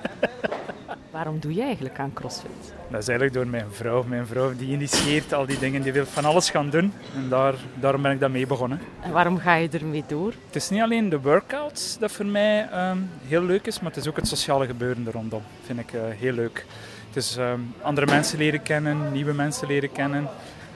Waarom 1.10 1.40
doe 1.40 1.54
je 1.54 1.62
eigenlijk 1.62 1.98
aan 1.98 2.12
CrossFit? 2.12 2.50
Dat 2.90 3.00
is 3.00 3.08
eigenlijk 3.08 3.32
door 3.32 3.46
mijn 3.46 3.66
vrouw. 3.70 4.04
Mijn 4.08 4.26
vrouw 4.26 4.54
die 4.56 4.68
initieert 4.68 5.32
al 5.32 5.46
die 5.46 5.58
dingen, 5.58 5.82
die 5.82 5.92
wil 5.92 6.06
van 6.06 6.24
alles 6.24 6.50
gaan 6.50 6.70
doen. 6.70 6.92
En 7.14 7.28
daar, 7.28 7.54
daarom 7.74 8.02
ben 8.02 8.12
ik 8.12 8.20
daarmee 8.20 8.46
begonnen. 8.46 8.80
En 9.00 9.12
waarom 9.12 9.38
ga 9.38 9.54
je 9.54 9.68
ermee 9.68 10.04
door? 10.06 10.32
Het 10.46 10.56
is 10.56 10.70
niet 10.70 10.82
alleen 10.82 11.08
de 11.08 11.20
workouts 11.20 11.98
dat 11.98 12.12
voor 12.12 12.26
mij 12.26 12.68
ehm, 12.72 12.98
heel 13.26 13.42
leuk 13.42 13.66
is, 13.66 13.80
maar 13.80 13.90
het 13.90 14.00
is 14.00 14.08
ook 14.08 14.16
het 14.16 14.28
sociale 14.28 14.66
gebeuren 14.66 15.06
er 15.06 15.12
rondom. 15.12 15.42
vind 15.64 15.78
ik 15.78 15.92
uh, 15.92 16.00
heel 16.08 16.32
leuk. 16.32 16.66
Het 17.14 17.22
is 17.22 17.36
um, 17.36 17.74
andere 17.82 18.06
mensen 18.06 18.38
leren 18.38 18.62
kennen, 18.62 19.12
nieuwe 19.12 19.32
mensen 19.32 19.66
leren 19.66 19.92
kennen. 19.92 20.28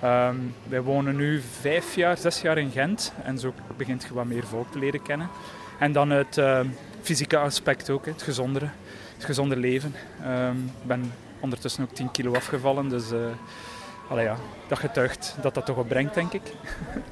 Um, 0.04 0.54
wij 0.68 0.82
wonen 0.82 1.16
nu 1.16 1.42
vijf 1.60 1.94
jaar, 1.94 2.16
zes 2.16 2.40
jaar 2.40 2.58
in 2.58 2.70
Gent 2.70 3.12
en 3.22 3.38
zo 3.38 3.52
begint 3.76 4.02
je 4.02 4.14
wat 4.14 4.24
meer 4.24 4.46
volk 4.46 4.70
te 4.70 4.78
leren 4.78 5.02
kennen. 5.02 5.28
En 5.78 5.92
dan 5.92 6.10
het 6.10 6.36
uh, 6.36 6.60
fysieke 7.00 7.36
aspect 7.36 7.90
ook, 7.90 8.06
het 8.06 8.22
gezondere, 8.22 8.68
het 9.14 9.24
gezonde 9.24 9.56
leven. 9.56 9.94
Um, 10.26 10.64
ik 10.64 10.86
ben 10.86 11.12
ondertussen 11.40 11.82
ook 11.82 11.94
10 11.94 12.10
kilo 12.10 12.34
afgevallen, 12.34 12.88
dus 12.88 13.12
uh, 13.12 13.18
allee, 14.08 14.24
ja, 14.24 14.36
dat 14.68 14.78
getuigt 14.78 15.36
dat 15.40 15.54
dat 15.54 15.66
toch 15.66 15.76
wat 15.76 15.88
brengt, 15.88 16.14
denk 16.14 16.32
ik. 16.32 16.42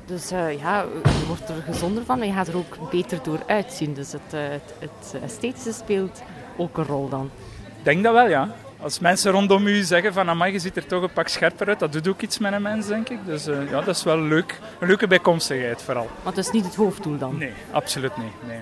Dus 0.05 0.33
uh, 0.33 0.61
ja, 0.61 0.85
je 1.05 1.27
wordt 1.27 1.49
er 1.49 1.63
gezonder 1.63 2.05
van 2.05 2.21
en 2.21 2.27
je 2.27 2.33
gaat 2.33 2.49
er 2.49 2.57
ook 2.57 2.91
beter 2.91 3.19
door 3.23 3.43
uitzien. 3.47 3.95
Dus 3.95 4.13
het, 4.13 4.33
het, 4.33 4.75
het 4.79 5.23
esthetische 5.23 5.73
speelt 5.73 6.23
ook 6.57 6.79
een 6.79 6.85
rol 6.85 7.09
dan. 7.09 7.31
Ik 7.79 7.85
denk 7.85 8.03
dat 8.03 8.13
wel, 8.13 8.29
ja 8.29 8.55
als 8.87 8.99
mensen 8.99 9.33
rondom 9.33 9.67
u 9.67 9.83
zeggen 9.83 10.13
van 10.13 10.29
amai, 10.29 10.53
je 10.53 10.59
ziet 10.59 10.77
er 10.77 10.87
toch 10.87 11.03
een 11.03 11.13
pak 11.13 11.29
scherper 11.29 11.69
uit, 11.69 11.79
dat 11.79 11.93
doet 11.93 12.09
ook 12.09 12.21
iets 12.21 12.39
met 12.39 12.53
een 12.53 12.63
mens, 12.63 12.87
denk 12.87 13.09
ik. 13.09 13.19
Dus 13.25 13.49
uh, 13.49 13.71
ja, 13.71 13.81
dat 13.81 13.97
is 13.97 14.03
wel 14.03 14.21
leuk. 14.21 14.61
Een 14.81 14.87
leuke 14.87 15.07
bijkomstigheid 15.07 15.83
vooral. 15.83 16.09
Maar 16.25 16.35
dat 16.35 16.45
is 16.45 16.51
niet 16.51 16.65
het 16.65 16.75
hoofddoel 16.75 17.19
dan? 17.19 17.39
Nee, 17.39 17.53
absoluut 17.71 18.17
niet. 18.17 18.47
Nee. 18.47 18.61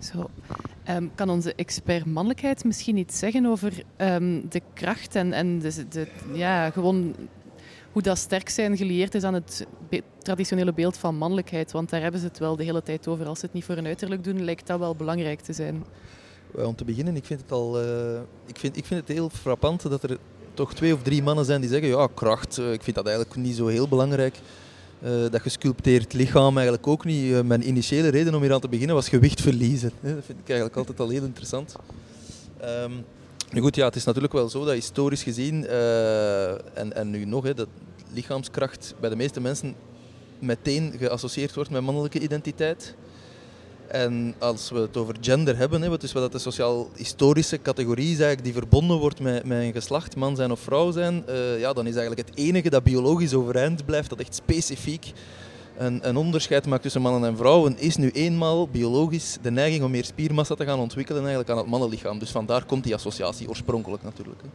Zo. 0.00 0.30
Um, 0.88 1.10
kan 1.14 1.30
onze 1.30 1.54
expert 1.54 2.06
mannelijkheid 2.06 2.64
misschien 2.64 2.96
iets 2.96 3.18
zeggen 3.18 3.46
over 3.46 3.72
um, 3.96 4.48
de 4.48 4.62
kracht 4.74 5.14
en, 5.14 5.32
en 5.32 5.58
de, 5.58 5.88
de, 5.88 6.06
ja, 6.32 6.70
gewoon 6.70 7.14
hoe 7.92 8.02
dat 8.02 8.18
sterk 8.18 8.48
zijn 8.48 8.76
gelieerd 8.76 9.14
is 9.14 9.22
aan 9.22 9.34
het 9.34 9.66
be 9.88 10.02
traditionele 10.18 10.72
beeld 10.72 10.96
van 10.96 11.16
mannelijkheid? 11.16 11.72
Want 11.72 11.90
daar 11.90 12.02
hebben 12.02 12.20
ze 12.20 12.26
het 12.26 12.38
wel 12.38 12.56
de 12.56 12.64
hele 12.64 12.82
tijd 12.82 13.08
over. 13.08 13.26
Als 13.26 13.38
ze 13.38 13.44
het 13.44 13.54
niet 13.54 13.64
voor 13.64 13.76
een 13.76 13.86
uiterlijk 13.86 14.24
doen, 14.24 14.44
lijkt 14.44 14.66
dat 14.66 14.78
wel 14.78 14.94
belangrijk 14.94 15.40
te 15.40 15.52
zijn. 15.52 15.84
Om 16.54 16.74
te 16.74 16.84
beginnen, 16.84 17.16
ik 17.16 17.24
vind 17.24 17.40
het 17.40 17.52
al. 17.52 17.82
Uh, 17.82 18.20
ik, 18.46 18.58
vind, 18.58 18.76
ik 18.76 18.84
vind 18.84 19.00
het 19.00 19.16
heel 19.16 19.30
frappant 19.30 19.82
dat 19.82 20.02
er 20.02 20.18
toch 20.54 20.74
twee 20.74 20.94
of 20.94 21.02
drie 21.02 21.22
mannen 21.22 21.44
zijn 21.44 21.60
die 21.60 21.70
zeggen: 21.70 21.88
ja, 21.88 22.08
kracht, 22.14 22.58
uh, 22.58 22.72
ik 22.72 22.82
vind 22.82 22.96
dat 22.96 23.06
eigenlijk 23.06 23.36
niet 23.36 23.56
zo 23.56 23.66
heel 23.66 23.88
belangrijk. 23.88 24.38
Dat 25.30 25.40
gesculpteerd 25.40 26.12
lichaam 26.12 26.54
eigenlijk 26.54 26.86
ook 26.86 27.04
niet. 27.04 27.42
mijn 27.42 27.68
initiële 27.68 28.08
reden 28.08 28.34
om 28.34 28.42
hier 28.42 28.52
aan 28.52 28.60
te 28.60 28.68
beginnen 28.68 28.94
was 28.94 29.08
gewicht 29.08 29.40
verliezen. 29.40 29.92
dat 30.00 30.24
vind 30.24 30.38
ik 30.38 30.48
eigenlijk 30.48 30.76
altijd 30.76 31.00
al 31.00 31.08
heel 31.08 31.22
interessant. 31.22 31.74
Um, 32.64 33.04
nu 33.52 33.60
goed, 33.60 33.74
ja, 33.74 33.84
het 33.84 33.96
is 33.96 34.04
natuurlijk 34.04 34.32
wel 34.32 34.48
zo 34.48 34.64
dat 34.64 34.74
historisch 34.74 35.22
gezien, 35.22 35.66
en, 35.66 36.92
en 36.92 37.10
nu 37.10 37.24
nog, 37.24 37.44
hè, 37.44 37.54
dat 37.54 37.68
lichaamskracht 38.12 38.94
bij 39.00 39.10
de 39.10 39.16
meeste 39.16 39.40
mensen 39.40 39.74
meteen 40.38 40.94
geassocieerd 40.98 41.54
wordt 41.54 41.70
met 41.70 41.82
mannelijke 41.82 42.18
identiteit. 42.18 42.94
En 43.90 44.34
als 44.38 44.70
we 44.70 44.78
het 44.78 44.96
over 44.96 45.14
gender 45.20 45.56
hebben, 45.56 45.82
hè, 45.82 45.98
dus 45.98 46.12
wat 46.12 46.32
de 46.32 46.38
sociaal-historische 46.38 47.62
categorie 47.62 48.12
is 48.12 48.18
eigenlijk 48.18 48.44
die 48.44 48.52
verbonden 48.52 48.98
wordt 48.98 49.20
met, 49.20 49.44
met 49.44 49.62
een 49.62 49.72
geslacht, 49.72 50.16
man 50.16 50.36
zijn 50.36 50.50
of 50.50 50.60
vrouw 50.60 50.90
zijn, 50.90 51.24
uh, 51.28 51.60
ja, 51.60 51.72
dan 51.72 51.86
is 51.86 51.96
eigenlijk 51.96 52.28
het 52.28 52.38
enige 52.38 52.70
dat 52.70 52.82
biologisch 52.82 53.34
overeind 53.34 53.84
blijft, 53.84 54.08
dat 54.08 54.20
echt 54.20 54.34
specifiek 54.34 55.12
een, 55.76 56.08
een, 56.08 56.16
onderscheid 56.16 56.66
maakt 56.66 56.82
tussen 56.82 57.02
mannen 57.02 57.30
en 57.30 57.36
vrouwen, 57.36 57.78
is 57.78 57.96
nu 57.96 58.10
eenmaal 58.10 58.68
biologisch 58.68 59.38
de 59.42 59.50
neiging 59.50 59.84
om 59.84 59.90
meer 59.90 60.04
spiermassa 60.04 60.54
te 60.54 60.64
gaan 60.64 60.78
ontwikkelen 60.78 61.20
eigenlijk 61.20 61.50
aan 61.50 61.58
het 61.58 61.66
mannenlichaam. 61.66 62.18
Dus 62.18 62.30
vandaar 62.30 62.64
komt 62.64 62.84
die 62.84 62.94
associatie 62.94 63.48
oorspronkelijk 63.48 64.02
natuurlijk. 64.02 64.42
Hè. 64.42 64.48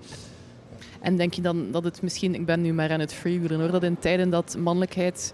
En 1.01 1.17
denk 1.17 1.33
je 1.33 1.41
dan 1.41 1.71
dat 1.71 1.83
het 1.83 2.01
misschien, 2.01 2.35
ik 2.35 2.45
ben 2.45 2.61
nu 2.61 2.73
maar 2.73 2.91
aan 2.91 2.99
het 2.99 3.13
freewheelen 3.13 3.59
hoor, 3.59 3.71
dat 3.71 3.83
in 3.83 3.99
tijden 3.99 4.29
dat 4.29 4.55
mannelijkheid 4.59 5.33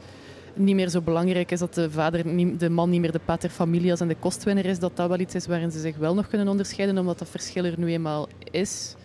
niet 0.54 0.76
meer 0.76 0.90
zo 0.90 1.02
belangrijk 1.02 1.52
is 1.52 1.60
dat 1.60 1.74
de, 1.74 1.92
vader, 1.92 2.24
de 2.58 2.70
man 2.70 2.90
niet 2.90 3.02
meer 3.02 3.12
de 3.12 3.20
pater 3.26 3.50
familias 3.50 4.00
en 4.00 4.08
de 4.08 4.16
kostwinner 4.20 4.66
is, 4.66 4.80
dat 4.80 4.96
dat 4.96 5.10
wel 5.10 5.20
iets 5.20 5.36
is 5.36 5.48
waarin 5.48 5.72
ze 5.72 5.80
zich 5.80 5.98
wel 5.98 6.14
nog 6.14 6.28
kunnen 6.28 6.48
onderscheiden, 6.48 6.98
omdat 6.98 7.20
dat 7.20 7.30
verschil 7.30 7.66
er 7.66 7.80
nu 7.80 7.92
eenmaal 7.92 8.28
is. 8.52 8.96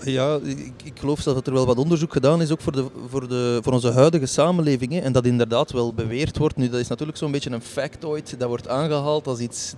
Ja, 0.00 0.38
ik, 0.42 0.72
ik 0.84 0.98
geloof 0.98 1.22
dat 1.22 1.46
er 1.46 1.52
wel 1.52 1.66
wat 1.66 1.78
onderzoek 1.78 2.12
gedaan 2.12 2.42
is, 2.42 2.50
ook 2.50 2.60
voor, 2.60 2.72
de, 2.72 2.86
voor, 3.08 3.28
de, 3.28 3.58
voor 3.62 3.72
onze 3.72 3.90
huidige 3.90 4.26
samenleving. 4.26 4.92
Hè, 4.92 4.98
en 4.98 5.12
dat 5.12 5.26
inderdaad 5.26 5.72
wel 5.72 5.94
beweerd 5.94 6.38
wordt. 6.38 6.56
Nu, 6.56 6.68
dat 6.68 6.80
is 6.80 6.88
natuurlijk 6.88 7.18
zo'n 7.18 7.30
beetje 7.30 7.50
een 7.50 7.62
factoid. 7.62 8.34
Dat 8.38 8.48
wordt 8.48 8.68
aangehaald 8.68 9.26
als 9.26 9.38
iets, 9.38 9.74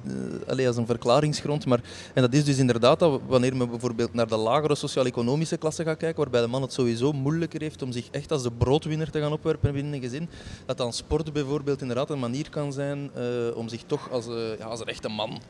uh, 0.57 0.67
als 0.67 0.77
een 0.77 0.87
verklaringsgrond. 0.87 1.67
Maar, 1.67 1.81
en 2.15 2.23
dat 2.23 2.33
is 2.33 2.45
dus 2.45 2.59
inderdaad 2.59 2.99
dat 2.99 3.21
wanneer 3.27 3.57
men 3.57 3.71
bijvoorbeeld 3.71 4.15
naar 4.15 4.29
de 4.29 4.37
lagere 4.37 4.75
sociaal-economische 4.75 5.57
klasse 5.57 5.85
gaat 5.85 5.97
kijken, 5.97 6.23
waarbij 6.23 6.41
de 6.41 6.47
man 6.47 6.63
het 6.63 6.73
sowieso 6.73 7.13
moeilijker 7.13 7.61
heeft 7.61 7.83
om 7.83 7.93
zich 7.93 8.09
echt 8.11 8.33
als 8.33 8.43
de 8.43 8.51
broodwinner 8.51 9.11
te 9.11 9.21
gaan 9.21 9.33
opwerpen 9.33 9.73
binnen 9.73 9.93
een 9.93 10.01
gezin, 10.01 10.29
dat 10.67 10.77
dan 10.77 10.93
sport 10.93 11.33
bijvoorbeeld 11.33 11.81
inderdaad 11.81 12.11
een 12.11 12.19
manier 12.19 12.51
kan 12.51 12.73
zijn 12.73 13.11
uh, 13.17 13.57
om 13.57 13.69
zich 13.69 13.83
toch 13.87 14.11
als, 14.11 14.27
uh, 14.27 14.59
ja, 14.59 14.65
als 14.65 14.81
een 14.81 14.87
echte 14.87 15.09
man 15.09 15.41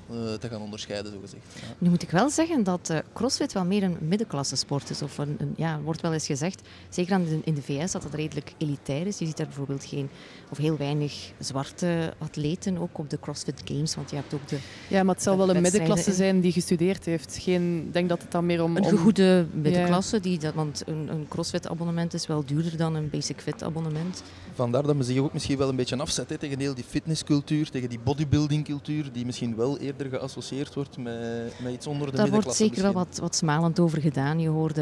te 0.40 0.48
gaan 0.48 0.60
onderscheiden, 0.60 1.12
zogezegd. 1.12 1.42
Ja. 1.54 1.60
Nu 1.78 1.88
moet 1.88 2.02
ik 2.02 2.10
wel 2.10 2.30
zeggen 2.30 2.64
dat 2.64 2.92
CrossFit 3.14 3.52
wel 3.52 3.64
meer 3.64 3.82
een 3.82 3.96
middenklasse 4.00 4.53
sport 4.56 4.90
is. 4.90 5.02
Of 5.02 5.18
een, 5.18 5.36
een, 5.38 5.54
ja, 5.56 5.80
wordt 5.80 6.00
wel 6.00 6.12
eens 6.12 6.26
gezegd, 6.26 6.68
zeker 6.88 7.20
in 7.44 7.54
de 7.54 7.62
VS, 7.62 7.92
dat 7.92 8.02
het 8.02 8.14
redelijk 8.14 8.52
elitair 8.58 9.06
is. 9.06 9.18
Je 9.18 9.26
ziet 9.26 9.36
daar 9.36 9.46
bijvoorbeeld 9.46 9.84
geen, 9.84 10.08
of 10.50 10.58
heel 10.58 10.76
weinig 10.76 11.32
zwarte 11.38 12.14
atleten 12.18 12.78
ook 12.78 12.98
op 12.98 13.10
de 13.10 13.18
CrossFit 13.20 13.62
Games. 13.64 13.94
Want 13.94 14.10
je 14.10 14.16
hebt 14.16 14.34
ook 14.34 14.48
de. 14.48 14.58
Ja, 14.88 15.02
maar 15.02 15.14
het 15.14 15.22
zal 15.24 15.36
wel 15.36 15.50
een 15.50 15.62
middenklasse 15.62 16.12
zijn 16.12 16.40
die 16.40 16.52
gestudeerd 16.52 17.04
heeft. 17.04 17.38
Geen, 17.40 17.82
ik 17.86 17.92
denk 17.92 18.08
dat 18.08 18.22
het 18.22 18.30
dan 18.30 18.46
meer 18.46 18.62
om. 18.62 18.76
Een 18.76 18.98
goede 18.98 19.46
middenklasse, 19.52 20.20
die 20.20 20.38
dat, 20.38 20.54
want 20.54 20.82
een, 20.86 21.08
een 21.08 21.26
CrossFit-abonnement 21.28 22.14
is 22.14 22.26
wel 22.26 22.44
duurder 22.44 22.76
dan 22.76 22.94
een 22.94 23.10
Basic 23.10 23.40
Fit-abonnement. 23.40 24.22
Vandaar 24.54 24.82
dat 24.82 24.96
men 24.96 25.04
zich 25.04 25.18
ook 25.18 25.32
misschien 25.32 25.58
wel 25.58 25.68
een 25.68 25.76
beetje 25.76 25.96
afzet 25.96 26.30
hè, 26.30 26.38
tegen 26.38 26.58
heel 26.58 26.74
die 26.74 26.84
fitnesscultuur, 26.84 27.70
tegen 27.70 27.88
die 27.88 27.98
bodybuilding-cultuur, 27.98 29.12
die 29.12 29.26
misschien 29.26 29.56
wel 29.56 29.78
eerder 29.78 30.08
geassocieerd 30.08 30.74
wordt 30.74 30.98
met, 30.98 31.54
met 31.62 31.72
iets 31.72 31.86
onder 31.86 32.10
de 32.10 32.16
Daar 32.16 32.22
middenklasse. 32.22 32.30
Daar 32.30 32.42
wordt 32.42 32.56
zeker 32.56 32.82
wel 32.82 32.92
wat, 32.92 33.18
wat 33.18 33.34
smalend 33.34 33.80
over 33.80 34.00
gedaan 34.00 34.38
je 34.44 34.50
hoorde 34.50 34.74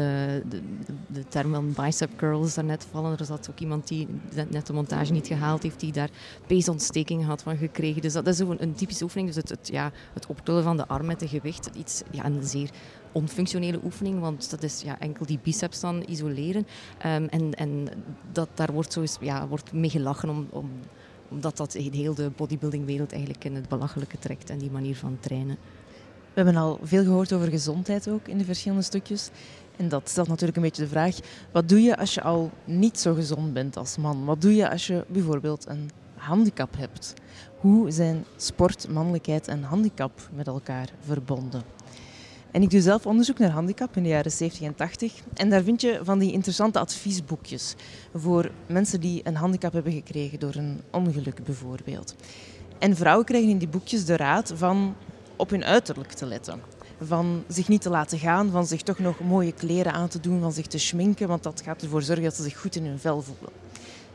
de, 0.49 0.61
de, 0.85 0.93
de 1.07 1.27
term 1.27 1.73
bicep 1.73 2.15
curls 2.15 2.53
daarnet 2.53 2.87
vallen. 2.91 3.17
Er 3.17 3.25
zat 3.25 3.49
ook 3.49 3.59
iemand 3.59 3.87
die 3.87 4.07
net 4.49 4.67
de 4.67 4.73
montage 4.73 5.11
niet 5.11 5.27
gehaald 5.27 5.63
heeft, 5.63 5.79
die 5.79 5.91
daar 5.91 6.09
peesontsteking 6.47 7.25
had 7.25 7.43
van 7.43 7.57
gekregen. 7.57 8.01
Dus 8.01 8.13
dat 8.13 8.27
is 8.27 8.39
een, 8.39 8.63
een 8.63 8.73
typische 8.73 9.03
oefening. 9.03 9.27
Dus 9.27 9.37
het, 9.37 9.49
het, 9.49 9.67
ja, 9.71 9.91
het 10.13 10.25
optillen 10.25 10.63
van 10.63 10.77
de 10.77 10.87
arm 10.87 11.05
met 11.05 11.19
de 11.19 11.27
gewicht. 11.27 11.69
Iets, 11.75 12.01
ja, 12.11 12.25
een 12.25 12.43
zeer 12.43 12.69
onfunctionele 13.11 13.79
oefening, 13.83 14.19
want 14.19 14.49
dat 14.49 14.63
is 14.63 14.81
ja, 14.81 14.99
enkel 14.99 15.25
die 15.25 15.39
biceps 15.43 15.79
dan 15.79 16.03
isoleren. 16.07 16.67
Um, 17.05 17.25
en 17.25 17.53
en 17.53 17.87
dat, 18.31 18.49
daar 18.53 18.73
wordt, 18.73 18.93
zo 18.93 19.03
ja, 19.19 19.47
wordt 19.47 19.73
mee 19.73 19.89
gelachen 19.89 20.29
om, 20.29 20.47
om, 20.49 20.69
omdat 21.29 21.57
dat 21.57 21.73
heel 21.73 22.13
de 22.13 22.31
bodybuildingwereld 22.35 23.11
eigenlijk 23.11 23.43
in 23.43 23.55
het 23.55 23.67
belachelijke 23.69 24.17
trekt 24.19 24.49
en 24.49 24.57
die 24.57 24.71
manier 24.71 24.95
van 24.95 25.17
trainen. 25.19 25.57
We 26.33 26.41
hebben 26.41 26.61
al 26.61 26.79
veel 26.83 27.03
gehoord 27.03 27.33
over 27.33 27.47
gezondheid 27.49 28.09
ook 28.09 28.27
in 28.27 28.37
de 28.37 28.45
verschillende 28.45 28.83
stukjes. 28.83 29.29
En 29.77 29.89
dat 29.89 30.09
stelt 30.09 30.27
natuurlijk 30.27 30.57
een 30.57 30.63
beetje 30.63 30.81
de 30.81 30.89
vraag: 30.89 31.15
wat 31.51 31.69
doe 31.69 31.81
je 31.81 31.97
als 31.97 32.13
je 32.13 32.21
al 32.21 32.51
niet 32.65 32.99
zo 32.99 33.13
gezond 33.13 33.53
bent 33.53 33.77
als 33.77 33.97
man? 33.97 34.25
Wat 34.25 34.41
doe 34.41 34.55
je 34.55 34.69
als 34.69 34.87
je 34.87 35.05
bijvoorbeeld 35.07 35.67
een 35.67 35.89
handicap 36.15 36.77
hebt? 36.77 37.13
Hoe 37.59 37.91
zijn 37.91 38.25
sport, 38.37 38.87
mannelijkheid 38.89 39.47
en 39.47 39.63
handicap 39.63 40.29
met 40.35 40.47
elkaar 40.47 40.89
verbonden? 41.05 41.61
En 42.51 42.61
ik 42.61 42.69
doe 42.69 42.81
zelf 42.81 43.05
onderzoek 43.05 43.39
naar 43.39 43.49
handicap 43.49 43.97
in 43.97 44.03
de 44.03 44.09
jaren 44.09 44.31
70 44.31 44.67
en 44.67 44.75
80. 44.75 45.13
En 45.33 45.49
daar 45.49 45.63
vind 45.63 45.81
je 45.81 45.99
van 46.03 46.19
die 46.19 46.31
interessante 46.31 46.79
adviesboekjes 46.79 47.75
voor 48.13 48.51
mensen 48.67 49.01
die 49.01 49.21
een 49.23 49.35
handicap 49.35 49.73
hebben 49.73 49.93
gekregen 49.93 50.39
door 50.39 50.55
een 50.55 50.81
ongeluk 50.91 51.43
bijvoorbeeld. 51.43 52.15
En 52.79 52.95
vrouwen 52.95 53.25
krijgen 53.25 53.49
in 53.49 53.57
die 53.57 53.67
boekjes 53.67 54.05
de 54.05 54.15
raad 54.15 54.53
van 54.55 54.95
op 55.43 55.49
hun 55.49 55.65
uiterlijk 55.65 56.11
te 56.11 56.25
letten. 56.25 56.61
Van 57.01 57.43
zich 57.47 57.67
niet 57.67 57.81
te 57.81 57.89
laten 57.89 58.19
gaan, 58.19 58.51
van 58.51 58.65
zich 58.65 58.81
toch 58.81 58.99
nog 58.99 59.19
mooie 59.19 59.51
kleren 59.51 59.93
aan 59.93 60.07
te 60.07 60.19
doen, 60.19 60.41
van 60.41 60.51
zich 60.51 60.67
te 60.67 60.77
schminken, 60.77 61.27
want 61.27 61.43
dat 61.43 61.61
gaat 61.61 61.81
ervoor 61.81 62.01
zorgen 62.01 62.23
dat 62.23 62.35
ze 62.35 62.43
zich 62.43 62.59
goed 62.59 62.75
in 62.75 62.85
hun 62.85 62.99
vel 62.99 63.21
voelen. 63.21 63.49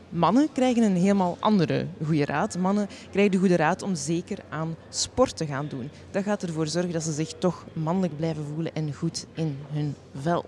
Mannen 0.09 0.51
krijgen 0.51 0.83
een 0.83 0.95
helemaal 0.95 1.37
andere 1.39 1.85
goede 2.05 2.25
raad. 2.25 2.57
Mannen 2.57 2.87
krijgen 3.11 3.31
de 3.31 3.37
goede 3.37 3.55
raad 3.55 3.81
om 3.81 3.95
zeker 3.95 4.37
aan 4.49 4.75
sport 4.89 5.37
te 5.37 5.45
gaan 5.45 5.67
doen. 5.67 5.89
Dat 6.11 6.23
gaat 6.23 6.43
ervoor 6.43 6.67
zorgen 6.67 6.91
dat 6.91 7.03
ze 7.03 7.11
zich 7.11 7.33
toch 7.37 7.65
mannelijk 7.73 8.17
blijven 8.17 8.45
voelen 8.53 8.75
en 8.75 8.93
goed 8.93 9.25
in 9.33 9.57
hun 9.71 9.95
vel. 10.21 10.45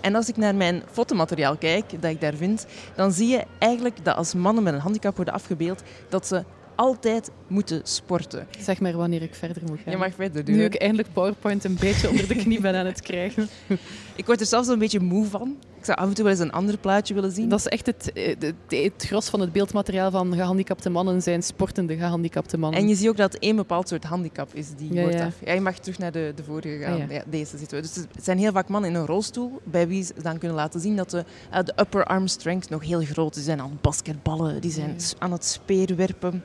En 0.00 0.14
als 0.14 0.28
ik 0.28 0.36
naar 0.36 0.54
mijn 0.54 0.82
fotomateriaal 0.90 1.56
kijk, 1.56 2.02
dat 2.02 2.10
ik 2.10 2.20
daar 2.20 2.34
vind, 2.34 2.66
dan 2.94 3.12
zie 3.12 3.28
je 3.28 3.44
eigenlijk 3.58 4.04
dat 4.04 4.16
als 4.16 4.34
mannen 4.34 4.62
met 4.62 4.74
een 4.74 4.80
handicap 4.80 5.16
worden 5.16 5.34
afgebeeld, 5.34 5.82
dat 6.08 6.26
ze 6.26 6.44
altijd 6.74 7.30
moeten 7.46 7.80
sporten. 7.84 8.46
Zeg 8.58 8.80
maar 8.80 8.96
wanneer 8.96 9.22
ik 9.22 9.34
verder 9.34 9.62
moet 9.66 9.78
gaan. 9.84 9.92
Je 9.92 9.98
mag 9.98 10.14
verder 10.14 10.44
doen. 10.44 10.56
Nu 10.56 10.64
ik 10.64 10.74
eindelijk 10.74 11.08
PowerPoint 11.12 11.64
een 11.64 11.76
beetje 11.80 12.08
onder 12.10 12.28
de 12.28 12.36
knie 12.36 12.60
ben 12.60 12.74
aan 12.74 12.86
het 12.86 13.00
krijgen. 13.00 13.48
Ik 14.16 14.26
word 14.26 14.40
er 14.40 14.46
zelfs 14.46 14.68
een 14.68 14.78
beetje 14.78 15.00
moe 15.00 15.26
van. 15.26 15.56
Ik 15.78 15.84
zou 15.84 15.98
af 15.98 16.08
en 16.08 16.14
toe 16.14 16.24
wel 16.24 16.32
eens 16.32 16.42
een 16.42 16.52
ander 16.52 16.78
plaatje 16.78 17.14
willen 17.14 17.30
zien. 17.30 17.48
Dat 17.48 17.58
is 17.58 17.66
echt 17.66 17.86
het, 17.86 18.12
eh, 18.12 18.34
het, 18.38 18.54
het 18.68 19.04
gros 19.06 19.28
van 19.28 19.40
het 19.40 19.52
beeldmateriaal 19.52 20.10
van 20.10 20.34
gehandicapte 20.34 20.90
mannen 20.90 21.22
zijn 21.22 21.42
sportende 21.42 21.96
gehandicapte 21.96 22.58
mannen. 22.58 22.80
En 22.80 22.88
je 22.88 22.94
ziet 22.94 23.08
ook 23.08 23.16
dat 23.16 23.32
het 23.32 23.42
één 23.42 23.56
bepaald 23.56 23.88
soort 23.88 24.04
handicap 24.04 24.54
is 24.54 24.74
die 24.76 24.92
Ja, 24.92 25.00
wordt 25.00 25.18
ja. 25.18 25.26
af. 25.26 25.34
Ja, 25.44 25.52
je 25.52 25.60
mag 25.60 25.78
terug 25.78 25.98
naar 25.98 26.12
de, 26.12 26.32
de 26.36 26.44
vorige 26.44 26.78
gaan. 26.78 27.02
Ah, 27.02 27.10
ja. 27.10 27.22
deze 27.26 27.58
zitten 27.58 27.76
we. 27.76 27.82
Dus 27.82 27.94
het 27.94 28.24
zijn 28.24 28.38
heel 28.38 28.52
vaak 28.52 28.68
mannen 28.68 28.90
in 28.90 28.96
een 28.96 29.06
rolstoel, 29.06 29.60
bij 29.64 29.88
wie 29.88 30.04
ze 30.04 30.12
dan 30.22 30.38
kunnen 30.38 30.56
laten 30.56 30.80
zien 30.80 30.96
dat 30.96 31.10
de, 31.10 31.24
eh, 31.50 31.62
de 31.64 31.74
upper 31.76 32.04
arm 32.04 32.26
strength 32.26 32.70
nog 32.70 32.84
heel 32.84 33.00
groot 33.00 33.30
is. 33.30 33.34
Die 33.34 33.44
zijn 33.44 33.60
aan 33.60 33.70
het 33.70 33.80
basketballen, 33.80 34.60
die 34.60 34.70
zijn 34.70 34.96
aan 35.18 35.32
het 35.32 35.44
speerwerpen. 35.44 36.42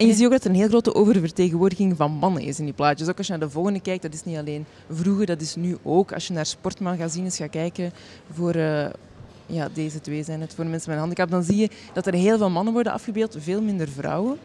En 0.00 0.06
je 0.06 0.14
ziet 0.14 0.24
ook 0.24 0.30
dat 0.30 0.44
er 0.44 0.50
een 0.50 0.56
heel 0.56 0.68
grote 0.68 0.94
oververtegenwoordiging 0.94 1.96
van 1.96 2.10
mannen 2.10 2.42
is 2.42 2.58
in 2.58 2.64
die 2.64 2.74
plaatjes. 2.74 3.08
Ook 3.08 3.18
als 3.18 3.26
je 3.26 3.32
naar 3.32 3.46
de 3.46 3.50
volgende 3.50 3.80
kijkt, 3.80 4.02
dat 4.02 4.14
is 4.14 4.24
niet 4.24 4.36
alleen 4.36 4.66
vroeger, 4.90 5.26
dat 5.26 5.40
is 5.40 5.54
nu 5.54 5.76
ook. 5.82 6.12
Als 6.12 6.26
je 6.26 6.32
naar 6.32 6.46
sportmagazines 6.46 7.36
gaat 7.36 7.50
kijken 7.50 7.92
voor... 8.32 8.54
eh, 8.54 8.86
ja, 9.46 9.68
deze 9.74 10.00
twee 10.00 10.22
zijn 10.22 10.40
het 10.40 10.54
voor 10.54 10.66
mensen 10.66 10.88
met 10.88 10.98
een 10.98 11.04
handicap. 11.04 11.30
Dan 11.30 11.42
zie 11.42 11.56
je 11.56 11.68
dat 11.92 12.06
er 12.06 12.14
heel 12.14 12.38
veel 12.38 12.50
mannen 12.50 12.72
worden 12.72 12.92
afgebeeld, 12.92 13.36
veel 13.38 13.62
minder 13.62 13.88
vrouwen. 13.88 14.38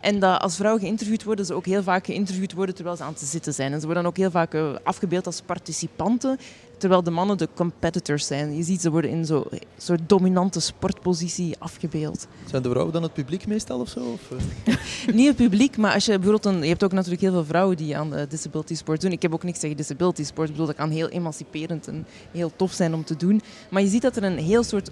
En 0.00 0.18
dat 0.18 0.40
als 0.40 0.56
vrouwen 0.56 0.82
geïnterviewd 0.82 1.24
worden, 1.24 1.46
ze 1.46 1.54
ook 1.54 1.66
heel 1.66 1.82
vaak 1.82 2.06
geïnterviewd 2.06 2.52
worden 2.52 2.74
terwijl 2.74 2.96
ze 2.96 3.02
aan 3.02 3.12
het 3.12 3.20
zitten 3.20 3.54
zijn. 3.54 3.72
En 3.72 3.80
ze 3.80 3.84
worden 3.86 4.02
dan 4.02 4.12
ook 4.12 4.18
heel 4.18 4.30
vaak 4.30 4.54
eh, 4.54 4.74
afgebeeld 4.82 5.26
als 5.26 5.40
participanten, 5.40 6.38
terwijl 6.82 7.02
de 7.02 7.10
mannen 7.10 7.38
de 7.38 7.48
competitors 7.54 8.26
zijn. 8.26 8.56
Je 8.56 8.62
ziet, 8.62 8.80
ze 8.80 8.90
worden 8.90 9.10
in 9.10 9.24
zo'n 9.24 9.44
soort 9.76 10.00
dominante 10.06 10.60
sportpositie 10.60 11.56
afgebeeld. 11.58 12.26
Zijn 12.46 12.62
de 12.62 12.68
vrouwen 12.68 12.92
dan 12.92 13.02
het 13.02 13.12
publiek 13.12 13.46
meestal 13.46 13.80
of 13.80 13.88
zo? 13.88 14.00
Of, 14.00 14.38
eh? 14.66 14.74
Niet 15.14 15.26
het 15.26 15.36
publiek, 15.36 15.76
maar 15.76 15.94
als 15.94 16.04
je 16.04 16.18
bijvoorbeeld 16.18 16.54
een, 16.54 16.62
je 16.62 16.68
hebt 16.68 16.84
ook 16.84 16.92
natuurlijk 16.92 17.20
heel 17.20 17.32
veel 17.32 17.44
vrouwen 17.44 17.76
die 17.76 17.96
aan 17.96 18.14
eh, 18.14 18.28
disability 18.28 18.74
sport 18.74 19.00
doen. 19.00 19.12
Ik 19.12 19.22
heb 19.22 19.34
ook 19.34 19.42
niks 19.42 19.58
tegen 19.58 19.76
disability 19.76 20.24
sport. 20.24 20.46
Ik 20.48 20.52
bedoel, 20.52 20.66
dat 20.66 20.76
kan 20.76 20.90
heel 20.90 21.08
emanciperend 21.08 21.88
en 21.88 22.06
heel 22.32 22.52
tof 22.56 22.72
zijn 22.72 22.94
om 22.94 23.04
te 23.04 23.16
doen. 23.16 23.42
Maar 23.70 23.82
je 23.82 23.88
ziet 23.88 24.02
dat 24.02 24.16
er 24.16 24.22
een 24.22 24.38
heel 24.38 24.62
soort 24.62 24.90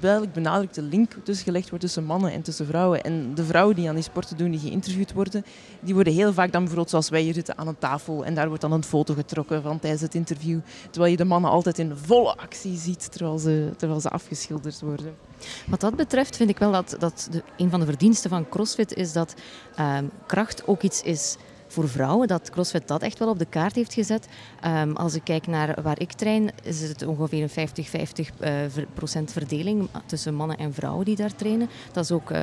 duidelijk 0.00 0.32
benadrukte 0.32 0.82
link 0.82 1.12
tussen 1.22 1.44
gelegd 1.44 1.68
wordt 1.68 1.84
tussen 1.84 2.04
mannen 2.04 2.32
en 2.32 2.42
tussen 2.42 2.66
vrouwen. 2.66 3.02
En 3.02 3.34
de 3.34 3.44
vrouwen 3.44 3.76
die 3.76 3.88
aan 3.88 3.94
die 3.94 4.04
sporten 4.04 4.36
doen, 4.36 4.50
die 4.50 4.60
geïnterviewd 4.60 5.12
worden, 5.12 5.44
die 5.80 5.94
worden 5.94 6.12
heel 6.12 6.32
vaak 6.32 6.52
dan 6.52 6.60
bijvoorbeeld 6.60 6.90
zoals 6.90 7.08
wij 7.08 7.22
hier 7.22 7.34
zitten 7.34 7.58
aan 7.58 7.68
een 7.68 7.78
tafel 7.78 8.24
en 8.24 8.34
daar 8.34 8.46
wordt 8.46 8.62
dan 8.62 8.72
een 8.72 8.84
foto 8.84 9.14
getrokken 9.14 9.62
van 9.62 9.78
tijdens 9.78 10.02
het 10.02 10.14
interview. 10.14 10.58
Terwijl 10.90 11.10
je 11.10 11.15
de 11.16 11.24
mannen 11.24 11.50
altijd 11.50 11.78
in 11.78 11.96
volle 11.96 12.36
actie 12.36 12.76
ziet 12.78 13.12
terwijl 13.12 13.38
ze, 13.38 13.72
terwijl 13.76 14.00
ze 14.00 14.10
afgeschilderd 14.10 14.80
worden. 14.80 15.14
Wat 15.66 15.80
dat 15.80 15.96
betreft 15.96 16.36
vind 16.36 16.50
ik 16.50 16.58
wel 16.58 16.72
dat, 16.72 16.96
dat 16.98 17.28
een 17.56 17.70
van 17.70 17.80
de 17.80 17.86
verdiensten 17.86 18.30
van 18.30 18.48
CrossFit 18.48 18.94
is 18.94 19.12
dat 19.12 19.34
ehm, 19.76 20.04
kracht 20.26 20.66
ook 20.66 20.82
iets 20.82 21.02
is 21.02 21.36
voor 21.66 21.88
vrouwen, 21.88 22.28
dat 22.28 22.50
CrossFit 22.50 22.88
dat 22.88 23.02
echt 23.02 23.18
wel 23.18 23.28
op 23.28 23.38
de 23.38 23.44
kaart 23.44 23.74
heeft 23.74 23.94
gezet. 23.94 24.28
Ehm, 24.66 24.92
als 24.92 25.14
ik 25.14 25.24
kijk 25.24 25.46
naar 25.46 25.82
waar 25.82 26.00
ik 26.00 26.12
train, 26.12 26.50
is 26.62 26.80
het 26.80 27.06
ongeveer 27.06 27.42
een 27.42 27.68
50-50 27.68 28.30
eh, 28.38 28.52
ver- 28.68 28.86
procent 28.94 29.32
verdeling 29.32 29.88
tussen 30.06 30.34
mannen 30.34 30.56
en 30.56 30.74
vrouwen 30.74 31.04
die 31.04 31.16
daar 31.16 31.34
trainen. 31.34 31.68
Dat, 31.92 32.04
is 32.04 32.10
ook, 32.10 32.30
eh, 32.30 32.42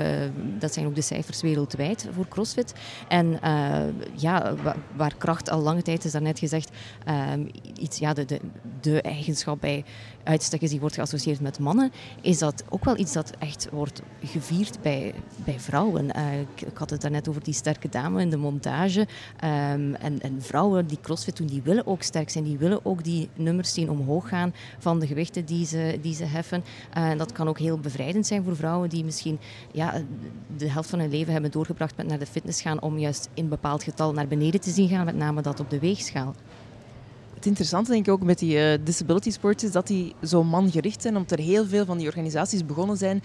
dat 0.60 0.74
zijn 0.74 0.86
ook 0.86 0.96
de 0.96 1.02
cijfers 1.02 1.42
wereldwijd 1.42 2.08
voor 2.14 2.28
CrossFit. 2.28 2.74
En 3.08 3.42
eh, 3.42 3.82
ja, 4.16 4.56
wa- 4.64 4.76
waar 4.96 5.16
kracht 5.18 5.50
al 5.50 5.62
lange 5.62 5.82
tijd, 5.82 6.06
is 6.06 6.12
daarnet 6.12 6.40
gezegd, 6.40 6.72
ehm, 7.06 7.46
iets, 7.80 7.98
ja, 7.98 8.14
de, 8.14 8.40
de, 8.82 9.02
eigenschap 9.02 9.62
bij 9.62 9.84
uitstek 10.24 10.70
die 10.70 10.80
wordt 10.80 10.96
geassocieerd 10.96 11.40
met 11.40 11.60
mannen, 11.60 11.92
is 12.22 12.38
dat 12.38 12.64
ook 12.70 12.86
wel 12.86 12.98
iets 12.98 13.14
dat 13.14 13.32
echt 13.40 13.68
wordt 13.72 14.02
gevierd 14.24 14.82
bij, 14.82 15.14
bij 15.36 15.60
vrouwen. 15.60 16.12
Eh, 16.12 16.40
ik, 16.40 16.62
ik 16.62 16.78
had 16.78 16.90
het 16.90 17.02
daarnet 17.02 17.30
over 17.30 17.44
die 17.44 17.54
sterke 17.54 17.90
dame 17.90 18.22
in 18.22 18.30
de 18.30 18.38
montage. 18.38 19.08
Ehm, 19.40 19.94
en, 19.94 20.22
en 20.22 20.42
vrouwen 20.42 20.88
die 20.88 21.00
crossfit 21.02 21.38
doen, 21.38 21.48
die 21.48 21.62
willen 21.62 21.88
ook 21.88 22.04
zijn. 22.28 22.44
Die 22.44 22.58
willen 22.58 22.86
ook 22.86 23.04
die 23.04 23.30
nummers 23.36 23.74
zien 23.74 23.90
omhoog 23.90 24.30
gaan 24.30 24.54
van 24.80 25.00
de 25.00 25.08
gewichten 25.08 25.46
die 25.46 25.66
ze, 25.66 26.00
die 26.02 26.16
ze 26.16 26.26
heffen. 26.26 26.64
Eh, 26.94 27.10
En 27.10 27.18
dat 27.18 27.32
kan 27.32 27.48
ook 27.48 27.60
heel 27.60 27.78
bevrijdend 27.78 28.28
zijn 28.28 28.44
voor 28.44 28.56
vrouwen 28.56 28.90
die 28.90 29.04
misschien 29.06 29.40
ja, 29.72 30.02
de 30.58 30.70
helft 30.70 30.90
van 30.90 31.00
hun 31.00 31.10
leven 31.10 31.34
hebben 31.34 31.52
doorgebracht 31.52 31.98
met 31.98 32.08
naar 32.08 32.20
de 32.20 32.26
fitness 32.26 32.62
gaan 32.62 32.82
om 32.82 32.98
juist 32.98 33.30
in 33.34 33.50
bepaald 33.50 33.84
getal 33.84 34.14
naar 34.14 34.28
beneden 34.28 34.62
te 34.62 34.70
zien 34.70 34.90
gaan, 34.90 35.06
met 35.06 35.16
name 35.16 35.42
dat 35.42 35.60
op 35.60 35.70
de 35.70 35.80
weegschaal. 35.80 36.36
Het 37.34 37.46
interessante 37.46 37.92
denk 37.92 38.06
ik 38.08 38.14
ook 38.14 38.24
met 38.24 38.40
die 38.40 38.60
eh, 38.60 38.80
disability 38.84 39.32
sports 39.32 39.64
is 39.64 39.72
dat 39.72 39.88
die 39.88 40.16
zo 40.24 40.44
mangericht 40.44 41.02
zijn, 41.02 41.16
omdat 41.16 41.32
er 41.32 41.46
heel 41.46 41.66
veel 41.66 41.86
van 41.86 41.98
die 41.98 42.08
organisaties 42.08 42.66
begonnen 42.66 42.98
zijn 42.98 43.24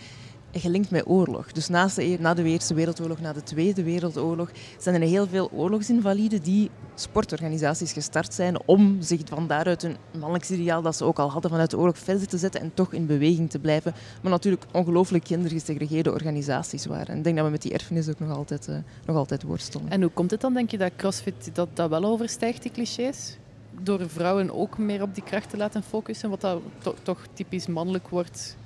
gelinkt 0.52 0.90
met 0.90 1.06
oorlog. 1.06 1.52
Dus 1.52 1.68
naast 1.68 1.96
de, 1.96 2.16
na 2.20 2.34
de 2.34 2.42
Eerste 2.42 2.74
Wereldoorlog, 2.74 3.20
na 3.20 3.32
de 3.32 3.42
Tweede 3.42 3.82
Wereldoorlog, 3.82 4.50
zijn 4.78 5.02
er 5.02 5.08
heel 5.08 5.26
veel 5.26 5.50
oorlogsinvaliden 5.52 6.42
die 6.42 6.70
sportorganisaties 6.94 7.92
gestart 7.92 8.34
zijn 8.34 8.56
om 8.64 8.96
zich 9.00 9.20
van 9.24 9.46
daaruit 9.46 9.82
een 9.82 9.96
mannelijk 10.18 10.48
ideaal 10.48 10.82
dat 10.82 10.96
ze 10.96 11.04
ook 11.04 11.18
al 11.18 11.30
hadden 11.30 11.50
vanuit 11.50 11.70
de 11.70 11.78
oorlog 11.78 11.98
verder 11.98 12.26
te 12.26 12.38
zetten 12.38 12.61
en 12.61 12.70
toch 12.74 12.92
in 12.92 13.06
beweging 13.06 13.50
te 13.50 13.58
blijven. 13.58 13.94
Maar 14.22 14.30
natuurlijk 14.30 14.64
ongelooflijk 14.72 15.26
gendergesegregeerde 15.26 16.12
organisaties 16.12 16.87
waren. 16.87 17.06
En 17.06 17.16
ik 17.16 17.24
denk 17.24 17.37
dat 17.37 17.44
we 17.44 17.50
met 17.50 17.62
die 17.62 17.72
erfenis 17.72 18.08
ook 18.08 18.18
nog 18.20 18.37
altijd, 18.37 18.68
eh, 18.68 18.76
nog 19.06 19.16
altijd 19.16 19.42
worstelen. 19.42 19.90
En 19.90 20.02
hoe 20.02 20.11
komt 20.11 20.30
het 20.30 20.40
dan, 20.40 20.54
denk 20.54 20.70
je, 20.70 20.78
dat 20.78 20.92
CrossFit 20.96 21.50
dat, 21.52 21.68
dat 21.74 21.90
wel 21.90 22.04
overstijgt, 22.04 22.62
die 22.62 22.72
clichés? 22.72 23.37
Door 23.82 24.08
vrouwen 24.08 24.54
ook 24.54 24.78
meer 24.78 25.02
op 25.02 25.14
die 25.14 25.24
kracht 25.24 25.50
te 25.50 25.56
laten 25.56 25.82
focussen, 25.82 26.30
wat 26.30 26.40
dat 26.40 26.61
to- 26.78 26.94
toch 27.02 27.26
typisch 27.32 27.66
mannelijk 27.66 28.08
wordt. 28.08 28.56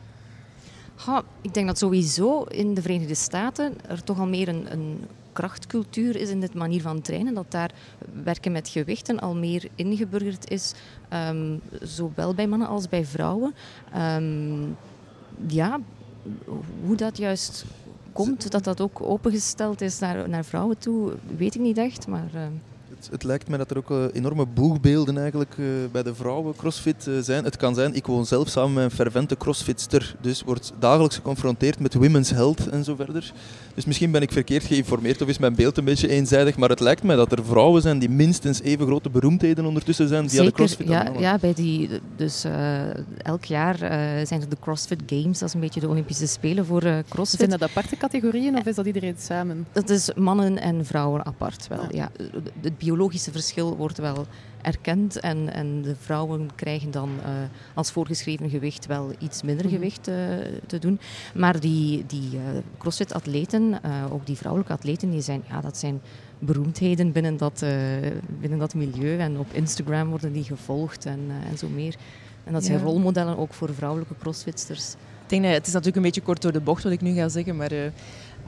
Ik 1.41 1.55
denk 1.55 1.67
dat 1.67 1.79
sowieso 1.79 2.43
in 2.43 2.75
de 2.75 2.83
Verenigde 2.83 3.15
Staten 3.15 3.75
er 3.88 4.05
toch 4.05 4.19
al 4.19 4.27
meer 4.27 4.49
een, 4.49 4.73
een 4.73 4.99
krachtcultuur 5.33 6.17
is 6.17 6.31
in 6.31 6.41
dit 6.41 6.55
manier 6.55 6.81
van 6.81 7.01
trainen. 7.01 7.35
Dat 7.35 7.51
daar 7.51 7.71
werken 8.23 8.53
met 8.53 8.69
gewichten 8.69 9.21
al 9.21 9.35
meer 9.35 9.69
ingeburgerd 9.75 10.51
is, 10.51 10.73
ehm, 11.09 11.57
zowel 11.83 12.35
bij 12.35 12.47
mannen 12.47 12.69
als 12.69 12.88
bij 12.88 13.05
vrouwen. 13.05 13.55
Ehm, 13.93 14.62
ja, 15.47 15.81
hoe 16.85 16.97
dat 16.97 17.17
juist 17.17 17.65
komt, 18.12 18.51
dat 18.51 18.65
dat 18.65 18.81
ook 18.81 19.03
opengesteld 19.03 19.81
is 19.81 19.99
naar, 19.99 20.29
naar 20.29 20.45
vrouwen 20.45 20.79
toe, 20.79 21.12
weet 21.37 21.55
ik 21.55 21.61
niet 21.61 21.79
echt. 21.79 22.07
Maar, 22.07 22.31
ehm, 22.35 22.53
Het, 23.03 23.11
het 23.11 23.25
lijkt 23.25 23.49
mij 23.49 23.59
dat 23.59 23.71
er 23.71 23.77
ook 23.77 23.91
eh, 23.91 24.05
enorme 24.12 24.47
boegbeelden 24.47 25.19
eigenlijk 25.19 25.55
eh, 25.59 25.65
bij 25.93 26.03
de 26.03 26.15
vrouwen 26.15 26.57
crossfit 26.57 27.07
eh, 27.07 27.15
zijn. 27.21 27.45
Het 27.45 27.57
kan 27.57 27.75
zijn, 27.75 27.95
ik 27.95 28.07
woon 28.07 28.27
zelf 28.27 28.49
samen 28.49 28.73
met 28.73 28.85
een 28.85 28.91
fervente 28.91 29.37
crossfitster, 29.37 30.17
dus 30.21 30.43
wordt 30.43 30.73
dagelijks 30.79 31.17
geconfronteerd 31.17 31.79
met 31.79 31.95
women's 31.95 32.31
health 32.31 32.69
en 32.69 32.85
zo 32.85 32.95
verder. 32.95 33.33
Dus 33.75 33.85
misschien 33.85 34.11
ben 34.11 34.23
ik 34.23 34.33
verkeerd 34.33 34.65
geïnformeerd 34.65 35.23
of 35.23 35.29
is 35.29 35.38
mijn 35.38 35.55
beeld 35.55 35.79
een 35.79 35.85
beetje 35.85 36.09
eenzijdig, 36.09 36.57
maar 36.57 36.69
het 36.69 36.81
lijkt 36.81 37.03
mij 37.03 37.17
dat 37.17 37.33
er 37.33 37.45
vrouwen 37.45 37.83
zijn 37.83 37.99
die 37.99 38.09
minstens 38.09 38.61
even 38.61 38.87
grote 38.87 39.11
beroemdheden 39.11 39.65
ondertussen 39.65 40.09
zijn 40.09 40.31
via 40.31 40.43
de 40.43 40.53
crossfit. 40.53 40.88
ja, 40.88 41.12
ja, 41.19 41.38
bij 41.38 41.55
die, 41.55 41.88
dus 42.17 42.45
eh, 42.45 42.81
elk 43.23 43.45
jaar 43.45 43.75
eh, 43.75 44.27
zijn 44.27 44.41
er 44.41 44.49
de 44.49 44.57
CrossFit 44.61 45.03
Games, 45.07 45.38
dat 45.38 45.49
is 45.49 45.55
een 45.55 45.61
beetje 45.61 45.81
de 45.81 45.88
Olympische 45.88 46.27
Spelen 46.27 46.67
voor 46.67 46.83
eh, 46.83 46.99
CrossFit. 47.09 47.38
Zijn 47.38 47.59
dat 47.59 47.62
aparte 47.62 47.97
categorieën 47.97 48.57
of 48.57 48.67
is 48.67 48.75
dat 48.75 48.87
iedereen 48.87 49.15
samen? 49.19 49.67
Dat 49.73 49.91
is 49.91 50.11
mannen 50.15 50.59
en 50.59 50.87
vrouwen 50.87 51.27
apart 51.27 51.69
wel. 51.69 51.87
Ja. 51.91 52.11
Het 52.61 52.79
biologische 52.93 53.32
verschil 53.32 53.76
wordt 53.76 53.99
wel 53.99 54.26
erkend 54.62 55.20
en, 55.20 55.53
en 55.53 55.82
de 55.82 55.95
vrouwen 56.01 56.51
krijgen 56.55 56.90
dan 56.90 57.11
eh, 57.24 57.30
als 57.74 57.90
voorgeschreven 57.90 58.51
gewicht 58.51 58.86
wel 58.86 59.12
iets 59.18 59.43
minder 59.43 59.64
Mhm. 59.66 59.74
gewicht 59.74 60.09
eh, 60.09 60.14
te 60.66 60.78
doen. 60.78 61.01
Maar 61.34 61.61
die, 61.61 62.05
die 62.07 62.30
eh, 62.32 62.40
crossfit-atleten, 62.78 63.80
ook 64.12 64.26
die 64.26 64.36
vrouwelijke 64.36 64.72
atleten, 64.72 65.11
die 65.11 65.20
zijn, 65.20 65.43
ja, 65.49 65.61
dat 65.61 65.76
zijn 65.76 66.01
beroemdheden 66.38 67.12
binnen 67.12 67.36
dat, 67.36 67.64
binnen 68.40 68.59
dat 68.59 68.74
milieu. 68.74 69.18
En 69.18 69.38
op 69.38 69.53
Instagram 69.53 70.09
worden 70.09 70.32
die 70.32 70.45
gevolgd 70.45 71.07
en, 71.07 71.20
en 71.51 71.59
zo 71.59 71.68
meer. 71.68 71.95
En 72.45 72.53
dat 72.53 72.64
zijn 72.64 72.78
Ja. 72.78 72.84
rolmodellen 72.84 73.38
ook 73.38 73.55
voor 73.55 73.74
vrouwelijke 73.74 74.14
crossfitsters. 74.18 74.93
Ik 75.22 75.28
denk 75.28 75.43
dat 75.43 75.53
het 75.53 75.66
is 75.66 75.72
natuurlijk 75.72 75.97
een 75.97 76.03
beetje 76.03 76.20
kort 76.20 76.43
door 76.43 76.53
de 76.53 76.61
bocht 76.61 76.82
wat 76.82 76.93
ik 76.93 77.01
nu 77.01 77.14
ga 77.14 77.28
zeggen, 77.28 77.57
maar 77.57 77.70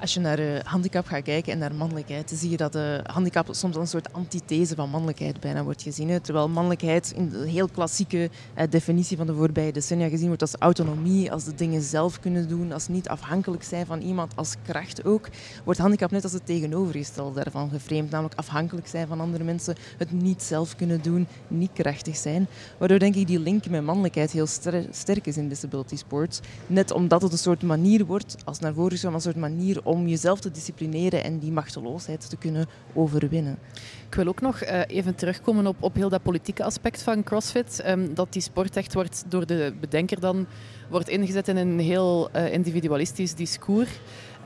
Als 0.05 0.15
je 0.15 0.21
naar 0.21 0.41
uh, 0.41 0.59
handicap 0.65 1.07
gaat 1.07 1.23
kijken 1.23 1.53
en 1.53 1.59
naar 1.59 1.75
mannelijkheid, 1.75 2.33
zie 2.35 2.51
je 2.51 2.57
dat 2.57 2.77
uh, 2.77 2.99
handicap 3.03 3.49
soms 3.51 3.77
een 3.77 3.87
soort 3.87 4.13
antithese 4.13 4.75
van 4.75 4.91
mannelijkheid 4.91 5.41
bijna 5.41 5.63
wordt 5.63 5.83
gezien. 5.83 6.21
Terwijl 6.21 6.49
mannelijkheid 6.49 7.13
in 7.17 7.29
de 7.29 7.49
heel 7.49 7.69
klassieke 7.69 8.31
uh, 8.59 8.65
definitie 8.71 9.17
van 9.17 9.27
de 9.27 9.35
voorbije 9.35 9.73
decennia 9.73 10.09
gezien 10.09 10.27
wordt 10.27 10.43
als 10.43 10.55
autonomie, 10.59 11.33
als 11.33 11.45
de 11.45 11.55
dingen 11.55 11.83
zelf 11.83 12.21
kunnen 12.21 12.49
doen, 12.49 12.73
als 12.73 12.89
niet 12.89 13.09
afhankelijk 13.09 13.63
zijn 13.63 13.87
van 13.87 14.01
iemand, 14.01 14.37
als 14.37 14.55
kracht 14.63 15.05
ook, 15.05 15.29
wordt 15.65 15.81
handicap 15.81 16.11
net 16.11 16.23
als 16.23 16.33
het 16.33 16.47
tegenovergestelde 16.47 17.43
daarvan 17.43 17.71
geframed. 17.71 18.11
Namelijk 18.11 18.39
afhankelijk 18.39 18.87
zijn 18.87 19.07
van 19.07 19.21
andere 19.21 19.45
mensen, 19.45 19.77
het 19.99 20.13
niet 20.13 20.43
zelf 20.43 20.77
kunnen 20.77 21.03
doen, 21.03 21.27
niet 21.49 21.73
krachtig 21.73 22.17
zijn. 22.17 22.47
Waardoor 22.79 22.99
denk 22.99 23.15
ik 23.15 23.27
die 23.27 23.41
link 23.41 23.69
met 23.69 23.85
mannelijkheid 23.85 24.31
heel 24.31 24.47
ster 24.47 24.87
sterk 24.91 25.27
is 25.27 25.37
in 25.37 25.49
disability 25.49 25.97
sports. 25.97 26.41
Net 26.67 26.91
omdat 26.91 27.23
het 27.23 27.33
een 27.33 27.39
soort 27.39 27.63
manier 27.63 28.05
wordt, 28.07 28.37
als 28.45 28.59
naar 28.59 28.75
voren 28.75 28.93
is, 28.93 29.03
een 29.03 29.21
soort 29.21 29.37
manier 29.37 29.81
om 29.85 29.94
jezelf 30.03 30.41
te 30.41 30.51
disciplineren 30.51 31.25
en 31.25 31.39
die 31.39 31.53
machteloosheid 31.53 32.31
te 32.31 32.37
kunnen 32.37 32.67
overwinnen. 32.93 33.59
Ik 34.07 34.15
wil 34.15 34.27
ook 34.27 34.41
nog 34.41 34.63
uh, 34.63 34.81
even 34.87 35.15
terugkomen 35.15 35.67
op, 35.67 35.77
op 35.81 35.95
heel 35.95 36.09
dat 36.09 36.23
politieke 36.23 36.65
aspect 36.65 37.03
van 37.03 37.23
CrossFit. 37.23 37.83
Um, 37.89 38.15
dat 38.15 38.33
die 38.33 38.43
sport 38.43 38.77
echt 38.77 38.95
wordt 38.95 39.25
door 39.29 39.47
de 39.47 39.75
bedenker 39.81 40.21
dan 40.21 40.47
wordt 40.91 41.09
ingezet 41.09 41.49
in 41.49 41.57
een 41.57 41.79
heel 41.79 42.29
uh, 42.37 42.53
individualistisch 42.53 43.35
discours. 43.35 43.91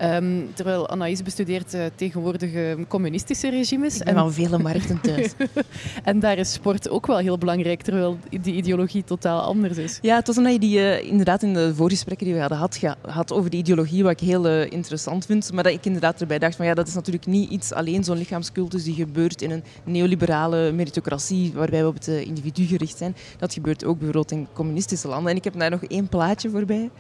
Um, 0.02 0.50
terwijl 0.54 0.88
Anaïs 0.88 1.22
bestudeert 1.22 1.74
uh, 1.74 1.84
tegenwoordig 1.94 2.76
communistische 2.88 3.48
regimes. 3.48 4.00
En... 4.00 4.14
van 4.14 4.32
vele 4.32 4.58
markten 4.58 5.00
thuis. 5.00 5.32
en 6.04 6.20
daar 6.20 6.38
is 6.38 6.52
sport 6.52 6.88
ook 6.88 7.06
wel 7.06 7.18
heel 7.18 7.38
belangrijk, 7.38 7.82
terwijl 7.82 8.18
die 8.40 8.54
ideologie 8.54 9.04
totaal 9.04 9.40
anders 9.40 9.76
is. 9.76 9.98
Ja, 10.02 10.16
het 10.16 10.26
was 10.26 10.36
omdat 10.36 10.52
je 10.52 10.58
die 10.58 10.78
uh, 10.78 11.02
inderdaad 11.02 11.42
in 11.42 11.54
de 11.54 11.74
voorgesprekken 11.74 12.26
die 12.26 12.34
we 12.34 12.40
hadden 12.40 12.58
had, 12.58 12.78
had 13.00 13.32
over 13.32 13.50
die 13.50 13.60
ideologie, 13.60 14.02
wat 14.02 14.12
ik 14.12 14.20
heel 14.20 14.46
uh, 14.46 14.70
interessant 14.70 15.26
vind. 15.26 15.52
Maar 15.52 15.64
dat 15.64 15.72
ik 15.72 15.84
inderdaad 15.84 16.20
erbij 16.20 16.38
dacht 16.38 16.56
van 16.56 16.66
ja, 16.66 16.74
dat 16.74 16.88
is 16.88 16.94
natuurlijk 16.94 17.26
niet 17.26 17.50
iets 17.50 17.72
alleen 17.72 18.04
zo'n 18.04 18.16
lichaamscultus 18.16 18.84
die 18.84 18.94
gebeurt 18.94 19.42
in 19.42 19.50
een 19.50 19.64
neoliberale 19.84 20.72
meritocratie 20.72 21.52
waarbij 21.54 21.80
we 21.80 21.86
op 21.86 21.94
het 21.94 22.06
individu 22.06 22.66
gericht 22.66 22.96
zijn. 22.98 23.16
Dat 23.38 23.52
gebeurt 23.52 23.84
ook 23.84 23.96
bijvoorbeeld 23.96 24.30
in 24.30 24.48
communistische 24.52 25.08
landen. 25.08 25.30
En 25.30 25.36
ik 25.36 25.44
heb 25.44 25.58
daar 25.58 25.70
nog 25.70 25.84
één 25.84 26.08
plaatje 26.08 26.50
voorbij. 26.50 26.90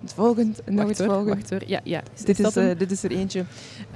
Het 0.00 0.12
volgende, 0.12 0.54
nog 0.66 0.88
het 0.88 0.96
volgende. 0.96 1.34
Wacht 1.34 1.50
hoor, 1.50 1.62
ja, 1.66 1.80
ja. 1.84 2.02
Dit 2.24 2.38
is, 2.38 2.56
uh, 2.56 2.70
dit 2.78 2.90
is 2.90 3.02
er 3.02 3.10
eentje. 3.10 3.44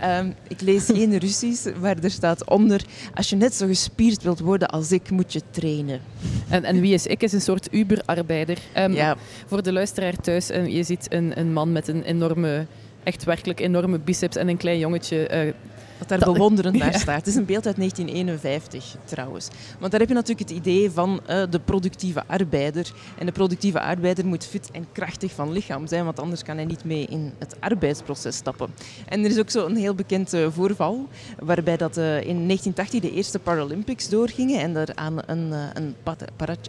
Um, 0.04 0.34
ik 0.48 0.60
lees 0.60 0.84
geen 0.84 1.18
Russisch, 1.24 1.66
waar 1.78 1.96
er 2.02 2.10
staat 2.10 2.48
onder... 2.48 2.84
Als 3.14 3.30
je 3.30 3.36
net 3.36 3.54
zo 3.54 3.66
gespierd 3.66 4.22
wilt 4.22 4.40
worden 4.40 4.68
als 4.68 4.92
ik, 4.92 5.10
moet 5.10 5.32
je 5.32 5.40
trainen. 5.50 6.00
En, 6.48 6.64
en 6.64 6.80
wie 6.80 6.94
is 6.94 7.06
ik? 7.06 7.22
Is 7.22 7.32
een 7.32 7.40
soort 7.40 7.68
Uber-arbeider. 7.70 8.58
Um, 8.76 8.92
ja. 8.92 9.16
Voor 9.46 9.62
de 9.62 9.72
luisteraar 9.72 10.16
thuis, 10.16 10.50
um, 10.50 10.66
je 10.66 10.82
ziet 10.82 11.06
een, 11.12 11.38
een 11.38 11.52
man 11.52 11.72
met 11.72 11.88
een 11.88 12.02
enorme, 12.02 12.66
echt 13.02 13.24
werkelijk 13.24 13.60
enorme 13.60 13.98
biceps 13.98 14.36
en 14.36 14.48
een 14.48 14.56
klein 14.56 14.78
jongetje... 14.78 15.44
Uh, 15.46 15.52
dat 15.98 16.08
daar 16.08 16.32
bewonderend 16.32 16.76
naar 16.76 16.94
staat. 17.04 17.16
Het 17.16 17.26
is 17.26 17.34
een 17.34 17.44
beeld 17.44 17.66
uit 17.66 17.76
1951 17.76 18.96
trouwens. 19.04 19.48
Want 19.78 19.90
daar 19.90 20.00
heb 20.00 20.08
je 20.08 20.14
natuurlijk 20.14 20.48
het 20.48 20.58
idee 20.58 20.90
van 20.90 21.20
uh, 21.30 21.42
de 21.50 21.60
productieve 21.60 22.22
arbeider. 22.26 22.92
En 23.18 23.26
de 23.26 23.32
productieve 23.32 23.80
arbeider 23.80 24.26
moet 24.26 24.46
fit 24.46 24.70
en 24.70 24.86
krachtig 24.92 25.32
van 25.32 25.52
lichaam 25.52 25.86
zijn, 25.86 26.04
want 26.04 26.20
anders 26.20 26.42
kan 26.42 26.56
hij 26.56 26.64
niet 26.64 26.84
mee 26.84 27.06
in 27.06 27.32
het 27.38 27.56
arbeidsproces 27.60 28.36
stappen. 28.36 28.70
En 29.08 29.24
er 29.24 29.30
is 29.30 29.38
ook 29.38 29.50
zo 29.50 29.66
een 29.66 29.76
heel 29.76 29.94
bekend 29.94 30.34
uh, 30.34 30.46
voorval, 30.50 31.08
waarbij 31.38 31.76
dat 31.76 31.98
uh, 31.98 32.04
in 32.04 32.46
1980 32.46 33.00
de 33.00 33.12
eerste 33.12 33.38
Paralympics 33.38 34.08
doorgingen 34.08 34.60
en 34.60 34.76
er 34.76 34.88
aan 34.94 35.18
een, 35.26 35.52
een 35.74 35.94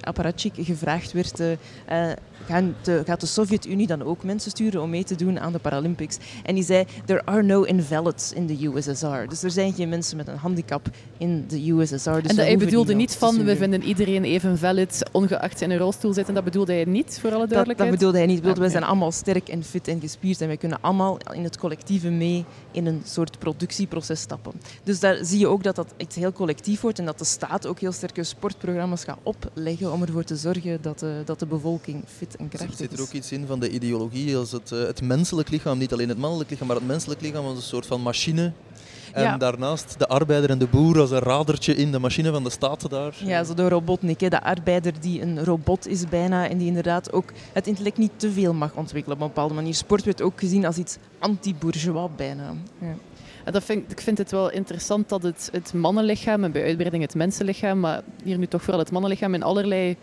apparatchik 0.01 0.53
gevraagd 0.57 1.11
werd 1.11 1.39
gaat 3.05 3.19
de 3.19 3.25
Sovjet-Unie 3.25 3.87
dan 3.87 4.03
ook 4.03 4.23
mensen 4.23 4.51
sturen 4.51 4.81
om 4.81 4.89
mee 4.89 5.03
te 5.03 5.15
doen 5.15 5.39
aan 5.39 5.51
de 5.51 5.59
Paralympics. 5.59 6.17
En 6.43 6.55
die 6.55 6.63
zei, 6.63 6.85
there 7.05 7.25
are 7.25 7.43
no 7.43 7.63
invalids 7.63 8.33
in 8.33 8.47
the 8.47 8.67
USSR. 8.67 9.27
Dus 9.29 9.43
er 9.43 9.51
zijn 9.51 9.73
geen 9.73 9.89
mensen 9.89 10.17
met 10.17 10.27
een 10.27 10.37
handicap 10.37 10.87
in 11.17 11.45
de 11.47 11.71
USSR. 11.71 11.93
Dus 11.93 12.05
en 12.05 12.21
dat, 12.21 12.35
hij 12.35 12.57
bedoelde 12.57 12.93
niet 12.93 13.15
van, 13.15 13.43
we 13.43 13.55
vinden 13.55 13.83
iedereen 13.83 14.23
even 14.23 14.57
valid, 14.57 15.03
ongeacht 15.11 15.61
in 15.61 15.71
een 15.71 15.77
rolstoel 15.77 16.13
zitten. 16.13 16.33
Dat 16.33 16.43
bedoelde 16.43 16.73
hij 16.73 16.85
niet, 16.85 17.19
voor 17.21 17.33
alle 17.33 17.47
duidelijkheid? 17.47 17.77
Dat, 17.77 17.87
dat 17.87 17.97
bedoelde 17.97 18.17
hij 18.17 18.27
niet. 18.27 18.35
Bedoelde, 18.35 18.59
ah, 18.59 18.65
wij 18.65 18.71
zijn 18.71 18.83
allemaal 18.83 19.11
sterk 19.11 19.47
en 19.47 19.63
fit 19.63 19.87
en 19.87 19.99
gespierd 19.99 20.41
en 20.41 20.47
wij 20.47 20.57
kunnen 20.57 20.77
allemaal 20.81 21.17
in 21.33 21.43
het 21.43 21.57
collectieve 21.57 22.09
mee 22.09 22.45
in 22.75 22.85
een 22.85 23.01
soort 23.05 23.39
productieproces 23.39 24.19
stappen. 24.19 24.51
Dus 24.83 24.99
daar 24.99 25.25
zie 25.25 25.39
je 25.39 25.47
ook 25.47 25.63
dat 25.63 25.75
dat 25.75 25.93
iets 25.97 26.15
heel 26.15 26.31
collectief 26.31 26.81
wordt 26.81 26.99
en 26.99 27.05
dat 27.05 27.19
de 27.19 27.25
staat 27.25 27.67
ook 27.67 27.79
heel 27.79 27.91
sterke 27.91 28.23
sportprogramma's 28.23 29.03
gaat 29.03 29.17
opleggen 29.23 29.91
om 29.91 30.01
ervoor 30.01 30.23
te 30.23 30.35
zorgen 30.35 30.81
dat 30.81 30.99
de, 30.99 31.21
dat 31.25 31.39
de 31.39 31.45
bevolking 31.45 32.03
fit 32.17 32.35
en 32.35 32.49
krachtig 32.49 32.71
is. 32.71 32.77
Zit 32.77 32.93
er 32.93 33.01
ook 33.01 33.11
iets 33.11 33.31
in 33.31 33.45
van 33.47 33.59
de 33.59 33.69
ideologie 33.69 34.37
als 34.37 34.51
het, 34.51 34.69
het 34.69 35.01
menselijk 35.01 35.49
lichaam, 35.49 35.77
niet 35.77 35.93
alleen 35.93 36.09
het 36.09 36.17
mannelijk 36.17 36.49
lichaam, 36.49 36.67
maar 36.67 36.75
het 36.75 36.87
menselijk 36.87 37.21
lichaam 37.21 37.45
als 37.45 37.55
een 37.55 37.63
soort 37.63 37.85
van 37.85 38.01
machine 38.01 38.51
en 39.15 39.39
daarnaast 39.39 39.95
de 39.97 40.07
arbeider 40.07 40.49
en 40.49 40.57
de 40.57 40.67
boer 40.67 40.99
als 40.99 41.11
een 41.11 41.19
radertje 41.19 41.75
in 41.75 41.91
de 41.91 41.99
machine 41.99 42.31
van 42.31 42.43
de 42.43 42.49
staat 42.49 42.89
daar. 42.89 43.13
Ja, 43.17 43.43
zo 43.43 43.53
de 43.53 43.69
robotnik. 43.69 44.19
Hè. 44.19 44.29
De 44.29 44.41
arbeider 44.41 44.93
die 44.99 45.21
een 45.21 45.43
robot 45.43 45.87
is 45.87 46.09
bijna 46.09 46.49
en 46.49 46.57
die 46.57 46.67
inderdaad 46.67 47.13
ook 47.13 47.31
het 47.53 47.67
intellect 47.67 47.97
niet 47.97 48.11
te 48.15 48.31
veel 48.31 48.53
mag 48.53 48.75
ontwikkelen 48.75 49.17
op 49.17 49.23
een 49.23 49.27
bepaalde 49.27 49.53
manier. 49.53 49.73
Sport 49.73 50.03
werd 50.03 50.21
ook 50.21 50.39
gezien 50.39 50.65
als 50.65 50.77
iets 50.77 50.97
anti-bourgeois 51.19 52.09
bijna. 52.15 52.53
Ja. 52.79 53.51
dat 53.51 53.63
vind, 53.63 53.91
ik 53.91 54.01
vind 54.01 54.17
het 54.17 54.31
wel 54.31 54.51
interessant 54.51 55.09
dat 55.09 55.23
het, 55.23 55.49
het 55.51 55.73
mannenlichaam 55.73 56.43
en 56.43 56.51
bij 56.51 56.63
uitbreiding 56.63 57.03
het 57.03 57.15
mensenlichaam, 57.15 57.79
maar 57.79 58.01
hier 58.23 58.37
nu 58.37 58.47
toch 58.47 58.61
vooral 58.61 58.79
het 58.79 58.91
mannenlichaam 58.91 59.33
in 59.33 59.43
allerlei 59.43 59.97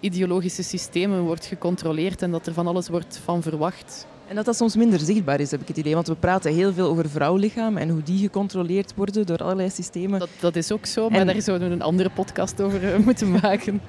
ideologische 0.00 0.62
systemen 0.62 1.20
wordt 1.20 1.46
gecontroleerd 1.46 2.22
en 2.22 2.30
dat 2.30 2.46
er 2.46 2.52
van 2.52 2.66
alles 2.66 2.88
wordt 2.88 3.20
van 3.24 3.42
verwacht. 3.42 4.06
En 4.30 4.36
dat 4.36 4.44
dat 4.44 4.56
soms 4.56 4.76
minder 4.76 4.98
zichtbaar 5.00 5.40
is, 5.40 5.50
heb 5.50 5.60
ik 5.60 5.68
het 5.68 5.76
idee. 5.76 5.94
Want 5.94 6.06
we 6.06 6.14
praten 6.14 6.54
heel 6.54 6.72
veel 6.72 6.88
over 6.88 7.10
vrouwlichaam 7.10 7.76
en 7.76 7.88
hoe 7.88 8.02
die 8.02 8.18
gecontroleerd 8.18 8.94
worden 8.94 9.26
door 9.26 9.38
allerlei 9.38 9.70
systemen. 9.70 10.18
Dat, 10.18 10.28
dat 10.40 10.56
is 10.56 10.72
ook 10.72 10.86
zo, 10.86 11.08
maar 11.08 11.26
daar 11.26 11.42
zouden 11.42 11.68
we 11.68 11.74
een 11.74 11.82
andere 11.82 12.10
podcast 12.10 12.60
over 12.60 12.92
eh, 12.92 12.98
moeten 13.06 13.30
maken. 13.30 13.80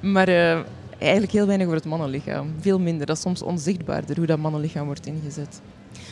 maar 0.00 0.28
uh, 0.28 0.58
eigenlijk 0.98 1.32
heel 1.32 1.46
weinig 1.46 1.66
over 1.66 1.78
het 1.78 1.88
mannenlichaam. 1.88 2.54
Veel 2.60 2.78
minder. 2.78 3.06
Dat 3.06 3.16
is 3.16 3.22
soms 3.22 3.42
onzichtbaarder 3.42 4.16
hoe 4.16 4.26
dat 4.26 4.38
mannenlichaam 4.38 4.86
wordt 4.86 5.06
ingezet. 5.06 5.60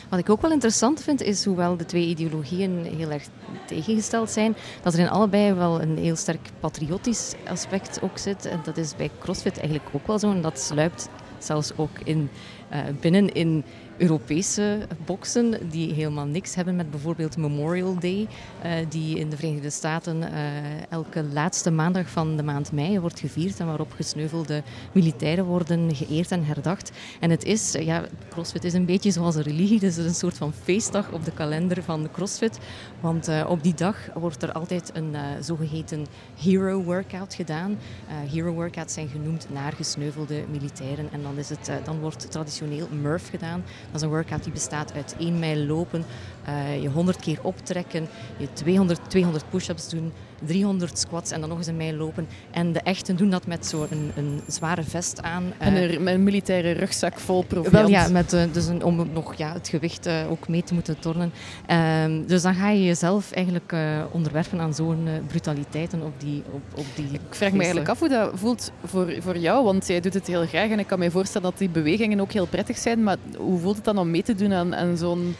Wat 0.09 0.19
ik 0.19 0.29
ook 0.29 0.41
wel 0.41 0.51
interessant 0.51 1.01
vind, 1.01 1.21
is 1.21 1.45
hoewel 1.45 1.77
de 1.77 1.85
twee 1.85 2.05
ideologieën 2.05 2.85
heel 2.97 3.11
erg 3.11 3.23
tegengesteld 3.65 4.29
zijn, 4.29 4.55
dat 4.81 4.93
er 4.93 4.99
in 4.99 5.09
allebei 5.09 5.53
wel 5.53 5.81
een 5.81 5.97
heel 5.97 6.15
sterk 6.15 6.49
patriotisch 6.59 7.33
aspect 7.47 8.01
ook 8.01 8.17
zit. 8.17 8.45
En 8.45 8.59
dat 8.63 8.77
is 8.77 8.95
bij 8.95 9.09
CrossFit 9.19 9.57
eigenlijk 9.57 9.89
ook 9.91 10.07
wel 10.07 10.19
zo. 10.19 10.31
En 10.31 10.41
dat 10.41 10.59
sluipt 10.59 11.09
zelfs 11.43 11.71
ook 11.75 11.99
in, 12.03 12.29
uh, 12.73 12.79
binnen 13.01 13.29
in 13.29 13.63
Europese 13.97 14.87
boksen 15.05 15.69
die 15.69 15.93
helemaal 15.93 16.25
niks 16.25 16.55
hebben 16.55 16.75
met 16.75 16.91
bijvoorbeeld 16.91 17.37
Memorial 17.37 17.99
Day, 17.99 18.27
uh, 18.65 18.71
die 18.89 19.19
in 19.19 19.29
de 19.29 19.35
Verenigde 19.35 19.69
Staten 19.69 20.21
uh, 20.21 20.91
elke 20.91 21.23
laatste 21.23 21.71
maandag 21.71 22.09
van 22.09 22.37
de 22.37 22.43
maand 22.43 22.71
mei 22.71 22.99
wordt 22.99 23.19
gevierd 23.19 23.59
en 23.59 23.65
waarop 23.65 23.91
gesneuvelde 23.91 24.63
militairen 24.91 25.45
worden 25.45 25.95
geëerd 25.95 26.31
en 26.31 26.45
herdacht. 26.45 26.91
En 27.19 27.29
het 27.29 27.43
is, 27.43 27.71
ja, 27.71 28.05
CrossFit 28.29 28.63
is 28.63 28.73
een 28.73 28.85
beetje 28.85 29.11
zoals 29.11 29.35
een 29.35 29.41
religie, 29.41 29.79
dus 29.79 29.95
het 29.95 30.05
is 30.05 30.11
een 30.11 30.17
soort 30.17 30.37
van 30.37 30.53
feestdag 30.53 31.11
op 31.11 31.25
de 31.25 31.31
kalender 31.31 31.83
van 31.83 32.09
CrossFit, 32.11 32.59
want 32.99 33.29
op 33.47 33.63
die 33.63 33.73
dag 33.73 33.97
wordt 34.13 34.43
er 34.43 34.51
altijd 34.51 34.91
een 34.93 35.15
zogeheten 35.39 36.05
hero 36.41 36.83
workout 36.83 37.33
gedaan. 37.33 37.77
hero 38.07 38.51
workouts 38.53 38.93
zijn 38.93 39.07
genoemd 39.07 39.47
naar 39.51 39.73
gesneuvelde 39.73 40.43
militairen 40.51 41.09
en 41.11 41.21
dan, 41.21 41.37
is 41.37 41.49
het, 41.49 41.71
dan 41.83 41.99
wordt 41.99 42.31
traditioneel 42.31 42.87
Murph 43.01 43.29
gedaan. 43.29 43.63
Dat 43.85 43.95
is 43.95 44.01
een 44.01 44.09
workout 44.09 44.43
die 44.43 44.53
bestaat 44.53 44.93
uit 44.93 45.15
één 45.19 45.39
mijl 45.39 45.65
lopen, 45.65 46.05
uh, 46.47 46.81
je 46.81 46.89
100 46.89 47.19
keer 47.19 47.39
optrekken, 47.41 48.07
je 48.37 48.53
200, 48.53 48.99
200 49.07 49.49
push-ups 49.49 49.89
doen, 49.89 50.13
300 50.45 50.99
squats 50.99 51.31
en 51.31 51.39
dan 51.39 51.49
nog 51.49 51.57
eens 51.57 51.67
een 51.67 51.77
mijl 51.77 51.95
lopen. 51.95 52.27
En 52.51 52.71
de 52.71 52.79
echten 52.79 53.15
doen 53.15 53.29
dat 53.29 53.47
met 53.47 53.65
zo'n 53.65 53.87
een, 53.89 54.11
een, 54.15 54.41
zware 54.47 54.83
vest 54.83 55.21
aan. 55.21 55.43
En 55.57 55.75
een, 55.75 56.03
met 56.03 56.13
een 56.13 56.23
militaire 56.23 56.71
rugzak 56.71 57.19
vol 57.19 57.43
proviant. 57.43 57.75
Wel 57.75 57.87
ja, 57.87 58.07
met, 58.07 58.33
uh, 58.33 58.43
dus 58.51 58.67
een, 58.67 58.83
om 58.83 59.09
nog 59.13 59.35
ja, 59.35 59.53
het 59.53 59.67
gewicht 59.67 60.07
uh, 60.07 60.31
ook 60.31 60.47
mee 60.47 60.63
te 60.63 60.73
moeten 60.73 60.99
tornen. 60.99 61.33
Uh, 61.69 62.27
dus 62.27 62.41
dan 62.41 62.55
ga 62.55 62.69
je 62.69 62.83
jezelf 62.83 63.31
eigenlijk 63.31 63.75
onderwerpen 64.11 64.59
aan 64.59 64.73
zo'n 64.73 65.07
brutaliteiten 65.27 66.01
op 66.01 66.13
die, 66.19 66.43
op, 66.51 66.61
op 66.75 66.85
die 66.95 67.05
Ik 67.05 67.19
vraag 67.35 67.51
me 67.51 67.57
eigenlijk 67.57 67.89
af 67.89 67.99
hoe 67.99 68.09
dat 68.09 68.31
voelt 68.33 68.71
voor, 68.85 69.13
voor 69.19 69.37
jou, 69.37 69.63
want 69.63 69.87
jij 69.87 69.99
doet 69.99 70.13
het 70.13 70.27
heel 70.27 70.45
graag 70.45 70.69
en 70.69 70.79
ik 70.79 70.87
kan 70.87 70.99
me 70.99 71.11
voorstellen 71.11 71.49
dat 71.49 71.59
die 71.59 71.69
bewegingen 71.69 72.19
ook 72.19 72.31
heel 72.31 72.45
prettig 72.45 72.77
zijn, 72.77 73.03
maar 73.03 73.17
hoe 73.37 73.59
voelt 73.59 73.75
het 73.75 73.85
dan 73.85 73.97
om 73.97 74.11
mee 74.11 74.23
te 74.23 74.35
doen 74.35 74.53
aan, 74.53 74.75
aan 74.75 74.97
zo'n 74.97 75.35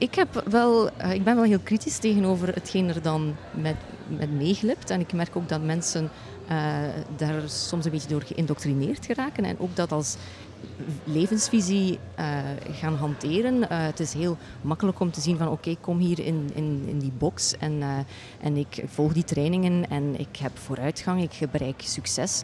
ik, 0.00 0.14
heb 0.14 0.42
wel, 0.50 0.90
uh, 1.02 1.14
ik 1.14 1.24
ben 1.24 1.34
wel 1.34 1.44
heel 1.44 1.58
kritisch 1.58 1.98
tegenover 1.98 2.54
hetgeen 2.54 2.88
er 2.88 3.02
dan 3.02 3.36
met, 3.50 3.76
met 4.06 4.32
meeglipt. 4.32 4.90
En 4.90 5.00
ik 5.00 5.12
merk 5.12 5.36
ook 5.36 5.48
dat 5.48 5.62
mensen 5.62 6.10
eh, 6.48 6.56
daar 7.16 7.42
soms 7.46 7.84
een 7.84 7.90
beetje 7.90 8.08
door 8.08 8.22
geïndoctrineerd 8.22 9.06
geraken. 9.06 9.44
En 9.44 9.58
ook 9.58 9.76
dat 9.76 9.92
als 9.92 10.16
levensvisie 11.04 11.98
uh, 12.18 12.38
gaan 12.72 12.94
hanteren. 12.94 13.72
Het 13.72 14.00
is 14.00 14.12
heel 14.12 14.36
makkelijk 14.60 15.00
om 15.00 15.10
te 15.10 15.20
zien 15.20 15.36
van 15.36 15.48
oké, 15.48 15.70
ik 15.70 15.78
kom 15.80 15.98
hier 15.98 16.18
in, 16.18 16.50
in, 16.54 16.84
in 16.86 16.98
die 16.98 17.12
box 17.18 17.56
en, 17.56 17.82
en 18.40 18.56
ik 18.56 18.82
volg 18.86 19.12
die 19.12 19.24
trainingen 19.24 19.90
en 19.90 20.20
ik 20.20 20.36
heb 20.36 20.58
vooruitgang, 20.58 21.22
ik 21.22 21.50
bereik 21.50 21.82
succes. 21.84 22.42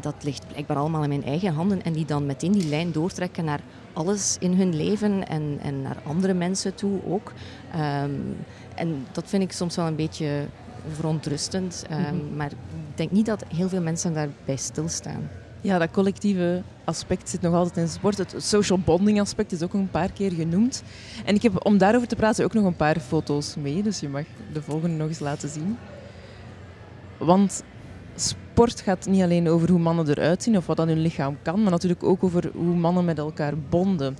dat 0.00 0.14
ligt 0.20 0.48
blijkbaar 0.48 0.76
allemaal 0.76 1.02
in 1.02 1.08
mijn 1.08 1.24
eigen 1.24 1.54
handen 1.54 1.82
en 1.82 1.92
die 1.92 2.04
dan 2.04 2.26
meteen 2.26 2.52
die 2.52 2.68
lijn 2.68 2.92
doortrekken 2.92 3.44
naar 3.44 3.60
alles 3.96 4.36
in 4.38 4.52
hun 4.52 4.76
leven 4.76 5.28
en, 5.28 5.58
en 5.62 5.82
naar 5.82 5.96
andere 6.02 6.34
mensen 6.34 6.74
toe 6.74 7.00
ook. 7.06 7.32
Um, 7.74 8.36
en 8.74 9.06
dat 9.12 9.24
vind 9.26 9.42
ik 9.42 9.52
soms 9.52 9.76
wel 9.76 9.86
een 9.86 9.96
beetje 9.96 10.46
verontrustend. 10.94 11.84
Um, 11.90 11.98
mm 11.98 12.04
-hmm. 12.04 12.36
Maar 12.36 12.50
ik 12.50 12.96
denk 12.96 13.10
niet 13.10 13.26
dat 13.26 13.44
heel 13.54 13.68
veel 13.68 13.80
mensen 13.80 14.14
daarbij 14.14 14.56
stilstaan. 14.56 15.30
Ja, 15.60 15.78
dat 15.78 15.90
collectieve 15.90 16.62
aspect 16.84 17.28
zit 17.28 17.40
nog 17.40 17.54
altijd 17.54 17.76
in 17.76 17.88
sport. 17.88 18.18
Het 18.18 18.34
social 18.38 18.78
bonding 18.78 19.20
aspect 19.20 19.52
is 19.52 19.62
ook 19.62 19.72
een 19.72 19.90
paar 19.90 20.12
keer 20.12 20.32
genoemd. 20.32 20.82
En 21.24 21.34
ik 21.34 21.42
heb 21.42 21.66
om 21.66 21.78
daarover 21.78 22.08
te 22.08 22.16
praten 22.16 22.44
ook 22.44 22.54
nog 22.54 22.64
een 22.64 22.76
paar 22.76 23.00
foto's 23.00 23.56
mee. 23.56 23.82
Dus 23.82 24.00
je 24.00 24.08
mag 24.08 24.24
de 24.52 24.62
volgende 24.62 24.96
nog 24.96 25.08
eens 25.08 25.18
laten 25.18 25.48
zien. 25.48 25.78
Want 27.18 27.62
sport 28.56 28.80
gaat 28.80 29.06
niet 29.06 29.22
alleen 29.22 29.48
over 29.48 29.70
hoe 29.70 29.78
mannen 29.78 30.08
eruit 30.08 30.42
zien 30.42 30.56
of 30.56 30.66
wat 30.66 30.80
aan 30.80 30.88
hun 30.88 31.00
lichaam 31.00 31.38
kan, 31.42 31.62
maar 31.62 31.70
natuurlijk 31.70 32.02
ook 32.02 32.24
over 32.24 32.50
hoe 32.54 32.74
mannen 32.74 33.04
met 33.04 33.18
elkaar 33.18 33.58
bonden. 33.58 34.16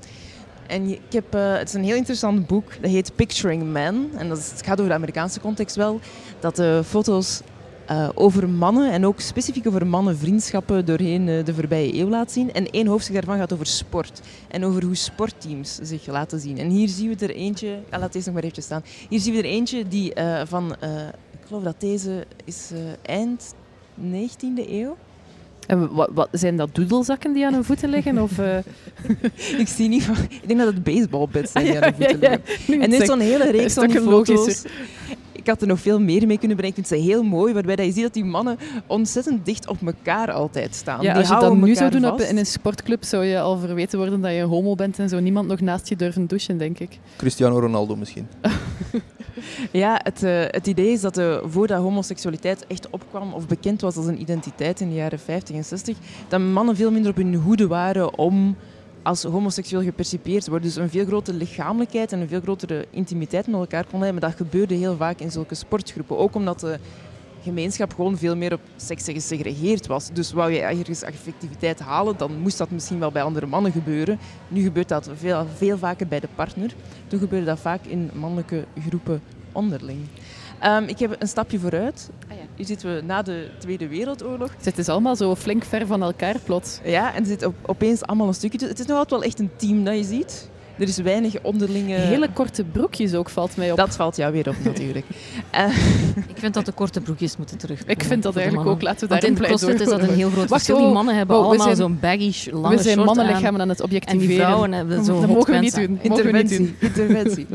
En 0.67 0.89
ik 0.89 1.01
heb, 1.11 1.35
uh, 1.35 1.57
het 1.57 1.69
is 1.69 1.75
een 1.75 1.85
heel 1.85 1.97
interessant 1.97 2.47
boek, 2.47 2.83
dat 2.83 2.91
heet 2.91 3.13
Picturing 3.15 3.63
Men. 3.73 4.11
En 4.17 4.29
dat 4.29 4.39
het 4.39 4.63
gaat 4.65 4.79
over 4.79 4.89
de 4.89 4.95
Amerikaanse 4.95 5.41
context 5.41 5.77
wel. 5.77 6.01
Dat 6.41 6.57
de 6.57 6.83
foto's 6.85 7.41
uh, 7.91 8.09
over 8.15 8.49
mannen 8.49 8.93
en 8.93 9.07
ook 9.07 9.21
specifiek 9.21 9.67
over 9.67 9.87
mannenvriendschappen 9.87 10.85
doorheen 10.85 11.27
de 11.27 11.55
voorbije 11.55 11.95
eeuw 11.95 12.09
laat 12.09 12.33
zien. 12.33 12.53
En 12.53 12.71
één 12.71 12.87
hoofdstuk 12.87 13.15
daarvan 13.15 13.39
gaat 13.39 13.53
over 13.53 13.67
sport 13.67 14.21
en 14.49 14.65
over 14.65 14.85
hoe 14.85 14.95
sportteams 14.97 15.75
zich 15.75 16.07
laten 16.07 16.41
zien. 16.41 16.59
En 16.59 16.69
hier 16.69 16.89
zien 16.89 17.15
we 17.17 17.27
er 17.27 17.35
eentje, 17.35 17.79
ja, 17.91 17.99
laat 17.99 18.13
deze 18.13 18.27
nog 18.27 18.35
maar 18.35 18.51
even 18.51 18.63
staan. 18.63 18.85
Hier 19.09 19.21
zien 19.21 19.35
we 19.35 19.39
er 19.39 19.45
eentje 19.45 19.89
die 19.89 20.13
van, 20.45 20.73
ik 21.33 21.47
geloof 21.47 21.63
dat 21.63 21.81
deze 21.81 22.27
is 22.45 22.71
eind 23.03 23.55
19e 24.01 24.71
eeuw. 24.71 24.97
En 25.67 25.95
wat, 25.95 26.11
wat, 26.15 26.29
zijn 26.33 26.57
dat 26.57 26.75
doedelzakken 26.75 27.33
die 27.33 27.47
aan 27.47 27.53
hun 27.53 27.65
voeten 27.65 27.89
liggen? 27.89 28.19
Of, 28.19 28.39
uh... 28.39 28.59
ik 29.63 29.69
zie 29.69 29.89
niet 29.89 30.03
van. 30.03 30.17
Ik 30.31 30.47
denk 30.47 30.59
dat 30.59 30.75
het 30.75 30.85
baseballbeds 30.85 31.53
zijn 31.53 31.65
die 31.65 31.77
aan 31.77 31.83
hun 31.83 31.95
voeten 31.95 32.19
liggen. 32.19 32.41
Ja, 32.67 32.75
ja. 32.77 32.83
En 32.83 32.91
dit 32.91 33.01
is 33.01 33.07
zo'n 33.07 33.21
hele 33.21 33.51
reeks 33.51 33.75
van 33.75 33.89
die 33.89 34.01
foto's. 34.01 34.65
Ik 35.33 35.53
had 35.53 35.61
er 35.61 35.67
nog 35.67 35.81
veel 35.81 36.01
meer 36.01 36.27
mee 36.27 36.39
kunnen 36.39 36.57
brengen. 36.57 36.77
Ik 36.77 36.87
vind 36.87 37.01
ze 37.01 37.07
heel 37.09 37.23
mooi, 37.23 37.53
waarbij 37.53 37.87
je 37.87 37.93
ziet 37.93 38.03
dat 38.03 38.15
die 38.15 38.25
mannen 38.25 38.59
ontzettend 38.87 39.45
dicht 39.45 39.69
op 39.69 39.79
elkaar 39.87 40.33
altijd 40.33 40.75
staan. 40.75 41.03
Ja, 41.03 41.13
die 41.13 41.23
als 41.23 41.29
je 41.29 41.47
dat 41.47 41.57
nu 41.57 41.75
zou 41.75 41.91
doen 41.91 42.07
op, 42.07 42.21
in 42.21 42.37
een 42.37 42.47
sportclub, 42.47 43.05
zou 43.05 43.25
je 43.25 43.41
al 43.41 43.59
verweten 43.59 43.99
worden 43.99 44.21
dat 44.21 44.33
je 44.33 44.43
homo 44.43 44.75
bent 44.75 44.99
en 44.99 45.09
zou 45.09 45.23
niemand 45.23 45.49
nog 45.49 45.61
naast 45.61 45.89
je 45.89 45.97
durven 45.97 46.27
douchen, 46.27 46.59
denk 46.59 46.79
ik. 46.79 46.99
Cristiano 47.17 47.59
Ronaldo 47.59 47.97
misschien. 47.97 48.27
Ja, 49.73 50.01
het, 50.03 50.23
uh, 50.23 50.45
het 50.47 50.67
idee 50.67 50.91
is 50.93 51.01
dat 51.01 51.19
uh, 51.19 51.39
voordat 51.45 51.81
homoseksualiteit 51.81 52.67
echt 52.67 52.91
opkwam 52.91 53.33
of 53.33 53.47
bekend 53.47 53.81
was 53.81 53.97
als 53.97 54.07
een 54.07 54.21
identiteit 54.21 54.81
in 54.81 54.89
de 54.89 54.95
jaren 54.95 55.19
50 55.19 55.57
en 55.57 55.65
60, 55.65 55.97
dat 56.29 56.41
mannen 56.41 56.77
veel 56.77 56.91
minder 56.91 57.11
op 57.11 57.17
hun 57.17 57.35
hoede 57.35 57.67
waren 57.67 58.19
om 58.19 58.57
als 59.03 59.23
homoseksueel 59.23 59.83
gepercipieerd 59.83 60.45
te 60.45 60.51
worden. 60.51 60.69
Dus 60.69 60.77
een 60.77 60.91
veel 60.91 61.07
grotere 61.07 61.37
lichamelijkheid 61.37 62.13
en 62.13 62.21
een 62.21 62.29
veel 62.29 62.41
grotere 62.41 62.87
intimiteit 62.91 63.47
met 63.47 63.61
elkaar 63.61 63.85
konden 63.85 64.03
hebben. 64.03 64.29
Dat 64.29 64.37
gebeurde 64.37 64.75
heel 64.75 64.97
vaak 64.97 65.21
in 65.21 65.31
zulke 65.31 65.55
sportgroepen. 65.55 66.19
Ook 66.19 66.35
omdat 66.35 66.61
de 66.61 66.79
gemeenschap 67.47 67.95
gewoon 67.95 68.19
veel 68.19 68.37
meer 68.37 68.53
op 68.53 68.61
seks 68.77 69.05
gesegregeerd 69.05 69.87
was. 69.87 70.11
Dus 70.13 70.33
wou 70.33 70.53
je 70.53 70.61
ergens 70.61 71.03
affectiviteit 71.03 71.79
halen, 71.79 72.17
dan 72.17 72.39
moest 72.39 72.59
dat 72.59 72.71
misschien 72.71 72.99
wel 72.99 73.11
bij 73.11 73.23
andere 73.23 73.47
mannen 73.47 73.73
gebeuren. 73.73 74.19
Nu 74.49 74.63
gebeurt 74.63 74.89
dat 74.89 75.11
veel, 75.15 75.47
veel 75.57 75.79
vaker 75.79 76.07
bij 76.07 76.21
de 76.21 76.29
partner. 76.35 76.75
Toen 77.07 77.19
gebeurde 77.19 77.47
dat 77.47 77.59
vaak 77.59 77.85
in 77.85 78.11
mannelijke 78.15 78.65
groepen 78.87 79.23
onderling. 79.53 80.01
Um, 80.65 80.85
ik 80.85 80.99
heb 80.99 81.17
een 81.19 81.29
stapje 81.29 81.59
vooruit. 81.59 82.11
Ah, 82.29 82.37
ja. 82.37 82.43
Hier 82.55 82.67
zitten 82.67 82.95
we 82.95 83.03
na 83.03 83.23
de 83.23 83.49
Tweede 83.59 83.89
Wereldoorlog. 83.89 84.51
Het 84.63 84.79
is 84.79 84.89
allemaal 84.89 85.17
zo 85.17 85.35
flink 85.35 85.65
ver 85.65 85.87
van 85.87 86.03
elkaar 86.03 86.39
plots. 86.45 86.81
Ja, 86.85 87.15
en 87.15 87.21
er 87.21 87.27
zit 87.27 87.45
op, 87.45 87.55
opeens 87.67 88.03
allemaal 88.03 88.27
een 88.29 88.35
stukje. 88.35 88.67
Het 88.67 88.79
is 88.79 88.87
nog 88.87 88.97
altijd 88.97 89.21
wel 89.21 89.29
echt 89.29 89.39
een 89.39 89.51
team 89.57 89.85
dat 89.85 89.97
je 89.97 90.05
ziet. 90.05 90.49
Er 90.79 90.89
is 90.89 90.97
weinig 90.97 91.35
onderlinge... 91.43 91.95
Hele 91.95 92.29
korte 92.33 92.65
broekjes 92.65 93.15
ook, 93.15 93.31
valt 93.31 93.57
mij 93.57 93.71
op. 93.71 93.77
Dat 93.77 93.97
valt 93.97 94.17
jou 94.17 94.33
weer 94.33 94.49
op, 94.49 94.55
natuurlijk. 94.65 95.07
uh... 95.55 95.67
Ik 96.35 96.39
vind 96.39 96.55
dat 96.55 96.65
de 96.65 96.73
korte 96.73 97.01
broekjes 97.01 97.37
moeten 97.37 97.59
terug. 97.59 97.85
Ik 97.85 98.03
vind 98.03 98.23
dat 98.23 98.37
eigenlijk 98.37 98.69
ook. 98.69 98.83
Laten 98.83 99.09
we 99.09 99.15
daar 99.15 99.25
in 99.25 99.35
CrossFit 99.35 99.81
is 99.81 99.89
dat 99.89 100.01
een 100.01 100.15
heel 100.15 100.31
groot 100.31 100.49
verschil. 100.49 100.79
Die 100.79 100.87
mannen 100.87 101.17
hebben 101.17 101.37
oh, 101.37 101.45
allemaal 101.45 101.77
zo'n 101.77 101.99
baggy, 102.01 102.51
lange 102.51 102.77
We 102.77 102.83
zijn 102.83 102.99
mannenlichamen 102.99 103.61
aan 103.61 103.69
het 103.69 103.81
objectiveren. 103.81 104.23
En 104.23 104.29
die 104.29 104.39
vrouwen 104.39 104.73
hebben 104.73 105.05
zo'n 105.05 105.21
Dat 105.21 105.31
mogen 105.31 105.53
we 105.53 105.59
niet 105.59 105.75
doen. 105.75 105.99
Interventie. 106.03 106.75
Interventie. 106.81 107.47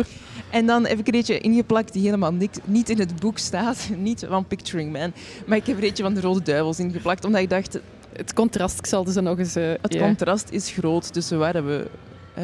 En 0.50 0.66
dan 0.66 0.86
heb 0.86 1.00
ik 1.00 1.08
er 1.08 1.14
eentje 1.14 1.40
ingeplakt 1.40 1.94
die 1.94 2.04
helemaal 2.04 2.34
niks, 2.34 2.58
niet 2.66 2.90
in 2.90 3.00
het 3.00 3.20
boek 3.20 3.38
staat. 3.38 3.90
Niet 3.98 4.26
van 4.30 4.46
Picturing 4.46 4.92
Man. 4.92 5.14
Maar 5.46 5.58
ik 5.58 5.66
heb 5.66 5.78
er 5.78 5.84
eentje 5.84 6.04
van 6.04 6.14
de 6.14 6.22
Rode 6.22 6.42
Duivels 6.42 6.80
ingeplakt. 6.80 7.26
Omdat 7.26 7.42
ik 7.42 7.50
dacht... 7.50 7.80
Het 8.16 8.34
contrast, 8.34 8.80
ik 8.80 8.86
zal 8.86 9.04
dus 9.04 9.16
nog 9.16 9.40
eens... 9.40 9.58
Uh, 9.58 9.72
het 9.82 9.94
yeah. 9.94 10.06
contrast 10.06 10.48
is 10.50 10.72
groot 10.72 11.14
tussen 11.14 11.40
waar 11.40 11.66
we 11.66 11.88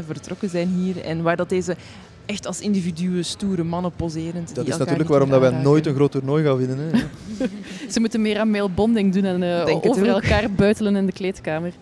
vertrokken 0.06 0.50
zijn 0.50 0.68
hier 0.68 1.02
en 1.02 1.22
waar 1.22 1.36
dat 1.36 1.50
deze 1.50 1.76
echt 2.28 2.48
als 2.48 2.60
individuen, 2.60 3.26
stoere 3.26 3.64
mannen 3.64 3.92
poserend. 3.92 4.56
Dat 4.56 4.68
is 4.68 4.78
natuurlijk 4.78 5.10
waarom 5.10 5.30
dat 5.30 5.40
wij 5.40 5.52
nooit 5.52 5.86
een 5.86 5.96
groot 5.96 6.12
toernooi 6.12 6.44
gaan 6.44 6.58
winnen. 6.58 6.78
Hè. 6.78 6.90
Ze 7.94 8.00
moeten 8.00 8.22
meer 8.22 8.40
aan 8.40 8.52
male 8.52 8.70
bonding 8.70 9.14
doen 9.14 9.24
en 9.24 9.42
uh, 9.42 9.76
over 9.82 10.08
elkaar 10.08 10.52
buitelen 10.52 10.96
in 10.96 11.06
de 11.06 11.12
kleedkamer. 11.12 11.74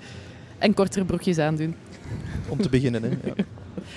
En 0.57 0.73
kortere 0.73 1.05
broekjes 1.05 1.37
aandoen. 1.37 1.75
Om 2.49 2.61
te 2.61 2.69
beginnen, 2.69 3.03
hè. 3.03 3.09
Ja. 3.09 3.33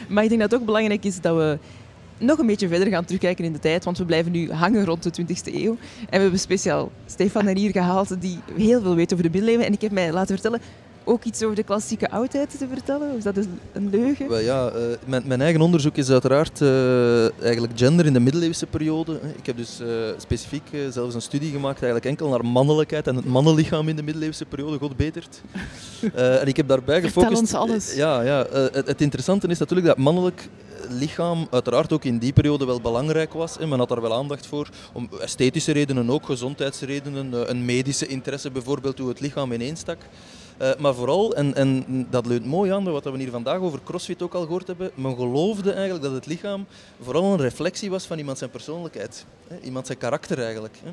Maar 0.08 0.22
ik 0.22 0.28
denk 0.28 0.40
dat 0.40 0.50
het 0.50 0.60
ook 0.60 0.66
belangrijk 0.66 1.04
is 1.04 1.20
dat 1.20 1.36
we 1.36 1.58
nog 2.18 2.38
een 2.38 2.46
beetje 2.46 2.68
verder 2.68 2.88
gaan 2.88 3.04
terugkijken 3.04 3.44
in 3.44 3.52
de 3.52 3.58
tijd, 3.58 3.84
want 3.84 3.98
we 3.98 4.04
blijven 4.04 4.32
nu 4.32 4.52
hangen 4.52 4.84
rond 4.84 5.02
de 5.02 5.22
20e 5.22 5.54
eeuw. 5.54 5.76
En 6.00 6.16
we 6.16 6.18
hebben 6.18 6.38
speciaal 6.38 6.92
Stefan 7.06 7.44
naar 7.44 7.56
hier 7.56 7.70
gehaald, 7.70 8.20
die 8.20 8.38
heel 8.56 8.80
veel 8.80 8.94
weet 8.94 9.12
over 9.12 9.24
de 9.24 9.30
middeleeuwen. 9.30 9.66
En 9.66 9.72
ik 9.72 9.80
heb 9.80 9.90
mij 9.90 10.12
laten 10.12 10.34
vertellen 10.34 10.60
ook 11.08 11.24
iets 11.24 11.42
over 11.42 11.56
de 11.56 11.62
klassieke 11.62 12.10
oudheid 12.10 12.58
te 12.58 12.68
vertellen? 12.68 13.10
Of 13.10 13.16
is 13.16 13.22
dat 13.24 13.36
een 13.72 13.90
leugen? 13.90 14.28
Wel 14.28 14.38
ja, 14.38 14.72
uh, 14.72 14.80
mijn, 15.04 15.22
mijn, 15.26 15.40
eigen 15.40 15.60
onderzoek 15.60 15.96
is 15.96 16.10
uiteraard 16.10 16.60
uh, 16.60 17.42
eigenlijk 17.42 17.72
gender 17.76 18.06
in 18.06 18.12
de 18.12 18.20
middeleeuwse 18.20 18.66
periode. 18.66 19.20
Ik 19.36 19.46
heb 19.46 19.56
dus 19.56 19.80
uh, 19.80 19.88
specifiek 20.18 20.62
zelfs 20.90 21.14
een 21.14 21.22
studie 21.22 21.50
gemaakt 21.50 21.82
eigenlijk 21.82 22.04
enkel 22.04 22.28
naar 22.28 22.44
mannelijkheid 22.44 23.06
en 23.06 23.16
het 23.16 23.24
mannenlichaam 23.24 23.88
in 23.88 23.96
de 23.96 24.02
middeleeuwse 24.02 24.44
periode, 24.44 24.78
god 24.78 24.96
betert. 24.96 25.40
en 26.42 26.46
ik 26.46 26.56
heb 26.56 26.68
daarbij 26.68 27.00
gefocust... 27.00 27.38
Vertel 27.38 27.40
ons 27.40 27.54
alles. 27.54 27.94
Ja, 27.94 28.20
ja 28.20 28.46
het, 28.50 28.86
het 28.86 29.00
interessante 29.00 29.46
is 29.46 29.58
natuurlijk 29.58 29.88
dat 29.88 29.96
mannelijk 29.96 30.48
lichaam 30.88 31.46
uiteraard 31.50 31.92
ook 31.92 32.04
in 32.04 32.18
die 32.18 32.32
periode 32.32 32.66
wel 32.66 32.80
belangrijk 32.80 33.32
was. 33.32 33.58
Men 33.58 33.78
had 33.78 33.88
daar 33.88 34.00
wel 34.00 34.14
aandacht 34.14 34.46
voor, 34.46 34.68
om 34.92 35.08
esthetische 35.20 35.72
redenen 35.72 36.10
ook, 36.10 36.26
gezondheidsredenen, 36.26 37.50
een 37.50 37.64
medische 37.64 38.06
interesse 38.06 38.50
bijvoorbeeld, 38.50 38.98
hoe 38.98 39.08
het 39.08 39.20
lichaam 39.20 39.52
ineenstak. 39.52 39.98
Uh, 40.62 40.70
maar 40.78 40.94
vooral, 40.94 41.34
en, 41.34 41.54
en 41.54 42.06
dat 42.10 42.26
leunt 42.26 42.44
mooi 42.44 42.72
aan 42.72 42.84
wat 42.84 43.04
we 43.04 43.18
hier 43.18 43.30
vandaag 43.30 43.58
over 43.58 43.80
CrossFit 43.84 44.22
ook 44.22 44.34
al 44.34 44.42
gehoord 44.42 44.66
hebben, 44.66 44.90
men 44.94 45.16
geloofde 45.16 45.72
eigenlijk 45.72 46.04
dat 46.04 46.12
het 46.12 46.26
lichaam 46.26 46.66
vooral 47.00 47.32
een 47.32 47.40
reflectie 47.40 47.90
was 47.90 48.06
van 48.06 48.18
iemand 48.18 48.38
zijn 48.38 48.50
persoonlijkheid. 48.50 49.26
Hè? 49.48 49.58
Iemand 49.58 49.86
zijn 49.86 49.98
karakter 49.98 50.42
eigenlijk. 50.42 50.78
Hè? 50.84 50.90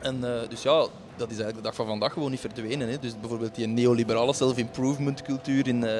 En 0.00 0.16
uh, 0.16 0.48
dus 0.48 0.62
ja, 0.62 0.86
dat 1.16 1.30
is 1.30 1.36
eigenlijk 1.38 1.56
de 1.56 1.62
dag 1.62 1.74
van 1.74 1.86
vandaag 1.86 2.12
gewoon 2.12 2.30
niet 2.30 2.40
verdwenen. 2.40 2.88
Hè. 2.88 2.98
Dus 2.98 3.12
bijvoorbeeld 3.20 3.54
die 3.54 3.66
neoliberale 3.66 4.34
self-improvement 4.34 5.22
cultuur 5.22 5.68
in, 5.68 5.82
uh, 5.82 5.90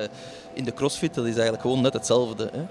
in 0.54 0.64
de 0.64 0.74
crossfit, 0.74 1.14
dat 1.14 1.24
is 1.24 1.32
eigenlijk 1.32 1.62
gewoon 1.62 1.80
net 1.80 1.92
hetzelfde. 1.92 2.50
Hè. 2.52 2.64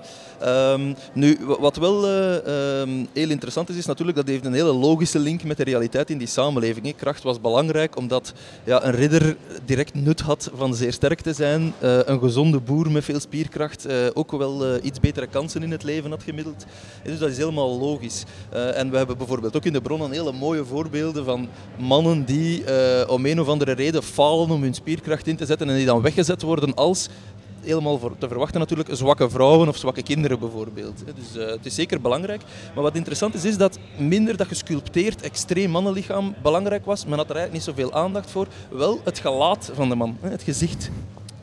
Um, 0.74 0.96
nu, 1.14 1.38
wat 1.60 1.76
wel 1.76 2.10
uh, 2.10 2.82
um, 2.82 3.08
heel 3.14 3.30
interessant 3.30 3.70
is, 3.70 3.76
is 3.76 3.86
natuurlijk 3.86 4.18
dat 4.18 4.28
heeft 4.28 4.46
een 4.46 4.54
hele 4.54 4.74
logische 4.74 5.20
link 5.20 5.44
met 5.44 5.58
de 5.58 5.64
realiteit 5.64 6.10
in 6.10 6.18
die 6.18 6.28
samenleving. 6.28 6.96
Kracht 6.96 7.24
was 7.24 7.42
belangrijk 7.42 7.98
omdat 7.98 8.34
ja, 8.64 8.84
een 8.84 8.96
ridder 8.96 9.38
direct 9.66 9.94
nut 9.94 10.22
had 10.22 10.52
van 10.56 10.76
zeer 10.76 10.94
sterk 10.94 11.22
te 11.22 11.34
zijn. 11.34 11.74
Uh, 11.84 12.00
een 12.06 12.20
gezonde 12.20 12.60
boer 12.60 12.92
met 12.92 13.04
veel 13.04 13.20
spierkracht 13.20 13.88
ook 14.14 14.32
wel 14.32 14.84
iets 14.84 15.00
betere 15.00 15.28
kansen 15.28 15.64
in 15.64 15.72
het 15.72 15.84
leven 15.84 16.10
had 16.10 16.24
gemiddeld. 16.24 16.66
Dus 17.04 17.20
dat 17.20 17.30
is 17.30 17.38
helemaal 17.38 17.80
logisch. 17.80 18.24
en 18.52 18.92
we 18.92 18.98
hebben 18.98 19.18
bijvoorbeeld 19.18 19.56
ook 19.56 19.66
in 19.66 19.74
de 19.74 19.82
bronnen 19.82 20.12
hele 20.12 20.32
mooie 20.32 20.66
voorbeelden 20.66 21.26
van 21.26 21.48
mannen 21.78 22.26
die 22.26 22.35
die 22.36 22.64
uh, 22.64 23.10
om 23.10 23.26
een 23.26 23.40
of 23.40 23.48
andere 23.48 23.72
reden 23.72 24.04
falen 24.04 24.50
om 24.50 24.62
hun 24.62 24.74
spierkracht 24.74 25.28
in 25.28 25.36
te 25.36 25.46
zetten 25.46 25.70
en 25.70 25.76
die 25.76 25.86
dan 25.86 26.02
weggezet 26.02 26.42
worden 26.42 26.74
als 26.74 27.10
helemaal 27.62 28.00
voor 28.00 28.18
te 28.18 28.28
verwachten 28.28 28.60
natuurlijk 28.60 28.90
zwakke 28.92 29.30
vrouwen 29.30 29.68
of 29.68 29.78
zwakke 29.78 30.04
kinderen 30.04 30.40
bijvoorbeeld. 30.40 31.04
Dus 31.16 31.42
uh, 31.42 31.50
het 31.50 31.66
is 31.66 31.76
zeker 31.76 32.02
belangrijk. 32.02 32.42
Maar 32.74 32.84
wat 32.84 32.96
interessant 32.96 33.34
is, 33.34 33.46
is 33.46 33.58
dat 33.58 33.80
minder 33.98 34.38
dat 34.38 34.48
gesculpteerd 34.48 35.22
extreem 35.22 35.70
mannenlichaam 35.70 36.36
belangrijk 36.42 36.86
was. 36.86 37.06
Men 37.06 37.18
had 37.18 37.30
er 37.30 37.36
eigenlijk 37.36 37.66
niet 37.66 37.76
zoveel 37.76 37.94
aandacht 37.94 38.32
voor. 38.32 38.48
Wel 38.70 39.00
het 39.04 39.20
gelaat 39.20 39.72
van 39.74 39.90
de 39.90 39.96
man, 39.96 40.18
het 40.22 40.44
gezicht. 40.44 40.90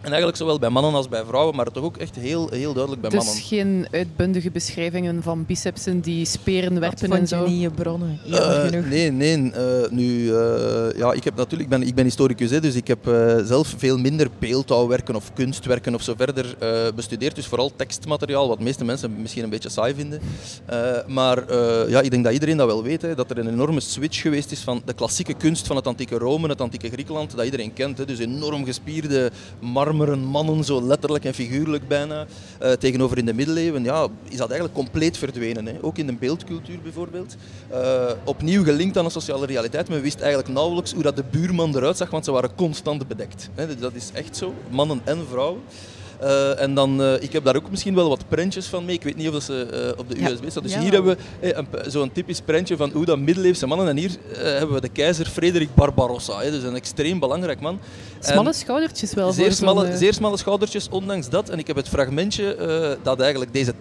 En 0.03 0.09
eigenlijk 0.09 0.37
zowel 0.37 0.59
bij 0.59 0.69
mannen 0.71 0.95
als 0.95 1.09
bij 1.09 1.25
vrouwen, 1.25 1.57
maar 1.57 1.71
toch 1.71 1.85
ook 1.85 1.97
echt 1.97 2.17
heel, 2.17 2.49
heel 2.51 2.73
duidelijk 2.73 3.03
bij 3.03 3.11
dus 3.11 3.25
mannen. 3.25 3.43
geen 3.43 3.87
uitbundige 3.91 4.51
beschrijvingen 4.51 5.23
van 5.23 5.45
bicepsen 5.47 6.01
die 6.01 6.25
speren 6.25 6.81
werpen 6.81 7.11
Dat 7.11 7.11
en 7.11 7.17
vond 7.17 7.29
je 7.29 7.37
zo? 7.37 7.47
niet 7.47 7.61
je 7.61 7.71
bronnen. 7.71 8.21
Ja, 8.25 8.67
genoeg. 8.67 8.87
nee, 8.87 9.11
nee. 9.11 9.51
eh, 9.53 9.91
nu, 9.91 10.35
eh, 10.35 10.99
ja, 10.99 11.13
ik 11.13 11.25
heb 11.25 11.37
natuurlijk, 11.37 11.63
ik 11.63 11.79
ben, 11.79 11.89
ik 11.89 11.95
ben 11.95 12.05
historicus, 12.05 12.51
hè, 12.51 12.61
dus 12.61 12.75
ik 12.75 12.87
heb 12.87 13.07
eh, 13.09 13.37
zelf 13.45 13.75
veel 13.77 13.99
minder 13.99 14.29
beeldhouwwerken 14.39 15.15
of 15.17 15.33
kunstwerken 15.33 15.95
of 15.95 16.03
zo 16.03 16.15
verder 16.17 16.55
eh, 16.59 16.69
bestudeerd. 16.95 17.35
Dus 17.35 17.47
vooral 17.47 17.73
tekstmateriaal, 17.77 18.49
wat 18.49 18.59
de 18.59 18.65
meeste 18.65 18.85
mensen 18.85 19.21
misschien 19.21 19.45
een 19.45 19.51
beetje 19.51 19.69
saai 19.69 19.95
vinden. 19.95 20.21
Eh, 20.67 21.07
maar 21.07 21.49
eh, 21.49 21.91
ja, 21.91 22.01
ik 22.01 22.11
denk 22.11 22.25
dat 22.25 22.33
iedereen 22.33 22.57
dat 22.57 22.67
wel 22.67 22.83
weet, 22.83 23.03
hè, 23.03 23.15
dat 23.15 23.31
er 23.31 23.39
een 23.39 23.49
enorme 23.49 23.81
switch 23.81 24.21
geweest 24.21 24.53
is 24.53 24.61
van 24.61 24.83
de 24.85 24.93
klassieke 24.93 25.35
kunst 25.35 25.67
van 25.67 25.77
het 25.77 25.87
antieke 25.87 26.19
Rome, 26.19 26.49
het 26.49 26.61
antieke 26.61 26.89
Griekenland, 26.89 27.37
dat 27.37 27.45
iedereen 27.45 27.73
kent. 27.73 27.99
Hè, 27.99 28.05
dus 28.05 28.19
enorm 28.19 28.65
gespierde 28.65 29.31
mannen, 29.95 30.65
zo 30.65 30.83
letterlijk 30.83 31.25
en 31.25 31.35
figuurlijk 31.35 31.89
bijna. 31.89 32.27
Eh, 32.59 32.73
tegenover 32.73 33.19
in 33.19 33.27
de 33.27 33.35
middeleeuwen 33.35 33.85
ja, 33.85 34.09
is 34.29 34.37
dat 34.37 34.51
eigenlijk 34.51 34.75
compleet 34.75 35.19
verdwenen. 35.19 35.67
Hè. 35.67 35.73
Ook 35.81 35.99
in 35.99 36.07
de 36.07 36.13
beeldcultuur 36.13 36.79
bijvoorbeeld. 36.83 37.37
Eh, 37.69 38.11
opnieuw 38.25 38.65
gelinkt 38.65 38.99
aan 38.99 39.05
een 39.05 39.11
sociale 39.11 39.47
realiteit. 39.47 39.89
Men 39.89 40.01
wist 40.01 40.21
eigenlijk 40.21 40.53
nauwelijks 40.53 40.93
hoe 40.93 41.03
dat 41.03 41.17
de 41.17 41.25
buurman 41.31 41.77
eruit 41.77 41.97
zag, 41.97 42.11
want 42.11 42.25
ze 42.25 42.33
waren 42.33 42.55
constant 42.55 43.09
bedekt. 43.09 43.49
Hè. 43.55 43.77
Dat 43.77 43.95
is 43.95 44.11
echt 44.15 44.37
zo, 44.37 44.55
mannen 44.71 45.01
en 45.05 45.27
vrouwen. 45.31 45.61
Eh, 46.23 46.61
en 46.61 46.75
dan, 46.75 47.03
eh, 47.03 47.23
ik 47.23 47.33
heb 47.33 47.45
daar 47.45 47.57
ook 47.57 47.71
misschien 47.71 47.95
wel 47.95 48.09
wat 48.09 48.25
prentjes 48.29 48.67
van 48.67 48.85
mee. 48.85 48.95
Ik 48.95 49.03
weet 49.03 49.17
niet 49.17 49.27
of 49.27 49.33
dat 49.33 49.43
ze 49.43 49.63
eh, 49.95 49.99
op 49.99 50.11
de 50.11 50.21
Ja. 50.21 50.31
USB 50.31 50.51
staat. 50.51 50.63
Dus 50.63 50.73
Ja. 50.73 50.81
hier 50.81 50.93
hebben 50.93 51.17
we 51.41 51.85
zo'n 51.91 52.13
typisch 52.13 52.41
prentje 52.41 52.77
van 52.77 52.91
hoe 52.91 53.05
dat 53.05 53.19
middeleeuwse 53.19 53.67
mannen. 53.67 53.89
En 53.89 53.97
hier 53.97 54.11
hebben 54.37 54.75
we 54.75 54.81
de 54.81 54.89
keizer 54.89 55.27
Frederik 55.27 55.75
Barbarossa. 55.75 56.41
Dus 56.51 56.63
een 56.63 56.75
extreem 56.75 57.19
belangrijk 57.19 57.61
man. 57.61 57.79
En- 58.21 58.33
Smalle 58.33 58.53
schoudertjes 58.53 59.15
wel. 59.15 59.33
zeer 59.33 59.53
smalle, 59.53 59.97
zeer 59.97 60.15
smalle 60.15 60.37
schoudertjes, 60.37 60.89
ondanks 60.89 61.29
dat. 61.29 61.49
En 61.49 61.59
ik 61.59 61.67
heb 61.67 61.77
het 61.77 61.89
fragmentje 61.89 62.57
dat 63.03 63.21
eigenlijk 63.21 63.53
deze, 63.53 63.71
de- 63.71 63.77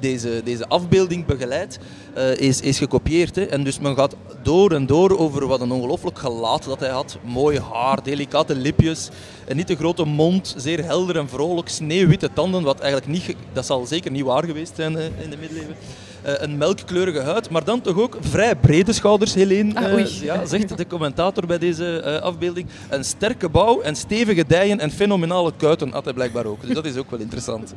deze, 0.00 0.40
deze 0.44 0.68
afbeelding 0.68 1.26
begeleidt, 1.26 1.78
eh, 2.14 2.36
is, 2.36 2.60
is 2.60 2.78
gekopieerd. 2.78 3.36
Hè. 3.36 3.44
En 3.44 3.64
dus 3.64 3.78
men 3.78 3.96
gaat 3.96 4.16
door 4.42 4.72
en 4.72 4.86
door 4.86 5.18
over 5.18 5.46
wat 5.46 5.60
een 5.60 5.72
ongelooflijk 5.72 6.18
gelaat 6.18 6.64
dat 6.64 6.80
hij 6.80 6.88
had. 6.88 7.18
Mooi 7.24 7.60
haar, 7.72 8.02
delicate 8.02 8.54
lipjes, 8.54 9.08
een 9.46 9.56
niet 9.56 9.66
te 9.66 9.76
grote 9.76 10.04
mond, 10.04 10.54
zeer 10.56 10.84
helder 10.84 11.16
en 11.16 11.28
vrolijk, 11.28 11.68
sneeuwwitte 11.68 12.30
tanden, 12.32 12.62
wat 12.62 12.80
eigenlijk 12.80 13.12
niet, 13.12 13.36
dat 13.52 13.66
zal 13.66 13.86
zeker 13.86 14.10
niet 14.10 14.24
waar 14.24 14.44
geweest 14.44 14.72
zijn 14.76 14.96
in 14.96 15.30
de 15.30 15.36
middeleeuwen. 15.36 15.76
Eh, 16.22 16.32
een 16.36 16.56
melkkleurige 16.56 17.20
huid, 17.20 17.50
maar 17.50 17.64
dan 17.64 17.80
toch 17.80 17.98
ook 17.98 18.16
vrij 18.20 18.56
brede 18.56 18.92
schouders, 18.92 19.34
Helene, 19.34 19.74
Ah, 19.74 20.00
eh, 20.00 20.06
ja, 20.06 20.46
zegt 20.46 20.76
de 20.76 20.86
commentator 20.86 21.46
bij 21.46 21.58
deze 21.58 22.00
eh, 22.00 22.22
afbeelding. 22.22 22.66
Een 22.90 23.04
sterke 23.04 23.48
bouw 23.48 23.80
en 23.80 23.96
stevige 23.96 24.44
dijen 24.46 24.80
en 24.80 24.90
fenomenale 24.90 25.52
kuiten 25.56 25.90
had 25.90 26.04
hij 26.04 26.12
blijkbaar 26.12 26.44
ook. 26.44 26.60
Dus 26.66 26.74
dat 26.74 26.84
is 26.84 26.96
ook 26.96 27.10
wel 27.10 27.20
interessant. 27.20 27.74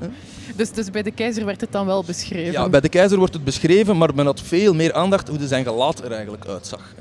Dus, 0.56 0.72
dus 0.72 0.92
bij 0.92 1.02
de 1.02 1.12
keizer 1.12 1.46
werd 1.46 1.62
het 1.62 1.72
dan 1.72 1.86
wel 1.86 2.04
beschreven. 2.04 2.52
Ja, 2.52 2.70
bij 2.70 2.82
de 2.82 2.90
keizer 2.90 3.18
wordt 3.18 3.34
het 3.34 3.44
beschreven, 3.44 3.98
maar 3.98 4.16
men 4.16 4.26
had 4.26 4.42
veel 4.42 4.74
meer 4.74 4.94
aandacht 4.94 5.28
hoe 5.28 5.48
zijn 5.48 5.64
gelaat 5.64 6.04
er 6.04 6.12
eigenlijk 6.12 6.46
uitzag. 6.46 6.94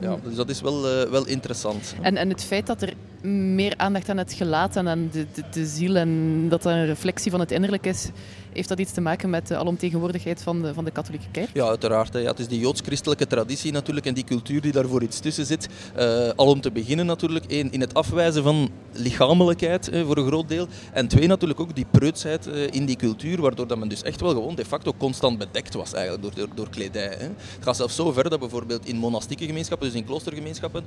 Ja, 0.00 0.16
dus 0.24 0.34
dat 0.34 0.48
is 0.48 0.60
wel, 0.60 0.82
wel 1.10 1.26
interessant. 1.26 1.94
En, 2.00 2.16
en 2.16 2.28
het 2.28 2.44
feit 2.44 2.66
dat 2.66 2.82
er 2.82 2.92
meer 3.28 3.74
aandacht 3.76 4.08
aan 4.08 4.16
het 4.16 4.32
gelaat 4.32 4.76
en 4.76 4.88
aan 4.88 5.08
de, 5.12 5.26
de, 5.34 5.42
de 5.50 5.66
ziel 5.66 5.96
en 5.96 6.46
dat 6.48 6.56
dat 6.62 6.72
een 6.72 6.86
reflectie 6.86 7.30
van 7.30 7.40
het 7.40 7.50
innerlijk 7.50 7.86
is, 7.86 8.10
heeft 8.56 8.68
dat 8.68 8.78
iets 8.78 8.92
te 8.92 9.00
maken 9.00 9.30
met 9.30 9.46
de 9.46 9.56
alomtegenwoordigheid 9.56 10.42
van 10.42 10.62
de, 10.62 10.74
van 10.74 10.84
de 10.84 10.90
katholieke 10.90 11.26
kerk? 11.30 11.48
Ja, 11.52 11.66
uiteraard. 11.66 12.12
Ja, 12.12 12.20
het 12.20 12.38
is 12.38 12.48
die 12.48 12.60
joods-christelijke 12.60 13.26
traditie 13.26 13.72
natuurlijk 13.72 14.06
en 14.06 14.14
die 14.14 14.24
cultuur 14.24 14.60
die 14.60 14.72
daarvoor 14.72 15.02
iets 15.02 15.20
tussen 15.20 15.46
zit. 15.46 15.68
Eh, 15.94 16.28
al 16.36 16.46
om 16.46 16.60
te 16.60 16.70
beginnen 16.70 17.06
natuurlijk, 17.06 17.44
één, 17.44 17.72
in 17.72 17.80
het 17.80 17.94
afwijzen 17.94 18.42
van 18.42 18.70
lichamelijkheid 18.92 19.90
voor 20.04 20.16
een 20.16 20.26
groot 20.26 20.48
deel. 20.48 20.66
En 20.92 21.08
twee, 21.08 21.26
natuurlijk 21.26 21.60
ook 21.60 21.74
die 21.74 21.86
preutsheid 21.90 22.46
eh, 22.46 22.70
in 22.70 22.84
die 22.84 22.96
cultuur, 22.96 23.40
waardoor 23.40 23.66
dat 23.66 23.78
men 23.78 23.88
dus 23.88 24.02
echt 24.02 24.20
wel 24.20 24.30
gewoon 24.30 24.54
de 24.54 24.64
facto 24.64 24.92
constant 24.98 25.38
bedekt 25.38 25.74
was 25.74 25.92
eigenlijk 25.92 26.36
door, 26.36 26.48
door, 26.54 26.68
kledij. 26.68 27.14
Hè. 27.18 27.26
Het 27.26 27.34
gaat 27.60 27.76
zelfs 27.76 27.94
zo 27.94 28.12
ver 28.12 28.30
dat 28.30 28.40
bijvoorbeeld 28.40 28.86
in 28.86 28.96
monastieke 28.96 29.46
gemeenschappen, 29.46 29.88
dus 29.88 29.96
in 29.96 30.04
kloostergemeenschappen, 30.04 30.84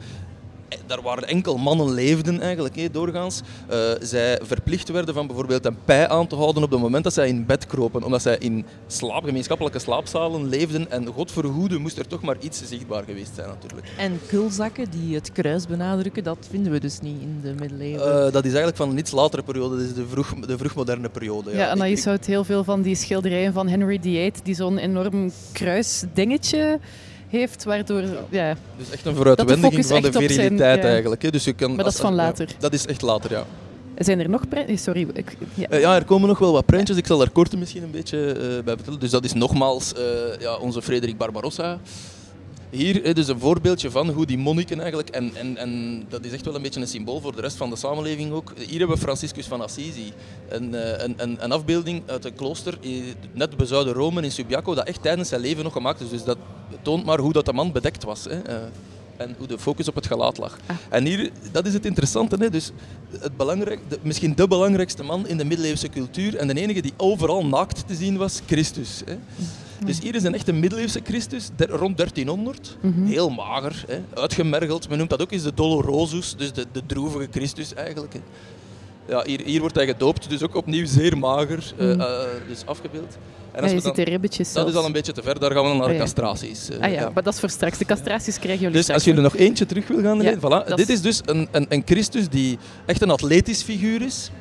daar 0.86 1.02
waren 1.02 1.28
enkel 1.28 1.58
mannen 1.58 1.94
leefden 1.94 2.42
eigenlijk, 2.42 2.76
hé, 2.76 2.90
doorgaans. 2.92 3.42
Eh, 3.68 3.78
zij 4.02 4.40
verplicht 4.44 4.90
werden 4.90 5.14
van 5.14 5.28
bijvoorbeeld 5.28 5.66
een 5.66 5.78
pij 5.86 6.08
aan 6.10 6.28
te 6.28 6.36
houden 6.36 6.64
op 6.64 6.72
het 6.72 6.80
moment 6.80 7.04
dat 7.04 7.14
zij 7.14 7.28
in 7.28 7.46
bed 7.46 7.66
kropen. 7.68 8.04
Omdat 8.04 8.22
zij 8.22 8.38
in 8.38 8.66
slaap, 8.88 9.24
gemeenschappelijke 9.24 9.80
slaapzalen 9.80 10.48
leefden. 10.50 10.92
En 10.92 11.06
God 11.06 11.32
verhoede 11.32 11.78
moest 11.78 11.98
er 11.98 12.08
toch 12.08 12.22
maar 12.22 12.36
iets 12.40 12.62
zichtbaar 12.68 13.04
geweest 13.04 13.36
zijn 13.36 13.48
natuurlijk. 13.48 13.88
En 13.98 14.20
kulzakken 14.28 14.86
die 14.90 15.16
het 15.16 15.32
kruis 15.32 15.68
benadrukken, 15.68 16.24
dat 16.24 16.48
vinden 16.50 16.72
we 16.72 16.80
dus 16.80 17.00
niet 17.00 17.22
in 17.22 17.40
de 17.44 17.54
middeleeuwen. 17.60 18.26
Eh, 18.26 18.32
dat 18.32 18.42
is 18.46 18.50
eigenlijk 18.50 18.78
van 18.78 18.90
een 18.90 18.98
iets 18.98 19.12
latere 19.12 19.44
periode, 19.44 19.76
dat 19.76 19.86
is 19.86 19.94
de, 19.94 20.06
vroeg, 20.08 20.34
de 20.34 20.58
vroegmoderne 20.58 21.10
periode. 21.10 21.52
Ja, 21.52 21.58
Ja, 21.58 21.70
Anaïs 21.70 22.00
Ik- 22.00 22.06
houdt 22.06 22.26
heel 22.26 22.44
veel 22.44 22.64
van 22.64 22.82
die 22.82 22.96
schilderijen 22.96 23.54
van 23.54 23.68
Henry 23.68 24.00
VIII, 24.02 24.32
die 24.44 24.56
zo'n 24.56 24.78
enorm 24.78 25.32
kruisdingetje 25.52 26.80
heeft, 27.30 27.64
waardoor... 27.64 28.04
Ja. 28.30 28.56
dus 28.78 28.90
echt 28.92 29.06
een 29.06 29.16
vooruitwendiging 29.16 29.86
van 29.86 30.02
de 30.02 30.12
zijn- 30.12 30.30
viriliteit 30.30 30.84
ja. 30.84 30.90
eigenlijk. 30.90 31.22
Hè. 31.22 31.30
Dus 31.30 31.44
je 31.44 31.54
kan, 31.54 31.68
Maar 31.68 31.78
dat 31.78 31.86
als- 31.86 31.96
is 31.96 32.02
van 32.02 32.10
ja, 32.12 32.16
later. 32.16 32.48
dat 32.60 32.74
is 32.74 32.86
echt 32.86 33.02
later, 33.02 33.32
ja. 33.32 33.46
Zijn 33.98 34.20
er 34.20 34.30
nog... 34.30 34.48
pre- 34.48 34.60
eh, 34.60 34.78
Sorry. 34.78 35.08
Ik, 35.14 35.38
ja. 35.54 35.68
Eh, 35.68 35.80
ja, 35.80 35.96
er 35.96 36.06
komen 36.06 36.28
nog 36.28 36.40
wel 36.40 36.52
wat 36.52 36.66
prentjes. 36.66 36.98
Ik 36.98 37.08
zal 37.08 37.18
daar 37.18 37.30
kort 37.30 37.58
misschien 37.58 37.84
een 37.84 37.92
beetje 37.92 38.32
eh, 38.32 38.64
bij 38.64 38.76
vertellen. 38.76 39.00
Dus 39.00 39.10
dat 39.10 39.24
is 39.24 39.34
nogmaals 39.34 39.94
eh, 39.94 40.02
ja, 40.40 40.56
onze 40.56 40.82
Frederik 40.82 41.18
Barbarossa. 41.18 41.80
Hier 42.70 43.14
dus 43.14 43.28
een 43.28 43.40
voorbeeldje 43.40 43.92
van 43.92 44.10
hoe 44.10 44.26
die 44.26 44.38
monniken 44.38 44.80
eigenlijk, 44.80 45.10
en, 45.10 45.36
en, 45.36 45.58
en 45.58 46.04
dat 46.10 46.26
is 46.26 46.32
echt 46.32 46.46
wel 46.46 46.56
een 46.56 46.62
beetje 46.62 46.82
een 46.82 46.88
symbool 46.88 47.20
voor 47.20 47.36
de 47.36 47.42
rest 47.42 47.58
van 47.58 47.70
de 47.70 47.76
samenleving 47.76 48.32
ook. 48.32 48.54
Hier 48.58 48.80
hebben 48.80 48.98
we 48.98 49.04
Franciscus 49.04 49.46
van 49.46 49.62
Assisi, 49.62 50.12
een, 50.50 50.76
eh, 50.76 51.04
een, 51.04 51.14
een, 51.18 51.38
een 51.44 51.52
afbeelding 51.52 52.02
uit 52.06 52.26
een 52.26 52.36
klooster, 52.36 52.78
net 53.34 53.58
bezuiden 53.58 53.94
Rome 53.94 54.22
in 54.22 54.32
Subiaco, 54.32 54.76
dat 54.76 54.88
echt 54.88 55.02
tijdens 55.02 55.30
zijn 55.30 55.42
leven 55.42 55.64
nog 55.64 55.74
gemaakt 55.74 56.02
is. 56.02 56.10
Dus 56.10 56.24
dat 56.24 56.38
toont 56.82 57.06
maar 57.06 57.20
hoe 57.20 57.34
dat 57.34 57.46
de 57.46 57.54
man 57.54 57.72
bedekt 57.72 58.04
was. 58.04 58.24
Hè. 58.24 58.42
eh, 58.42 58.56
en 59.18 59.36
hoe 59.38 59.48
de 59.48 59.60
focus 59.60 59.88
op 59.88 59.96
het 59.96 60.08
gelaat 60.08 60.38
lag. 60.38 60.58
En 60.90 61.06
hier, 61.06 61.32
dat 61.52 61.66
is 61.66 61.74
het 61.74 61.86
interessante. 61.86 62.36
Hè? 62.40 62.50
Dus 62.50 62.72
het 63.20 63.38
belangrijk, 63.38 63.80
de, 63.88 64.00
misschien 64.02 64.36
de 64.36 64.48
belangrijkste 64.48 65.04
man 65.04 65.28
in 65.28 65.38
de 65.38 65.46
middeleeuwse 65.46 65.90
cultuur 65.90 66.36
en 66.36 66.48
de 66.48 66.54
enige 66.54 66.82
die 66.82 66.94
overal 66.98 67.46
naakt 67.46 67.88
te 67.88 67.96
zien 67.96 68.18
was, 68.18 68.42
Christus. 68.46 69.02
Hè? 69.06 69.16
Dus 69.86 70.00
hier 70.00 70.16
is 70.16 70.24
een 70.24 70.34
echte 70.34 70.52
middeleeuwse 70.54 71.00
Christus, 71.04 71.50
der- 71.56 71.70
rond 71.70 71.98
1300. 71.98 72.78
Mhm. 72.82 73.06
Heel 73.06 73.30
mager, 73.30 73.84
hè? 73.88 74.00
uitgemergeld. 74.14 74.90
Men 74.90 74.98
noemt 74.98 75.10
dat 75.10 75.22
ook 75.22 75.32
eens 75.32 75.44
de 75.44 75.54
Dolorosus, 75.54 76.36
dus 76.38 76.54
de, 76.54 76.66
de 76.72 76.82
droevige 76.86 77.28
Christus 77.32 77.74
eigenlijk. 77.74 78.14
Hè? 78.14 78.20
Ja, 79.08 79.24
hier, 79.26 79.42
hier 79.46 79.60
wordt 79.60 79.76
hij 79.76 79.86
gedoopt, 79.86 80.30
dus 80.30 80.44
ook 80.44 80.56
opnieuw 80.56 80.86
zeer 80.86 81.18
mager, 81.18 81.74
eh, 81.78 81.88
Mhm. 81.88 82.00
eh, 82.02 82.08
dus 82.48 82.66
afgebeeld. 82.66 83.18
En 83.52 83.56
Ja, 83.56 83.62
als 83.62 83.70
je 83.72 83.76
we 83.78 83.82
ziet 83.84 83.96
de 83.96 84.04
ribbetjes 84.12 84.48
Dat 84.48 84.56
zelfs. 84.56 84.70
is 84.72 84.78
al 84.78 84.86
een 84.86 84.92
beetje 84.92 85.12
te 85.12 85.22
ver, 85.22 85.40
daar 85.40 85.52
gaan 85.52 85.62
we 85.64 85.68
dan 85.68 85.78
naar 85.78 85.86
Ah, 85.86 85.92
de 85.92 85.98
ja. 85.98 86.04
castraties. 86.04 86.70
eh, 86.70 86.80
Ah 86.80 86.92
ja, 86.92 87.10
maar 87.14 87.24
dat 87.24 87.34
is 87.34 87.40
voor 87.40 87.50
straks. 87.50 87.78
De 87.78 87.86
castraties 87.86 88.36
krijgen 88.40 88.60
jullie 88.60 88.74
dus 88.76 88.84
straks. 88.84 89.00
als 89.06 89.10
jullie 89.16 89.30
nog 89.30 89.36
eentje 89.36 89.66
terug 89.66 89.88
wil 89.88 90.02
gaan 90.02 90.18
Ja, 90.18 90.22
rijden, 90.24 90.42
voilà. 90.42 90.68
dit 90.76 90.80
is- 90.90 90.96
is 90.96 91.02
dus 91.02 91.22
een, 91.26 91.48
een, 91.52 91.66
een 91.70 91.82
Christus 91.86 92.30
die 92.30 92.58
echt 92.86 93.02
een 93.02 93.10
atletisch 93.10 93.62
figuur 93.64 94.02
is. 94.02 94.32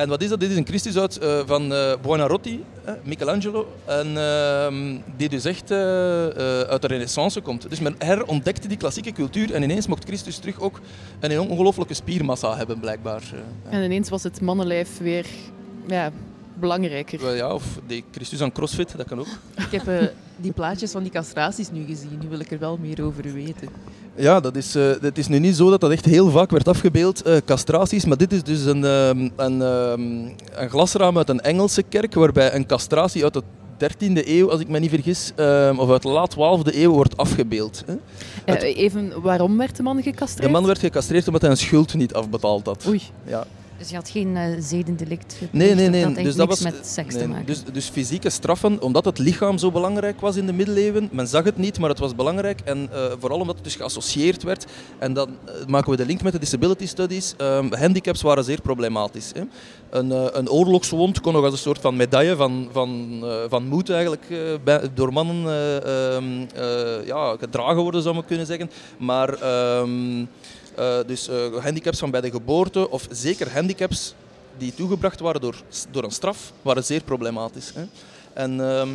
En 0.00 0.08
wat 0.08 0.22
is 0.22 0.28
dat? 0.28 0.40
Dit 0.40 0.50
is 0.50 0.56
een 0.56 0.66
Christus 0.66 0.96
uit, 0.96 1.18
eh, 1.18 1.40
van 1.46 1.72
eh 1.72 1.92
Buonarroti, 2.02 2.64
Michelangelo, 3.04 3.72
en, 3.84 4.16
ehm, 4.16 4.98
die 5.16 5.28
dus 5.28 5.44
echt 5.44 5.70
eh, 5.70 5.78
uit 6.60 6.82
de 6.82 6.86
renaissance 6.86 7.40
komt. 7.40 7.70
Dus 7.70 7.80
men 7.80 7.94
herontdekte 7.98 8.68
die 8.68 8.76
klassieke 8.76 9.12
cultuur 9.12 9.54
en 9.54 9.62
ineens 9.62 9.86
mocht 9.86 10.04
Christus 10.04 10.36
terug 10.38 10.60
ook 10.60 10.80
een 11.20 11.40
ongelooflijke 11.40 11.94
spiermassa 11.94 12.56
hebben, 12.56 12.80
blijkbaar. 12.80 13.22
En 13.68 13.82
ineens 13.82 14.08
was 14.08 14.22
het 14.22 14.40
mannenlijf 14.40 14.98
weer 14.98 15.26
ja, 15.86 16.10
belangrijker. 16.54 17.34
Ja, 17.34 17.54
of 17.54 17.64
die 17.86 18.04
Christus 18.10 18.40
aan 18.40 18.52
crossfit, 18.52 18.96
dat 18.96 19.06
kan 19.06 19.18
ook. 19.18 19.38
Ik 19.56 19.70
heb 19.70 19.88
eh, 19.88 20.06
die 20.40 20.52
plaatjes 20.52 20.90
van 20.90 21.02
die 21.02 21.12
castraties 21.12 21.70
nu 21.70 21.84
gezien. 21.86 22.18
Nu 22.22 22.28
wil 22.28 22.40
ik 22.40 22.50
er 22.50 22.58
wel 22.58 22.76
meer 22.80 23.04
over 23.04 23.22
weten. 23.32 23.68
Ja, 24.16 24.40
dat 24.40 24.56
is, 24.56 24.74
eh, 24.74 24.90
het 25.00 25.18
is 25.18 25.28
nu 25.28 25.38
niet 25.38 25.56
zo 25.56 25.70
dat 25.70 25.80
dat 25.80 25.90
echt 25.90 26.04
heel 26.04 26.30
vaak 26.30 26.50
werd 26.50 26.68
afgebeeld, 26.68 27.22
eh, 27.22 27.36
castraties, 27.44 28.04
maar 28.04 28.16
dit 28.16 28.32
is 28.32 28.42
dus 28.42 28.64
een, 28.64 28.84
ehm, 28.84 29.28
een, 29.36 29.62
ehm, 29.62 30.00
een 30.62 30.68
glasraam 30.70 31.16
uit 31.16 31.28
een 31.28 31.40
Engelse 31.40 31.82
kerk 31.82 32.14
waarbij 32.14 32.54
een 32.54 32.66
castratie 32.66 33.24
uit 33.24 33.32
de 33.32 33.42
13e 33.76 34.38
eeuw, 34.38 34.50
als 34.50 34.60
ik 34.60 34.68
me 34.68 34.78
niet 34.78 34.90
vergis, 34.90 35.32
ehm, 35.36 35.78
of 35.78 35.90
uit 35.90 36.02
de 36.02 36.08
laat 36.08 36.30
12e 36.30 36.82
eeuw 36.82 36.92
wordt 36.92 37.16
afgebeeld. 37.16 37.82
Hè. 37.86 37.94
Het- 38.44 38.62
Eh, 38.62 38.76
even, 38.76 39.12
waarom 39.22 39.56
werd 39.56 39.76
de 39.76 39.82
man 39.82 40.02
gecastreerd? 40.02 40.46
de 40.46 40.52
man 40.52 40.66
werd 40.66 40.78
gecastreerd 40.78 41.26
omdat 41.26 41.42
hij 41.42 41.50
een 41.50 41.56
schuld 41.56 41.94
niet 41.94 42.14
afbetaald 42.14 42.66
had. 42.66 42.84
Oei. 42.88 43.02
Ja. 43.26 43.44
Dus 43.80 43.88
je 43.90 43.94
had 43.94 44.08
geen 44.08 44.36
eh, 44.36 44.44
zedendelict? 44.58 45.36
Nee, 45.50 45.74
nee, 45.74 45.88
nee. 45.88 46.04
Dat 46.04 46.14
dus 46.14 46.34
dat 46.34 46.48
was, 46.48 46.60
met 46.60 46.86
seks 46.86 47.14
nee, 47.14 47.22
te 47.22 47.28
maken? 47.28 47.46
Dus, 47.46 47.62
dus 47.72 47.88
fysieke 47.88 48.30
straffen, 48.30 48.82
omdat 48.82 49.04
het 49.04 49.18
lichaam 49.18 49.58
zo 49.58 49.70
belangrijk 49.70 50.20
was 50.20 50.36
in 50.36 50.46
de 50.46 50.52
middeleeuwen. 50.52 51.08
Men 51.12 51.26
zag 51.28 51.44
het 51.44 51.56
niet, 51.56 51.78
maar 51.78 51.88
het 51.88 51.98
was 51.98 52.14
belangrijk. 52.14 52.60
En 52.64 52.88
eh, 52.92 53.04
vooral 53.18 53.40
omdat 53.40 53.54
het 53.54 53.64
dus 53.64 53.76
geassocieerd 53.76 54.42
werd. 54.42 54.66
En 54.98 55.12
dan 55.12 55.28
eh, 55.28 55.66
maken 55.66 55.90
we 55.90 55.96
de 55.96 56.06
link 56.06 56.22
met 56.22 56.32
de 56.32 56.38
disability 56.38 56.86
studies. 56.86 57.34
Ehm, 57.36 57.74
handicaps 57.74 58.22
waren 58.22 58.44
zeer 58.44 58.60
problematisch. 58.60 59.32
Hè. 59.34 59.42
Een, 59.90 60.38
een 60.38 60.50
oorlogswond 60.50 61.20
kon 61.20 61.32
nog 61.32 61.44
als 61.44 61.52
een 61.52 61.58
soort 61.58 61.80
van 61.80 61.96
medaille 61.96 62.36
van, 62.36 62.68
van, 62.72 63.22
van 63.48 63.66
moed 63.66 63.90
eigenlijk 63.90 64.24
bij- 64.64 64.88
door 64.94 65.12
mannen 65.12 65.46
eh, 65.46 66.14
ehm, 66.16 66.24
eh, 66.54 67.06
ja, 67.06 67.36
gedragen 67.38 67.82
worden, 67.82 68.02
zou 68.02 68.14
men 68.14 68.24
kunnen 68.24 68.46
zeggen. 68.46 68.70
Maar 68.98 69.34
ehm, 69.34 70.20
eh, 70.20 70.26
dus 71.06 71.28
eh, 71.28 71.56
handicaps 71.62 71.98
van 71.98 72.10
bij 72.10 72.20
de 72.20 72.30
geboorte, 72.30 72.90
of 72.90 73.06
zeker 73.10 73.52
handicaps 73.52 74.14
die 74.58 74.74
toegebracht 74.74 75.20
waren 75.20 75.40
door, 75.40 75.62
door 75.90 76.04
een 76.04 76.10
straf, 76.10 76.52
waren 76.62 76.84
zeer 76.84 77.02
problematisch. 77.02 77.72
Hè. 77.74 77.84
En 78.32 78.60
ehm, 78.60 78.88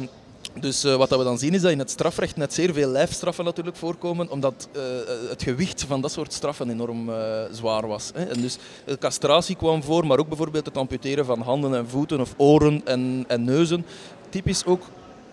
dus 0.59 0.83
eh, 0.83 0.95
wat 0.95 1.09
dat 1.09 1.19
we 1.19 1.25
dan 1.25 1.37
zien 1.37 1.53
is 1.53 1.61
dat 1.61 1.71
in 1.71 1.79
het 1.79 1.89
strafrecht 1.89 2.35
net 2.35 2.53
zeer 2.53 2.73
veel 2.73 2.89
lijfstraffen 2.89 3.45
natuurlijk 3.45 3.77
voorkomen, 3.77 4.29
omdat 4.29 4.67
eh, 4.71 4.81
het 5.29 5.43
gewicht 5.43 5.83
van 5.83 6.01
dat 6.01 6.11
soort 6.11 6.33
straffen 6.33 6.69
enorm 6.69 7.09
eh, 7.09 7.41
zwaar 7.51 7.87
was. 7.87 8.11
Hè. 8.13 8.25
En 8.25 8.41
dus 8.41 8.57
eh, 8.85 8.95
castratie 8.95 9.55
kwam 9.55 9.83
voor, 9.83 10.05
maar 10.05 10.19
ook 10.19 10.27
bijvoorbeeld 10.27 10.65
het 10.65 10.77
amputeren 10.77 11.25
van 11.25 11.41
handen 11.41 11.75
en 11.75 11.89
voeten 11.89 12.21
of 12.21 12.33
oren 12.37 12.81
en, 12.85 13.25
en 13.27 13.43
neuzen. 13.43 13.85
Typisch 14.29 14.65
ook 14.65 14.81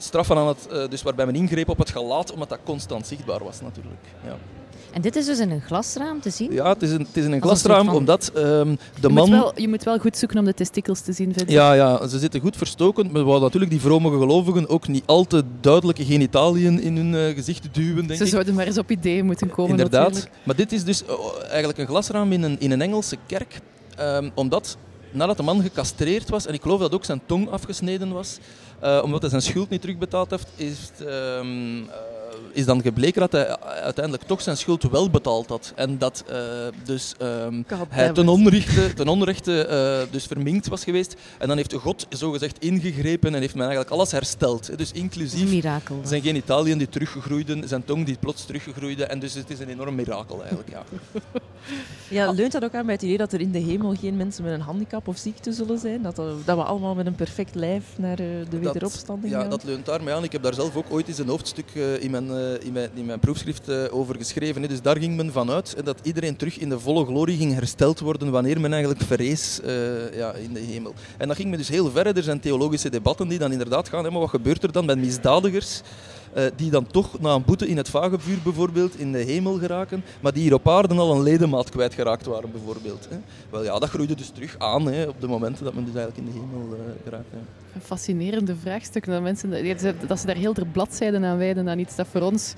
straffen 0.03 0.36
aan 0.36 0.49
het, 0.49 0.66
eh, 0.66 0.88
dus 0.88 1.03
waarbij 1.03 1.26
men 1.26 1.34
ingreep 1.34 1.68
op 1.68 1.78
het 1.78 1.90
gelaat, 1.90 2.32
omdat 2.32 2.49
dat 2.49 2.59
constant 2.64 3.07
zichtbaar 3.07 3.45
was 3.45 3.61
natuurlijk. 3.61 4.05
Ja. 4.24 4.36
En 4.93 5.01
dit 5.01 5.16
is 5.16 5.26
dus 5.26 5.38
in 5.38 5.51
een 5.51 5.61
glasraam 5.61 6.20
te 6.20 6.30
zien? 6.30 6.53
Ja, 6.53 6.68
het 6.68 6.82
is 6.82 6.90
een, 6.90 6.99
het 7.01 7.16
is 7.16 7.24
in 7.24 7.32
een 7.32 7.40
glasraam, 7.43 7.88
omdat 7.88 8.30
ehm, 8.34 8.43
de 8.45 8.76
Je 9.01 9.09
man... 9.09 9.28
moet, 9.30 9.38
wel, 9.38 9.53
je 9.61 9.68
moet 9.68 9.82
wel 9.82 9.99
goed 9.99 10.16
zoeken 10.16 10.38
om 10.38 10.45
de 10.45 10.55
testikels 10.55 11.01
te 11.01 11.12
zien, 11.12 11.32
vind 11.34 11.49
ik. 11.49 11.55
Ja, 11.55 11.72
ja, 11.72 12.07
ze 12.07 12.18
zitten 12.18 12.40
goed 12.40 12.57
verstoken. 12.57 13.05
Maar 13.05 13.12
we 13.12 13.22
wouden 13.22 13.43
natuurlijk 13.43 13.70
die 13.70 13.80
vrome 13.80 14.11
gelovigen 14.11 14.68
ook 14.68 14.88
niet 14.88 15.03
al 15.07 15.24
te 15.24 15.43
duidelijke 15.61 16.05
genitaliën 16.05 16.80
in 16.80 16.97
hun 16.97 17.14
eh, 17.14 17.34
gezicht 17.34 17.68
duwen, 17.74 18.07
denk 18.07 18.18
Ze 18.18 18.24
ik. 18.24 18.30
zouden 18.30 18.55
maar 18.55 18.66
eens 18.66 18.78
op 18.78 18.90
ideeën 18.90 19.24
moeten 19.24 19.51
komen, 19.51 19.70
Inderdaad. 19.70 20.09
natuurlijk. 20.09 20.34
Maar 20.43 20.57
dit 20.57 20.72
is 20.72 20.84
dus 20.84 21.05
eh, 21.05 21.14
eigenlijk 21.49 21.78
een 21.78 21.86
glasraam 21.86 22.32
in 22.32 22.43
een, 22.43 22.57
in 22.61 22.70
een 22.70 22.82
Engelse 22.82 23.16
kerk. 23.26 23.61
Ehm, 23.97 24.30
omdat 24.34 24.76
nadat 25.12 25.36
de 25.36 25.43
man 25.43 25.62
gecastreerd 25.62 26.28
was, 26.28 26.47
en 26.47 26.55
ik 26.55 26.62
geloof 26.62 26.80
dat 26.80 26.95
ook 26.95 27.05
zijn 27.05 27.20
tong 27.26 27.51
afgesneden 27.51 28.12
was, 28.12 28.38
eh, 28.80 29.01
omdat 29.05 29.20
hij 29.20 29.30
zijn 29.30 29.43
schuld 29.43 29.68
niet 29.70 29.80
terugbetaald 29.80 30.30
heeft, 30.30 30.49
is, 30.57 30.78
het, 30.78 31.07
ehm, 31.07 31.78
eh, 31.82 32.12
is 32.53 32.64
dan 32.64 32.82
gebleken 32.82 33.20
dat 33.20 33.32
hij 33.32 33.61
uiteindelijk 33.61 34.24
toch 34.24 34.42
zijn 34.42 34.57
schuld 34.57 34.82
wel 34.82 35.11
betaald 35.11 35.48
had. 35.48 35.72
En 35.74 35.98
dat 35.98 36.24
eh, 36.26 36.36
dus 36.84 37.14
ehm, 37.18 37.62
hij 37.88 38.12
ten 38.12 38.28
onrechte, 38.28 38.94
ten 38.94 39.09
onrechte 39.09 39.66
eh, 39.66 40.12
dus 40.12 40.26
verminkt 40.26 40.68
was 40.68 40.84
geweest. 40.84 41.14
En 41.38 41.48
dan 41.48 41.57
heeft 41.57 41.72
God 41.72 42.07
zogezegd 42.09 42.59
ingegrepen 42.59 43.34
en 43.34 43.40
heeft 43.40 43.55
men 43.55 43.66
eigenlijk 43.66 43.94
alles 43.94 44.12
hersteld. 44.12 44.66
Dus 44.78 44.88
Dat 44.88 44.96
inclusief 44.96 45.50
mirakel. 45.50 46.00
zijn 46.05 46.22
genitaliën 46.22 46.78
die 46.78 46.88
teruggegroeiden, 46.88 47.68
zijn 47.68 47.84
tong 47.84 48.07
die 48.07 48.16
plots 48.20 48.44
teruggegroeide. 48.44 49.05
En 49.05 49.18
dus 49.18 49.34
het 49.34 49.50
is 49.50 49.59
een 49.59 49.68
enorm 49.68 49.94
mirakel 49.94 50.40
eigenlijk. 50.40 50.70
Ja. 50.70 50.82
Ja, 52.09 52.30
leunt 52.30 52.53
dat 52.53 52.64
ook 52.64 52.74
aan 52.74 52.84
bij 52.84 52.94
het 52.94 53.03
idee 53.03 53.16
dat 53.16 53.32
er 53.32 53.40
in 53.40 53.50
de 53.50 53.59
hemel 53.59 53.94
geen 53.94 54.16
mensen 54.16 54.44
met 54.44 54.53
een 54.53 54.61
handicap 54.61 55.09
of 55.09 55.16
ziekte 55.16 55.53
zullen 55.53 55.78
zijn? 55.78 56.03
Dat, 56.03 56.16
dat 56.16 56.57
we 56.57 56.62
allemaal 56.62 56.94
met 56.94 57.07
een 57.07 57.14
perfect 57.14 57.55
lijf 57.55 57.84
naar 57.98 58.18
eh, 58.18 58.26
de 58.50 58.59
wederopstanding 58.59 59.32
ja, 59.32 59.40
gaan? 59.40 59.50
dat 59.50 59.64
leunt 59.64 59.86
daarmee 59.86 60.14
aan. 60.14 60.24
Ik 60.24 60.32
heb 60.32 60.42
daar 60.42 60.55
zelf 60.55 60.76
ook 60.76 60.84
ooit 60.88 61.09
eens 61.09 61.18
een 61.18 61.28
hoofdstuk 61.28 61.70
eh, 61.74 62.03
in, 62.03 62.11
mijn, 62.11 62.30
eh, 62.30 62.41
in, 62.61 62.72
mijn, 62.72 62.90
mijn 63.05 63.18
proefschrift 63.18 63.68
eh, 63.68 63.84
over 63.90 64.16
geschreven. 64.16 64.68
Dus 64.68 64.82
daar 64.82 64.97
ging 64.97 65.16
men 65.16 65.32
vanuit 65.32 65.76
dat 65.84 65.99
iedereen 66.03 66.36
terug 66.36 66.59
in 66.59 66.68
de 66.68 66.80
volle 66.80 67.05
glorie 67.05 67.36
ging 67.36 67.55
hersteld 67.55 68.01
worden 68.01 68.30
wanneer 68.30 68.61
men 68.61 68.72
eigenlijk 68.72 69.03
verrees 69.03 69.61
eh, 69.61 70.16
ja, 70.16 70.32
in 70.32 70.53
de 70.53 70.61
hemel. 70.61 70.95
En 71.18 71.28
dat 71.28 71.36
ging 71.36 71.51
me 71.51 71.57
dus 71.57 71.68
heel 71.68 71.90
ver. 71.90 72.16
Er 72.16 72.22
zijn 72.22 72.40
theologische 72.40 72.90
debatten 72.90 73.28
die 73.28 73.38
dan 73.38 73.53
inderdaad 73.53 73.88
gaan. 73.88 74.05
Hè, 74.05 74.11
wat 74.11 74.30
gebeurt 74.30 74.62
er 74.62 74.72
dan 74.72 74.84
met 74.84 74.99
misdadigers? 74.99 75.82
Eh, 76.33 76.45
die 76.57 76.70
dan 76.70 76.87
toch 76.87 77.20
na 77.20 77.35
een 77.35 77.45
boete 77.45 77.66
in 77.68 77.76
het 77.76 77.89
vagevuur 77.89 78.39
bijvoorbeeld 78.43 78.99
in 78.99 79.12
de 79.12 79.18
hemel 79.18 79.59
geraken, 79.59 80.05
maar 80.20 80.33
die 80.33 80.43
hier 80.43 80.55
op 80.55 80.68
aarde 80.68 80.95
al 80.95 81.14
een 81.14 81.22
ledemaat 81.22 81.70
kwijtgeraakt 81.70 82.26
waren 82.26 82.51
bijvoorbeeld. 82.51 83.09
Hè. 83.11 83.16
Wel 83.51 83.64
ja, 83.64 83.78
dat 83.78 83.89
groeide 83.89 84.14
dus 84.14 84.28
terug 84.28 84.55
aan 84.59 84.87
hè, 84.87 85.05
op 85.09 85.20
de 85.20 85.26
momenten 85.28 85.64
dat 85.64 85.74
men 85.74 85.85
dus 85.85 85.95
eigenlijk 85.95 86.26
in 86.28 86.33
de 86.35 86.41
hemel 86.41 86.74
eh, 86.74 86.80
geraakt. 87.05 87.26
Ja. 87.33 87.39
Een 87.74 87.80
fascinerende 87.80 88.57
vraagstuk. 88.57 89.07
Dat, 89.07 89.22
mensen, 89.22 89.51
dat 90.07 90.20
ze 90.20 90.26
daar 90.26 90.37
heel 90.37 90.55
de 90.55 90.64
bladzijden 90.66 91.24
aan 91.24 91.39
wijden 91.39 91.68
aan 91.68 91.78
iets 91.78 91.97
dat 91.97 92.07
voor 92.11 92.20
ons 92.20 92.55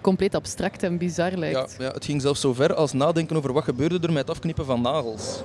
compleet 0.00 0.34
abstract 0.34 0.82
en 0.82 0.98
bizar 0.98 1.30
Ja, 1.30 1.38
lijkt. 1.38 1.76
ja, 1.78 1.90
het 1.90 2.04
ging 2.04 2.22
zelfs 2.22 2.40
zo 2.40 2.52
ver 2.52 2.74
als 2.74 2.92
nadenken 2.92 3.36
over 3.36 3.52
wat 3.52 3.64
gebeurde 3.64 3.98
er 4.00 4.12
met 4.12 4.18
het 4.18 4.30
afknippen 4.30 4.64
van 4.64 4.80
nagels. 4.80 5.42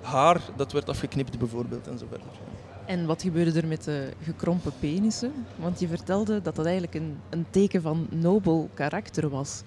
Haar, 0.00 0.40
dat 0.56 0.72
werd 0.72 0.88
afgeknipt 0.88 1.38
bijvoorbeeld 1.38 1.86
en 1.88 1.98
zo 1.98 2.06
verder. 2.08 2.26
En 2.92 3.06
wat 3.06 3.22
gebeurde 3.22 3.60
er 3.60 3.66
met 3.66 3.84
de 3.84 4.08
gekrompen 4.24 4.72
penissen? 4.80 5.32
Want 5.56 5.80
je 5.80 5.88
vertelde 5.88 6.42
dat 6.42 6.56
dat 6.56 6.64
eigenlijk 6.64 6.94
een, 6.94 7.16
een 7.30 7.46
teken 7.50 7.82
van 7.82 8.06
nobel 8.10 8.70
karakter 8.74 9.28
was. 9.28 9.62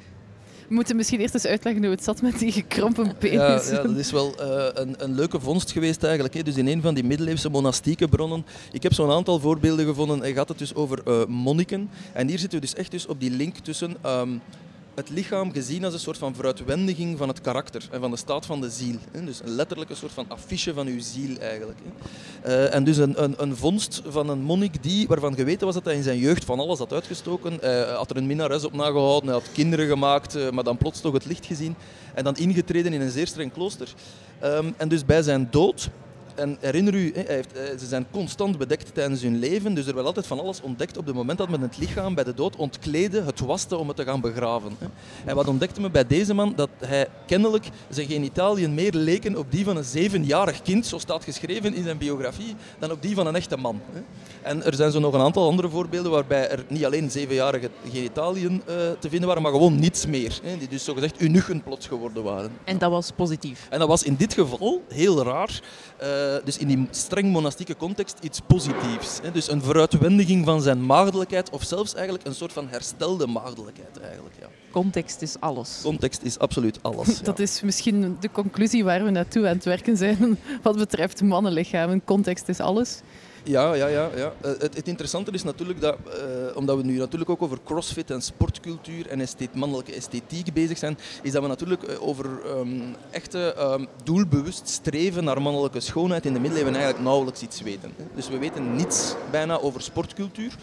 We 0.68 0.74
moeten 0.74 0.96
misschien 0.96 1.20
eerst 1.20 1.34
eens 1.34 1.46
uitleggen 1.46 1.82
hoe 1.84 1.92
het 1.92 2.04
zat 2.04 2.22
met 2.22 2.40
die 2.40 2.52
gekrompen 2.52 3.06
Ja, 3.06 3.14
penis. 3.14 3.70
ja, 3.70 3.82
dat 3.82 3.98
is 3.98 4.12
wel 4.12 4.36
eh, 4.36 4.68
een, 4.74 5.04
een 5.04 5.16
leuke 5.16 5.40
vondst 5.40 5.72
geweest 5.72 6.04
eigenlijk. 6.04 6.34
Hè. 6.34 6.44
Dus 6.44 6.58
in 6.58 6.68
een 6.68 6.82
van 6.82 6.94
die 6.94 7.04
middeleeuwse 7.04 7.50
monastieke 7.50 8.08
bronnen. 8.08 8.46
Ik 8.72 8.84
heb 8.84 8.94
zo'n 8.94 9.12
aantal 9.12 9.40
voorbeelden 9.40 9.86
gevonden. 9.86 10.20
Hij 10.20 10.34
gaat 10.34 10.50
het 10.50 10.58
dus 10.58 10.76
over 10.76 11.02
eh, 11.06 11.26
monniken. 11.26 11.90
En 12.14 12.28
hier 12.28 12.40
zitten 12.40 12.60
we 12.60 12.66
dus 12.66 12.76
echt 12.76 12.92
dus 12.92 13.08
op 13.08 13.20
die 13.20 13.32
link 13.32 13.58
tussen 13.58 13.96
ehm, 14.02 14.30
het 14.96 15.10
lichaam 15.10 15.52
gezien 15.52 15.84
als 15.84 15.94
een 15.94 16.00
soort 16.00 16.18
van 16.18 16.36
vooruitwendiging 16.36 17.18
van 17.18 17.28
het 17.28 17.42
karakter 17.42 17.88
en 17.92 18.00
van 18.00 18.12
de 18.12 18.18
staat 18.18 18.46
van 18.46 18.62
de 18.62 18.70
ziel. 18.70 18.96
Dus 19.12 19.42
een 19.46 19.96
soort 19.96 20.12
van 20.12 20.26
affiche 20.28 20.74
van 20.74 20.88
uw 20.88 21.00
ziel 21.00 21.38
eigenlijk. 21.38 21.80
Eh, 22.42 22.74
en 22.74 22.84
dus 22.84 22.98
een, 22.98 23.24
een, 23.24 23.36
een 23.38 23.56
vondst 23.56 24.02
van 24.08 24.30
een 24.30 24.42
monnik 24.42 24.84
die, 24.84 25.08
waarvan 25.08 25.36
geweten 25.36 25.66
was 25.66 25.76
dat 25.76 25.86
hij 25.86 25.96
in 25.96 26.04
zijn 26.04 26.18
jeugd 26.18 26.46
van 26.46 26.60
alles 26.60 26.80
had 26.80 26.94
uitgestoken. 26.94 27.58
Hij 27.62 27.84
had 27.84 28.10
er 28.10 28.18
een 28.18 28.28
minnares 28.28 28.66
op 28.66 28.74
nagehouden, 28.74 29.30
hij 29.30 29.40
had 29.40 29.52
kinderen 29.54 29.88
gemaakt, 29.88 30.36
eh, 30.36 30.50
maar 30.50 30.64
dan 30.64 30.78
plots 30.78 31.02
toch 31.02 31.14
het 31.14 31.26
licht 31.26 31.46
gezien. 31.46 31.76
En 32.14 32.24
dan 32.24 32.36
ingetreden 32.36 32.94
in 32.94 33.02
een 33.02 33.12
zeer 33.12 33.28
streng 33.28 33.54
klooster. 33.54 33.94
Ehm, 34.40 34.72
en 34.78 34.88
dus 34.88 35.06
bij 35.06 35.22
zijn 35.22 35.48
dood, 35.52 35.90
en 36.36 36.58
herinner 36.60 36.94
u, 36.94 37.12
hè, 37.14 37.22
hij 37.22 37.36
heeft, 37.36 37.54
eh, 37.54 37.78
ze 37.80 37.86
zijn 37.86 38.06
constant 38.12 38.58
bedekt 38.58 38.94
tijdens 38.94 39.22
hun 39.22 39.40
leven, 39.40 39.74
dus 39.74 39.88
er 39.88 39.94
werd 39.94 40.06
altijd 40.06 40.28
van 40.28 40.40
alles 40.40 40.62
ontdekt 40.62 40.98
op 40.98 41.06
het 41.06 41.16
moment 41.16 41.38
dat 41.38 41.50
men 41.50 41.62
het 41.62 41.78
lichaam 41.78 42.16
bij 42.16 42.24
de 42.24 42.34
dood 42.34 42.56
ontkleedde, 42.56 43.22
het 43.22 43.40
waste 43.40 43.78
om 43.78 43.88
het 43.88 43.98
te 43.98 44.04
gaan 44.04 44.22
begraven. 44.22 44.78
En 45.26 45.36
wat 45.36 45.48
ontdekte 45.48 45.82
men 45.82 45.92
bij 45.92 46.08
deze 46.08 46.34
man? 46.34 46.54
Dat 46.56 46.70
hij 46.78 47.08
kennelijk 47.26 47.70
zijn 47.90 48.08
genitaliën 48.08 48.74
meer 48.74 48.94
leken 48.94 49.38
op 49.38 49.52
die 49.52 49.66
van 49.66 49.78
een 49.78 49.84
zevenjarig 49.84 50.62
kind, 50.62 50.86
zo 50.86 50.98
staat 50.98 51.24
geschreven 51.24 51.74
in 51.74 51.84
zijn 51.84 51.98
biografie, 51.98 52.56
dan 52.80 52.92
op 52.92 53.02
die 53.02 53.16
van 53.16 53.28
een 53.28 53.36
echte 53.36 53.58
man. 53.58 53.82
En 54.42 54.64
er 54.64 54.76
zijn 54.76 54.92
zo 54.92 55.00
nog 55.00 55.14
een 55.14 55.22
aantal 55.22 55.48
andere 55.48 55.70
voorbeelden 55.70 56.12
waarbij 56.12 56.50
er 56.50 56.66
niet 56.68 56.86
alleen 56.86 57.12
zevenjarige 57.12 57.70
genitaliën 57.92 58.62
eh, 58.66 58.76
te 59.00 59.10
vinden 59.10 59.28
waren, 59.28 59.44
maar 59.44 59.52
gewoon 59.52 59.80
niets 59.80 60.06
meer. 60.06 60.40
Die 60.60 60.68
dus 60.68 60.84
zogezegd 60.84 61.22
unigen 61.22 61.64
plots 61.64 61.88
geworden 61.88 62.24
waren. 62.24 62.52
En 62.64 62.78
dat 62.78 62.92
was 62.92 63.12
positief. 63.12 63.68
En 63.70 63.80
dat 63.80 63.88
was 63.88 64.04
in 64.04 64.16
dit 64.16 64.34
geval 64.34 64.82
heel 64.88 65.24
raar. 65.24 65.62
Eh, 66.26 66.46
dus 66.46 66.58
in 66.58 66.68
die 66.68 66.88
streng 66.92 67.32
monastieke 67.32 67.76
context 67.76 68.18
iets 68.22 68.40
positiefs. 68.48 69.20
Hè? 69.24 69.32
Dus 69.32 69.52
een 69.52 69.62
vooruitwendiging 69.62 70.46
van 70.46 70.62
zijn 70.62 70.86
maagdelijkheid, 70.86 71.50
of 71.50 71.64
zelfs 71.64 71.94
eigenlijk 71.94 72.26
een 72.26 72.36
soort 72.36 72.54
van 72.54 72.68
herstelde 72.70 73.28
maagdelijkheid. 73.28 74.00
Eigenlijk, 74.00 74.36
ja. 74.40 74.48
Context 74.72 75.22
is 75.22 75.40
alles. 75.40 75.80
Context 75.84 76.22
is 76.24 76.40
absoluut 76.40 76.80
alles. 76.82 77.08
ja. 77.18 77.24
Dat 77.24 77.40
is 77.40 77.62
misschien 77.62 78.18
de 78.20 78.32
conclusie 78.32 78.84
waar 78.84 79.04
we 79.04 79.10
naartoe 79.10 79.48
aan 79.48 79.56
het 79.56 79.66
werken 79.66 79.98
zijn 79.98 80.40
wat 80.64 80.78
betreft 80.78 81.22
mannenlichamen. 81.22 82.04
Context 82.04 82.50
is 82.50 82.60
alles. 82.60 83.02
Ja, 83.46 83.74
ja, 83.74 83.88
ja. 83.88 84.10
ja. 84.16 84.34
Eh, 84.42 84.52
het, 84.60 84.76
het 84.76 84.88
interessante 84.88 85.32
is 85.32 85.44
natuurlijk 85.44 85.82
dat, 85.82 85.98
eh, 86.06 86.58
omdat 86.58 86.78
we 86.78 86.84
nu 86.84 86.98
natuurlijk 86.98 87.30
ook 87.30 87.42
over 87.42 87.58
crossfit 87.64 88.12
en 88.12 88.22
sportcultuur 88.22 89.08
en 89.08 89.22
estheet, 89.22 89.56
mannelijke 89.56 89.94
esthetiek 89.94 90.54
bezig 90.54 90.78
zijn, 90.78 90.98
is 91.22 91.32
dat 91.32 91.42
we 91.42 91.48
natuurlijk 91.48 91.84
eh, 91.84 92.08
over 92.08 92.26
ehm, 92.46 92.82
echte 93.12 93.54
ehm, 93.54 93.86
doelbewust 94.04 94.70
streven 94.70 95.24
naar 95.24 95.42
mannelijke 95.42 95.80
schoonheid 95.80 96.26
in 96.26 96.34
de 96.34 96.40
middeleeuwen 96.40 96.74
eigenlijk 96.76 97.04
nauwelijks 97.04 97.42
iets 97.42 97.62
weten. 97.62 97.92
Dus 98.16 98.30
we 98.30 98.38
weten 98.38 98.76
niets 98.76 99.16
bijna 99.32 99.60
over 99.60 99.82
sportcultuur. 99.82 100.56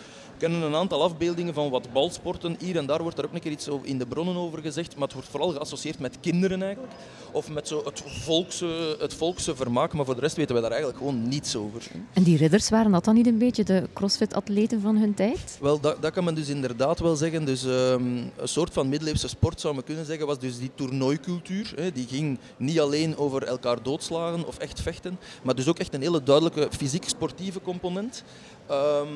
We 0.43 0.49
kennen 0.49 0.69
een 0.69 0.77
aantal 0.77 1.03
afbeeldingen 1.03 1.55
van 1.55 1.71
wat 1.71 1.93
balsporten. 1.93 2.57
Hier 2.59 2.77
en 2.77 2.87
daar 2.87 3.03
wordt 3.03 3.19
er 3.19 3.25
ook 3.25 3.33
een 3.33 3.41
keer 3.41 3.53
iets 3.53 3.69
in 3.83 3.99
de 3.99 4.07
bronnen 4.07 4.37
over 4.37 4.59
gezegd, 4.59 4.95
maar 4.95 5.03
het 5.03 5.13
wordt 5.13 5.29
vooral 5.29 5.51
geassocieerd 5.51 5.99
met 5.99 6.17
kinderen 6.21 6.63
eigenlijk. 6.63 6.93
Of 7.33 7.51
met 7.51 7.69
zo 7.69 7.83
het, 7.85 8.03
volkse, 8.07 8.97
het 8.99 9.15
volkse 9.15 9.57
vermaak, 9.57 9.93
maar 9.93 10.05
voor 10.05 10.15
de 10.15 10.21
rest 10.21 10.37
weten 10.37 10.55
we 10.55 10.61
daar 10.61 10.71
eigenlijk 10.71 10.99
gewoon 10.99 11.29
niets 11.29 11.57
over. 11.57 11.83
En 12.13 12.23
die 12.23 12.37
ridders, 12.37 12.69
waren 12.69 12.93
dat 12.93 13.05
dan 13.05 13.15
niet 13.15 13.27
een 13.27 13.39
beetje 13.39 13.65
de 13.65 13.89
crossfit-atleten 13.93 14.81
van 14.81 14.97
hun 14.97 15.15
tijd? 15.15 15.59
Wel, 15.61 15.81
dat, 15.81 16.03
dat 16.03 16.13
kan 16.13 16.25
men 16.25 16.35
dus 16.35 16.49
inderdaad 16.49 17.01
wel 17.01 17.17
zeggen. 17.17 17.45
Dus, 17.45 17.65
ehm, 17.65 18.03
een 18.37 18.49
soort 18.49 18.73
van 18.73 18.89
middeleeuwse 18.89 19.29
sport 19.29 19.61
zou 19.61 19.75
men 19.75 19.85
kunnen 19.85 20.05
zeggen, 20.05 20.27
was 20.27 20.39
dus 20.39 20.59
die 20.59 20.71
toernooicultuur. 20.75 21.73
Hè. 21.77 21.93
Die 21.93 22.07
ging 22.07 22.39
niet 22.57 22.81
alleen 22.81 23.17
over 23.17 23.45
elkaar 23.45 23.83
doodslagen 23.83 24.47
of 24.47 24.59
echt 24.59 24.81
vechten, 24.81 25.19
maar 25.43 25.55
dus 25.55 25.69
ook 25.69 25.79
echt 25.79 25.95
een 25.95 26.03
hele 26.03 26.23
duidelijke 26.23 26.69
fysiek-sportieve 26.71 27.61
component. 27.61 28.25
Ehm, 28.67 29.07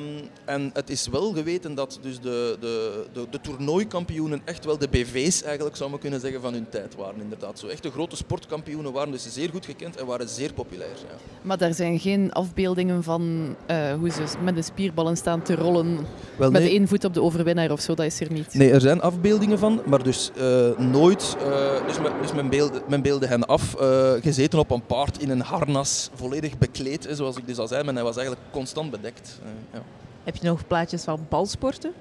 en 0.45 0.69
het 0.73 0.89
is 0.89 1.07
wel 1.07 1.33
geweten 1.33 1.75
dat 1.75 1.99
dus 2.01 2.19
de, 2.19 2.57
de, 2.59 3.05
de, 3.13 3.25
de 3.29 3.41
toernooikampioenen 3.41 4.41
echt 4.45 4.65
wel 4.65 4.77
de 4.77 4.87
BV's 4.87 5.43
eigenlijk 5.43 5.75
zou 5.75 5.89
men 5.89 5.99
kunnen 5.99 6.19
zeggen 6.19 6.41
van 6.41 6.53
hun 6.53 6.69
tijd 6.69 6.95
waren. 6.95 7.21
Inderdaad. 7.21 7.59
Zo 7.59 7.67
echte 7.67 7.91
grote 7.91 8.15
sportkampioenen 8.15 8.91
waren 8.93 9.11
dus 9.11 9.33
zeer 9.33 9.49
goed 9.49 9.65
gekend 9.65 9.95
en 9.97 10.05
waren 10.05 10.29
zeer 10.29 10.53
populair. 10.53 10.89
Ja. 10.89 11.15
Maar 11.41 11.57
daar 11.57 11.73
zijn 11.73 11.99
geen 11.99 12.31
afbeeldingen 12.33 13.03
van 13.03 13.55
eh, 13.65 13.93
hoe 13.93 14.09
ze 14.09 14.23
met 14.43 14.55
de 14.55 14.61
spierballen 14.61 15.17
staan 15.17 15.41
te 15.41 15.55
rollen. 15.55 15.97
Wel, 16.35 16.51
met 16.51 16.61
één 16.61 16.87
voet 16.87 17.03
op 17.05 17.13
de 17.13 17.21
overwinnaar 17.21 17.71
of 17.71 17.79
zo, 17.79 17.93
dat 17.93 18.05
is 18.05 18.19
er 18.19 18.31
niet. 18.31 18.53
Nee, 18.53 18.71
er 18.71 18.81
zijn 18.81 19.01
afbeeldingen 19.01 19.59
van, 19.59 19.81
maar 19.85 20.03
dus 20.03 20.31
eh, 20.37 20.77
nooit. 20.77 21.35
eh, 21.39 21.87
dus 21.87 21.99
men, 21.99 22.11
dus 22.21 22.33
men, 22.33 22.49
beelde, 22.49 22.81
men 22.87 23.01
beelde 23.01 23.27
hen 23.27 23.45
af, 23.47 23.75
gezeten 24.21 24.59
op 24.59 24.71
een 24.71 24.85
paard 24.85 25.21
in 25.21 25.29
een 25.29 25.41
harnas, 25.41 26.09
volledig 26.13 26.57
bekleed, 26.57 27.07
zoals 27.11 27.37
ik 27.37 27.47
dus 27.47 27.57
al 27.57 27.67
zei. 27.67 27.83
Maar 27.83 27.93
hij 27.93 28.03
was 28.03 28.17
eigenlijk 28.17 28.47
constant 28.51 28.91
bedekt. 28.91 29.36
Eh, 29.43 29.49
ja. 29.73 29.83
Heb 30.23 30.35
je 30.35 30.47
nog 30.47 30.67
plaatjes 30.67 31.03
van 31.03 31.25
balsporten? 31.29 31.93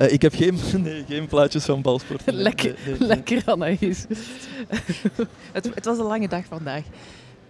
Eh, 0.00 0.12
ik 0.12 0.22
heb 0.22 0.34
geen, 0.34 0.58
nee, 0.82 1.04
geen 1.08 1.26
plaatjes 1.26 1.64
van 1.64 1.82
balsport. 1.82 2.22
Lekker, 2.24 2.76
lekker 2.98 3.42
Anaïs. 3.46 4.06
het, 5.52 5.70
het 5.74 5.84
was 5.84 5.98
een 5.98 6.04
lange 6.04 6.28
dag 6.28 6.44
vandaag. 6.44 6.82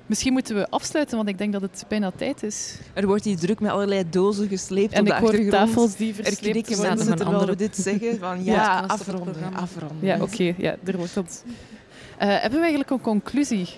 Misschien 0.06 0.32
moeten 0.32 0.54
we 0.54 0.70
afsluiten, 0.70 1.16
want 1.16 1.28
ik 1.28 1.38
denk 1.38 1.52
dat 1.52 1.62
het 1.62 1.84
bijna 1.88 2.10
tijd 2.16 2.42
is. 2.42 2.78
Er 2.94 3.06
wordt 3.06 3.24
hier 3.24 3.36
druk 3.36 3.60
met 3.60 3.70
allerlei 3.70 4.04
dozen 4.10 4.48
gesleept 4.48 4.92
En 4.92 5.00
op 5.00 5.06
de 5.06 5.12
ik 5.12 5.18
hoor 5.18 5.48
tafels 5.50 5.96
die 5.96 6.08
Er 6.08 6.14
versleept 6.14 6.40
knikken 6.40 6.76
worden. 6.76 6.96
mensen 6.96 7.18
Zaten 7.18 7.26
we 7.26 7.36
terwijl 7.36 7.56
dit 7.56 7.76
zeggen. 7.88 8.18
Van 8.18 8.44
ja, 8.44 8.84
afronden, 8.86 9.32
programma. 9.32 9.58
afronden. 9.58 10.06
Ja, 10.06 10.22
oké. 10.22 10.54
ja, 10.56 10.76
er 10.84 10.96
wordt 10.96 11.14
dat. 11.14 11.44
Eh, 12.18 12.28
hebben 12.28 12.50
we 12.50 12.58
eigenlijk 12.58 12.90
een 12.90 13.00
conclusie? 13.00 13.68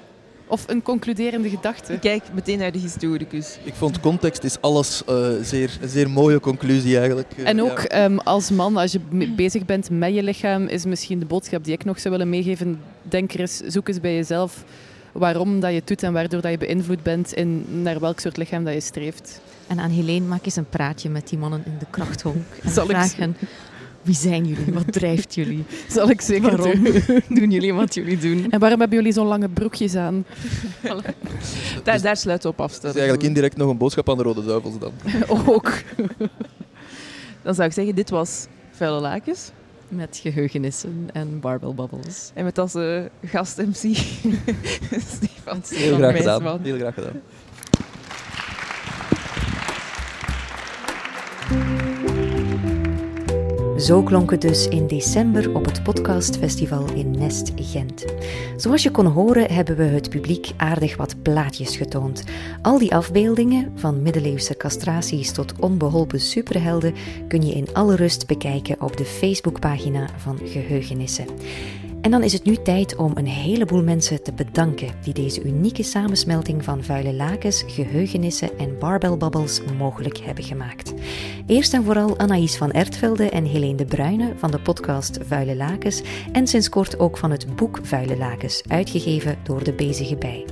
Of 0.53 0.65
een 0.69 0.83
concluderende 0.83 1.49
gedachte? 1.49 1.93
Ik 1.93 2.01
Kijk 2.01 2.23
meteen 2.35 2.59
naar 2.59 2.73
de 2.73 2.79
historicus. 2.79 3.59
Ik 3.65 3.75
vond 3.75 4.01
context 4.01 4.45
is 4.45 4.61
alles 4.61 5.05
eh, 5.05 5.29
zeer, 5.43 5.79
een 5.81 5.89
zeer 5.89 6.11
mooie 6.11 6.41
conclusie 6.41 6.99
eigenlijk. 6.99 7.33
Eh, 7.37 7.49
En 7.49 7.57
ja. 7.57 7.63
ook 7.63 7.79
ehm, 7.79 8.19
als 8.19 8.51
man, 8.51 8.77
als 8.77 8.93
je 8.93 9.01
bezig 9.37 9.65
bent 9.65 9.91
met 9.91 10.15
je 10.15 10.23
lichaam, 10.23 10.67
is 10.67 10.85
misschien 10.85 11.19
de 11.19 11.25
boodschap 11.27 11.65
die 11.65 11.73
ik 11.73 11.85
nog 11.85 12.01
zou 12.01 12.15
willen 12.15 12.29
meegeven. 12.31 12.81
Denk 13.03 13.33
er 13.33 13.41
eens, 13.41 13.57
zoek 13.57 13.89
eens 13.89 14.01
bij 14.01 14.15
jezelf 14.15 14.65
waarom 15.13 15.61
dat 15.61 15.71
je 15.71 15.77
het 15.77 15.87
doet 15.87 16.03
en 16.03 16.13
waardoor 16.13 16.41
dat 16.41 16.51
je 16.51 16.59
beïnvloed 16.59 17.03
bent 17.03 17.33
in 17.33 17.65
naar 17.83 18.01
welk 18.01 18.21
soort 18.21 18.37
lichaam 18.37 18.65
dat 18.65 18.75
je 18.75 18.81
streeft. 18.81 19.41
En 19.67 19.79
aan 19.81 19.91
Helene 19.91 20.27
maak 20.27 20.45
eens 20.45 20.57
een 20.57 20.69
praatje 20.69 21.11
met 21.11 21.29
die 21.29 21.39
mannen 21.39 21.63
in 21.67 21.77
de 21.79 21.87
krachthonk. 21.91 22.45
En 22.63 22.71
Zal 22.71 22.91
ik 22.91 22.97
hen, 22.97 23.37
wie 24.03 24.15
zijn 24.15 24.45
jullie? 24.45 24.73
Wat 24.73 24.93
drijft 24.93 25.35
jullie? 25.35 25.65
Zal 25.89 26.11
ik 26.11 26.21
zeker 26.21 26.57
Waarom 26.57 26.85
doen. 26.85 27.03
doen 27.39 27.51
jullie 27.51 27.75
wat 27.75 27.95
jullie 27.95 28.19
doen? 28.19 28.51
En 28.51 28.61
waarom 28.61 28.81
hebben 28.81 28.99
jullie 28.99 29.13
zo'n 29.13 29.27
lange 29.27 29.49
broekjes 29.49 29.95
aan? 29.95 30.25
Daar, 31.85 32.01
daar 32.01 32.17
sluit 32.17 32.45
op 32.45 32.61
af. 32.61 32.73
Dat 32.73 32.91
is 32.91 33.01
eigenlijk 33.01 33.23
indirect 33.23 33.57
nog 33.57 33.71
een 33.71 33.77
boodschap 33.77 34.11
aan 34.11 34.17
de 34.17 34.23
Rode 34.23 34.45
Duivels 34.45 34.79
dan. 34.79 34.93
Ook. 35.47 35.73
Dan 37.43 37.55
zou 37.55 37.69
ik 37.69 37.75
zeggen, 37.75 37.95
dit 37.95 38.11
was 38.11 38.47
Vuile 38.71 39.01
Lakens. 39.01 39.51
Met 39.89 40.19
geheugenissen 40.23 41.09
en 41.13 41.41
barbell 41.41 41.75
bubbles. 41.75 42.31
En 42.35 42.45
met 42.45 42.59
als 42.59 42.75
eh, 42.75 43.01
gast-MC 43.25 43.97
Stefan 45.15 45.63
Heel 45.69 45.97
graag 45.97 46.17
gedaan. 46.17 46.61
Heel 46.63 46.77
graag 46.77 46.95
gedaan. 46.95 47.21
Zo 53.83 54.03
klonk 54.03 54.31
het 54.31 54.41
dus 54.41 54.69
in 54.69 54.87
december 54.87 55.55
op 55.55 55.65
het 55.65 55.83
podcastfestival 55.83 56.93
in 56.95 57.11
Nest 57.11 57.53
Gent. 57.57 58.05
Zoals 58.57 58.83
je 58.83 58.91
kon 58.91 59.07
horen 59.07 59.53
hebben 59.53 59.77
we 59.77 59.83
het 59.83 60.11
publiek 60.11 60.51
aardig 60.57 60.97
wat 60.97 61.23
plaatjes 61.23 61.77
getoond. 61.77 62.25
Al 62.61 62.79
die 62.79 62.95
afbeeldingen, 62.95 63.73
van 63.75 64.03
middeleeuwse 64.03 64.57
castraties 64.57 65.33
tot 65.33 65.61
onbeholpen 65.61 66.21
superhelden, 66.21 66.95
kun 67.29 67.47
je 67.47 67.55
in 67.55 67.69
alle 67.73 67.97
rust 67.97 68.27
bekijken 68.27 68.81
op 68.81 68.97
de 68.97 69.05
Facebookpagina 69.05 70.09
van 70.17 70.39
Geheugenissen. 70.45 71.27
En 72.03 72.11
dan 72.11 72.23
is 72.23 72.33
het 72.33 72.45
nu 72.45 72.57
tijd 72.57 72.97
om 72.97 73.13
een 73.15 73.27
heleboel 73.27 73.83
mensen 73.83 74.23
te 74.23 74.33
bedanken 74.33 74.89
die 75.03 75.15
deze 75.15 75.43
unieke 75.43 75.83
samensmelting 75.83 76.65
van 76.65 76.85
vuile 76.85 77.15
lakens, 77.15 77.65
geheugenissen 77.67 78.59
en 78.59 78.79
barbellbabbels 78.79 79.61
mogelijk 79.79 80.19
hebben 80.19 80.45
gemaakt. 80.45 80.95
Eerst 81.47 81.75
en 81.75 81.85
vooral 81.85 82.19
Anaïs 82.19 82.57
van 82.57 82.73
Ertvelde 82.73 83.29
en 83.29 83.45
Helene 83.45 83.75
de 83.75 83.85
Bruyne 83.85 84.33
van 84.37 84.51
de 84.51 84.61
podcast 84.61 85.19
Vuile 85.27 85.57
Lakens 85.57 86.03
en 86.33 86.47
sinds 86.47 86.69
kort 86.69 86.99
ook 86.99 87.19
van 87.19 87.31
het 87.31 87.57
boek 87.57 87.79
Vuile 87.83 88.17
Lakens, 88.17 88.63
uitgegeven 88.69 89.39
door 89.43 89.65
de 89.65 89.73
Bezige 89.73 90.17
Bij. 90.17 90.45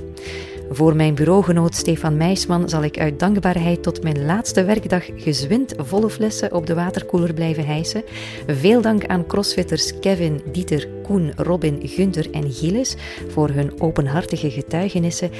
Voor 0.73 0.95
mijn 0.95 1.15
bureaugenoot 1.15 1.75
Stefan 1.75 2.17
Meisman 2.17 2.69
zal 2.69 2.83
ik 2.83 2.99
uit 2.99 3.19
dankbaarheid 3.19 3.83
tot 3.83 4.03
mijn 4.03 4.25
laatste 4.25 4.63
werkdag 4.63 5.05
gezwind 5.15 5.73
volle 5.77 6.09
flessen 6.09 6.53
op 6.53 6.65
de 6.65 6.73
waterkoeler 6.73 7.33
blijven 7.33 7.65
hijsen. 7.65 8.03
Veel 8.47 8.81
dank 8.81 9.05
aan 9.05 9.27
crossfitters 9.27 9.99
Kevin, 9.99 10.41
Dieter, 10.51 10.87
Koen, 11.03 11.33
Robin, 11.35 11.79
Gunther 11.83 12.31
en 12.31 12.51
Gilles 12.51 12.95
voor 13.27 13.49
hun 13.49 13.81
openhartige 13.81 14.51
getuigenissen. 14.51 15.31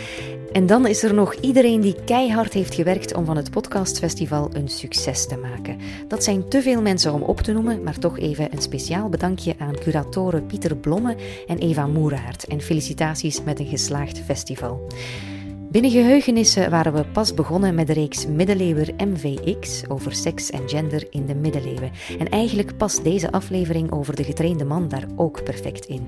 En 0.52 0.66
dan 0.66 0.88
is 0.88 1.04
er 1.04 1.14
nog 1.14 1.34
iedereen 1.34 1.82
die 1.82 1.96
keihard 2.06 2.54
heeft 2.54 2.76
gewerkt 2.76 3.14
om 3.14 3.26
van 3.26 3.38
het 3.38 3.52
podcastfestival 3.52 4.50
een 4.54 4.68
succes 4.68 5.28
te 5.28 5.38
maken. 5.38 5.78
Dat 6.08 6.24
zijn 6.24 6.50
te 6.50 6.62
veel 6.62 6.82
mensen 6.82 7.14
om 7.14 7.22
op 7.22 7.42
te 7.42 7.52
noemen, 7.52 7.84
maar 7.84 8.00
toch 8.00 8.20
even 8.20 8.54
een 8.54 8.62
speciaal 8.62 9.10
bedankje 9.10 9.56
aan 9.58 9.80
curatoren 9.80 10.46
Pieter 10.46 10.76
Blomme 10.76 11.16
en 11.48 11.58
Eva 11.58 11.88
Moeraert. 11.88 12.48
En 12.48 12.62
felicitaties 12.62 13.44
met 13.44 13.60
een 13.60 13.66
geslaagd 13.66 14.20
festival. 14.20 14.88
Binnen 15.72 15.92
geheugenissen 15.92 16.70
waren 16.70 16.94
we 16.94 17.04
pas 17.04 17.34
begonnen 17.34 17.76
met 17.76 17.88
de 17.88 17.94
reeks 17.94 18.28
Middeleeuwer 18.28 18.94
MVX 18.98 19.88
over 19.88 20.16
seks 20.16 20.50
en 20.50 20.70
gender 20.70 21.08
in 21.10 21.26
de 21.26 21.36
middeleeuwen. 21.36 21.92
En 22.20 22.30
eigenlijk 22.30 22.78
past 22.78 23.04
deze 23.04 23.32
aflevering 23.32 23.92
over 23.92 24.16
de 24.16 24.24
getrainde 24.24 24.66
man 24.66 24.88
daar 24.88 25.06
ook 25.16 25.44
perfect 25.44 25.86
in. 25.86 26.08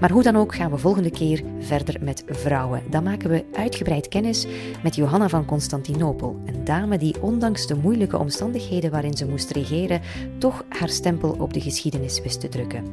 Maar 0.00 0.10
hoe 0.10 0.22
dan 0.22 0.36
ook 0.36 0.54
gaan 0.54 0.70
we 0.70 0.78
volgende 0.78 1.10
keer 1.10 1.42
verder 1.60 1.96
met 2.00 2.24
vrouwen. 2.26 2.82
Dan 2.90 3.02
maken 3.02 3.30
we 3.30 3.44
uitgebreid 3.52 4.08
kennis 4.08 4.46
met 4.82 4.94
Johanna 4.94 5.28
van 5.28 5.44
Constantinopel, 5.44 6.36
een 6.46 6.64
dame 6.64 6.98
die 6.98 7.22
ondanks 7.22 7.66
de 7.66 7.74
moeilijke 7.74 8.18
omstandigheden 8.18 8.90
waarin 8.90 9.16
ze 9.16 9.26
moest 9.26 9.50
regeren, 9.50 10.00
toch 10.38 10.64
haar 10.68 10.88
stempel 10.88 11.36
op 11.38 11.52
de 11.52 11.60
geschiedenis 11.60 12.20
wist 12.20 12.40
te 12.40 12.48
drukken. 12.48 12.84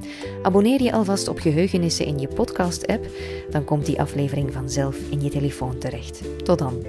Abonneer 0.43 0.81
je 0.81 0.91
alvast 0.91 1.27
op 1.27 1.39
geheugenissen 1.39 2.05
in 2.05 2.19
je 2.19 2.27
podcast-app, 2.27 3.07
dan 3.49 3.63
komt 3.63 3.85
die 3.85 4.01
aflevering 4.01 4.53
vanzelf 4.53 4.97
in 5.09 5.21
je 5.21 5.29
telefoon 5.29 5.77
terecht. 5.77 6.04
Tot 6.43 6.59
dan. 6.59 6.83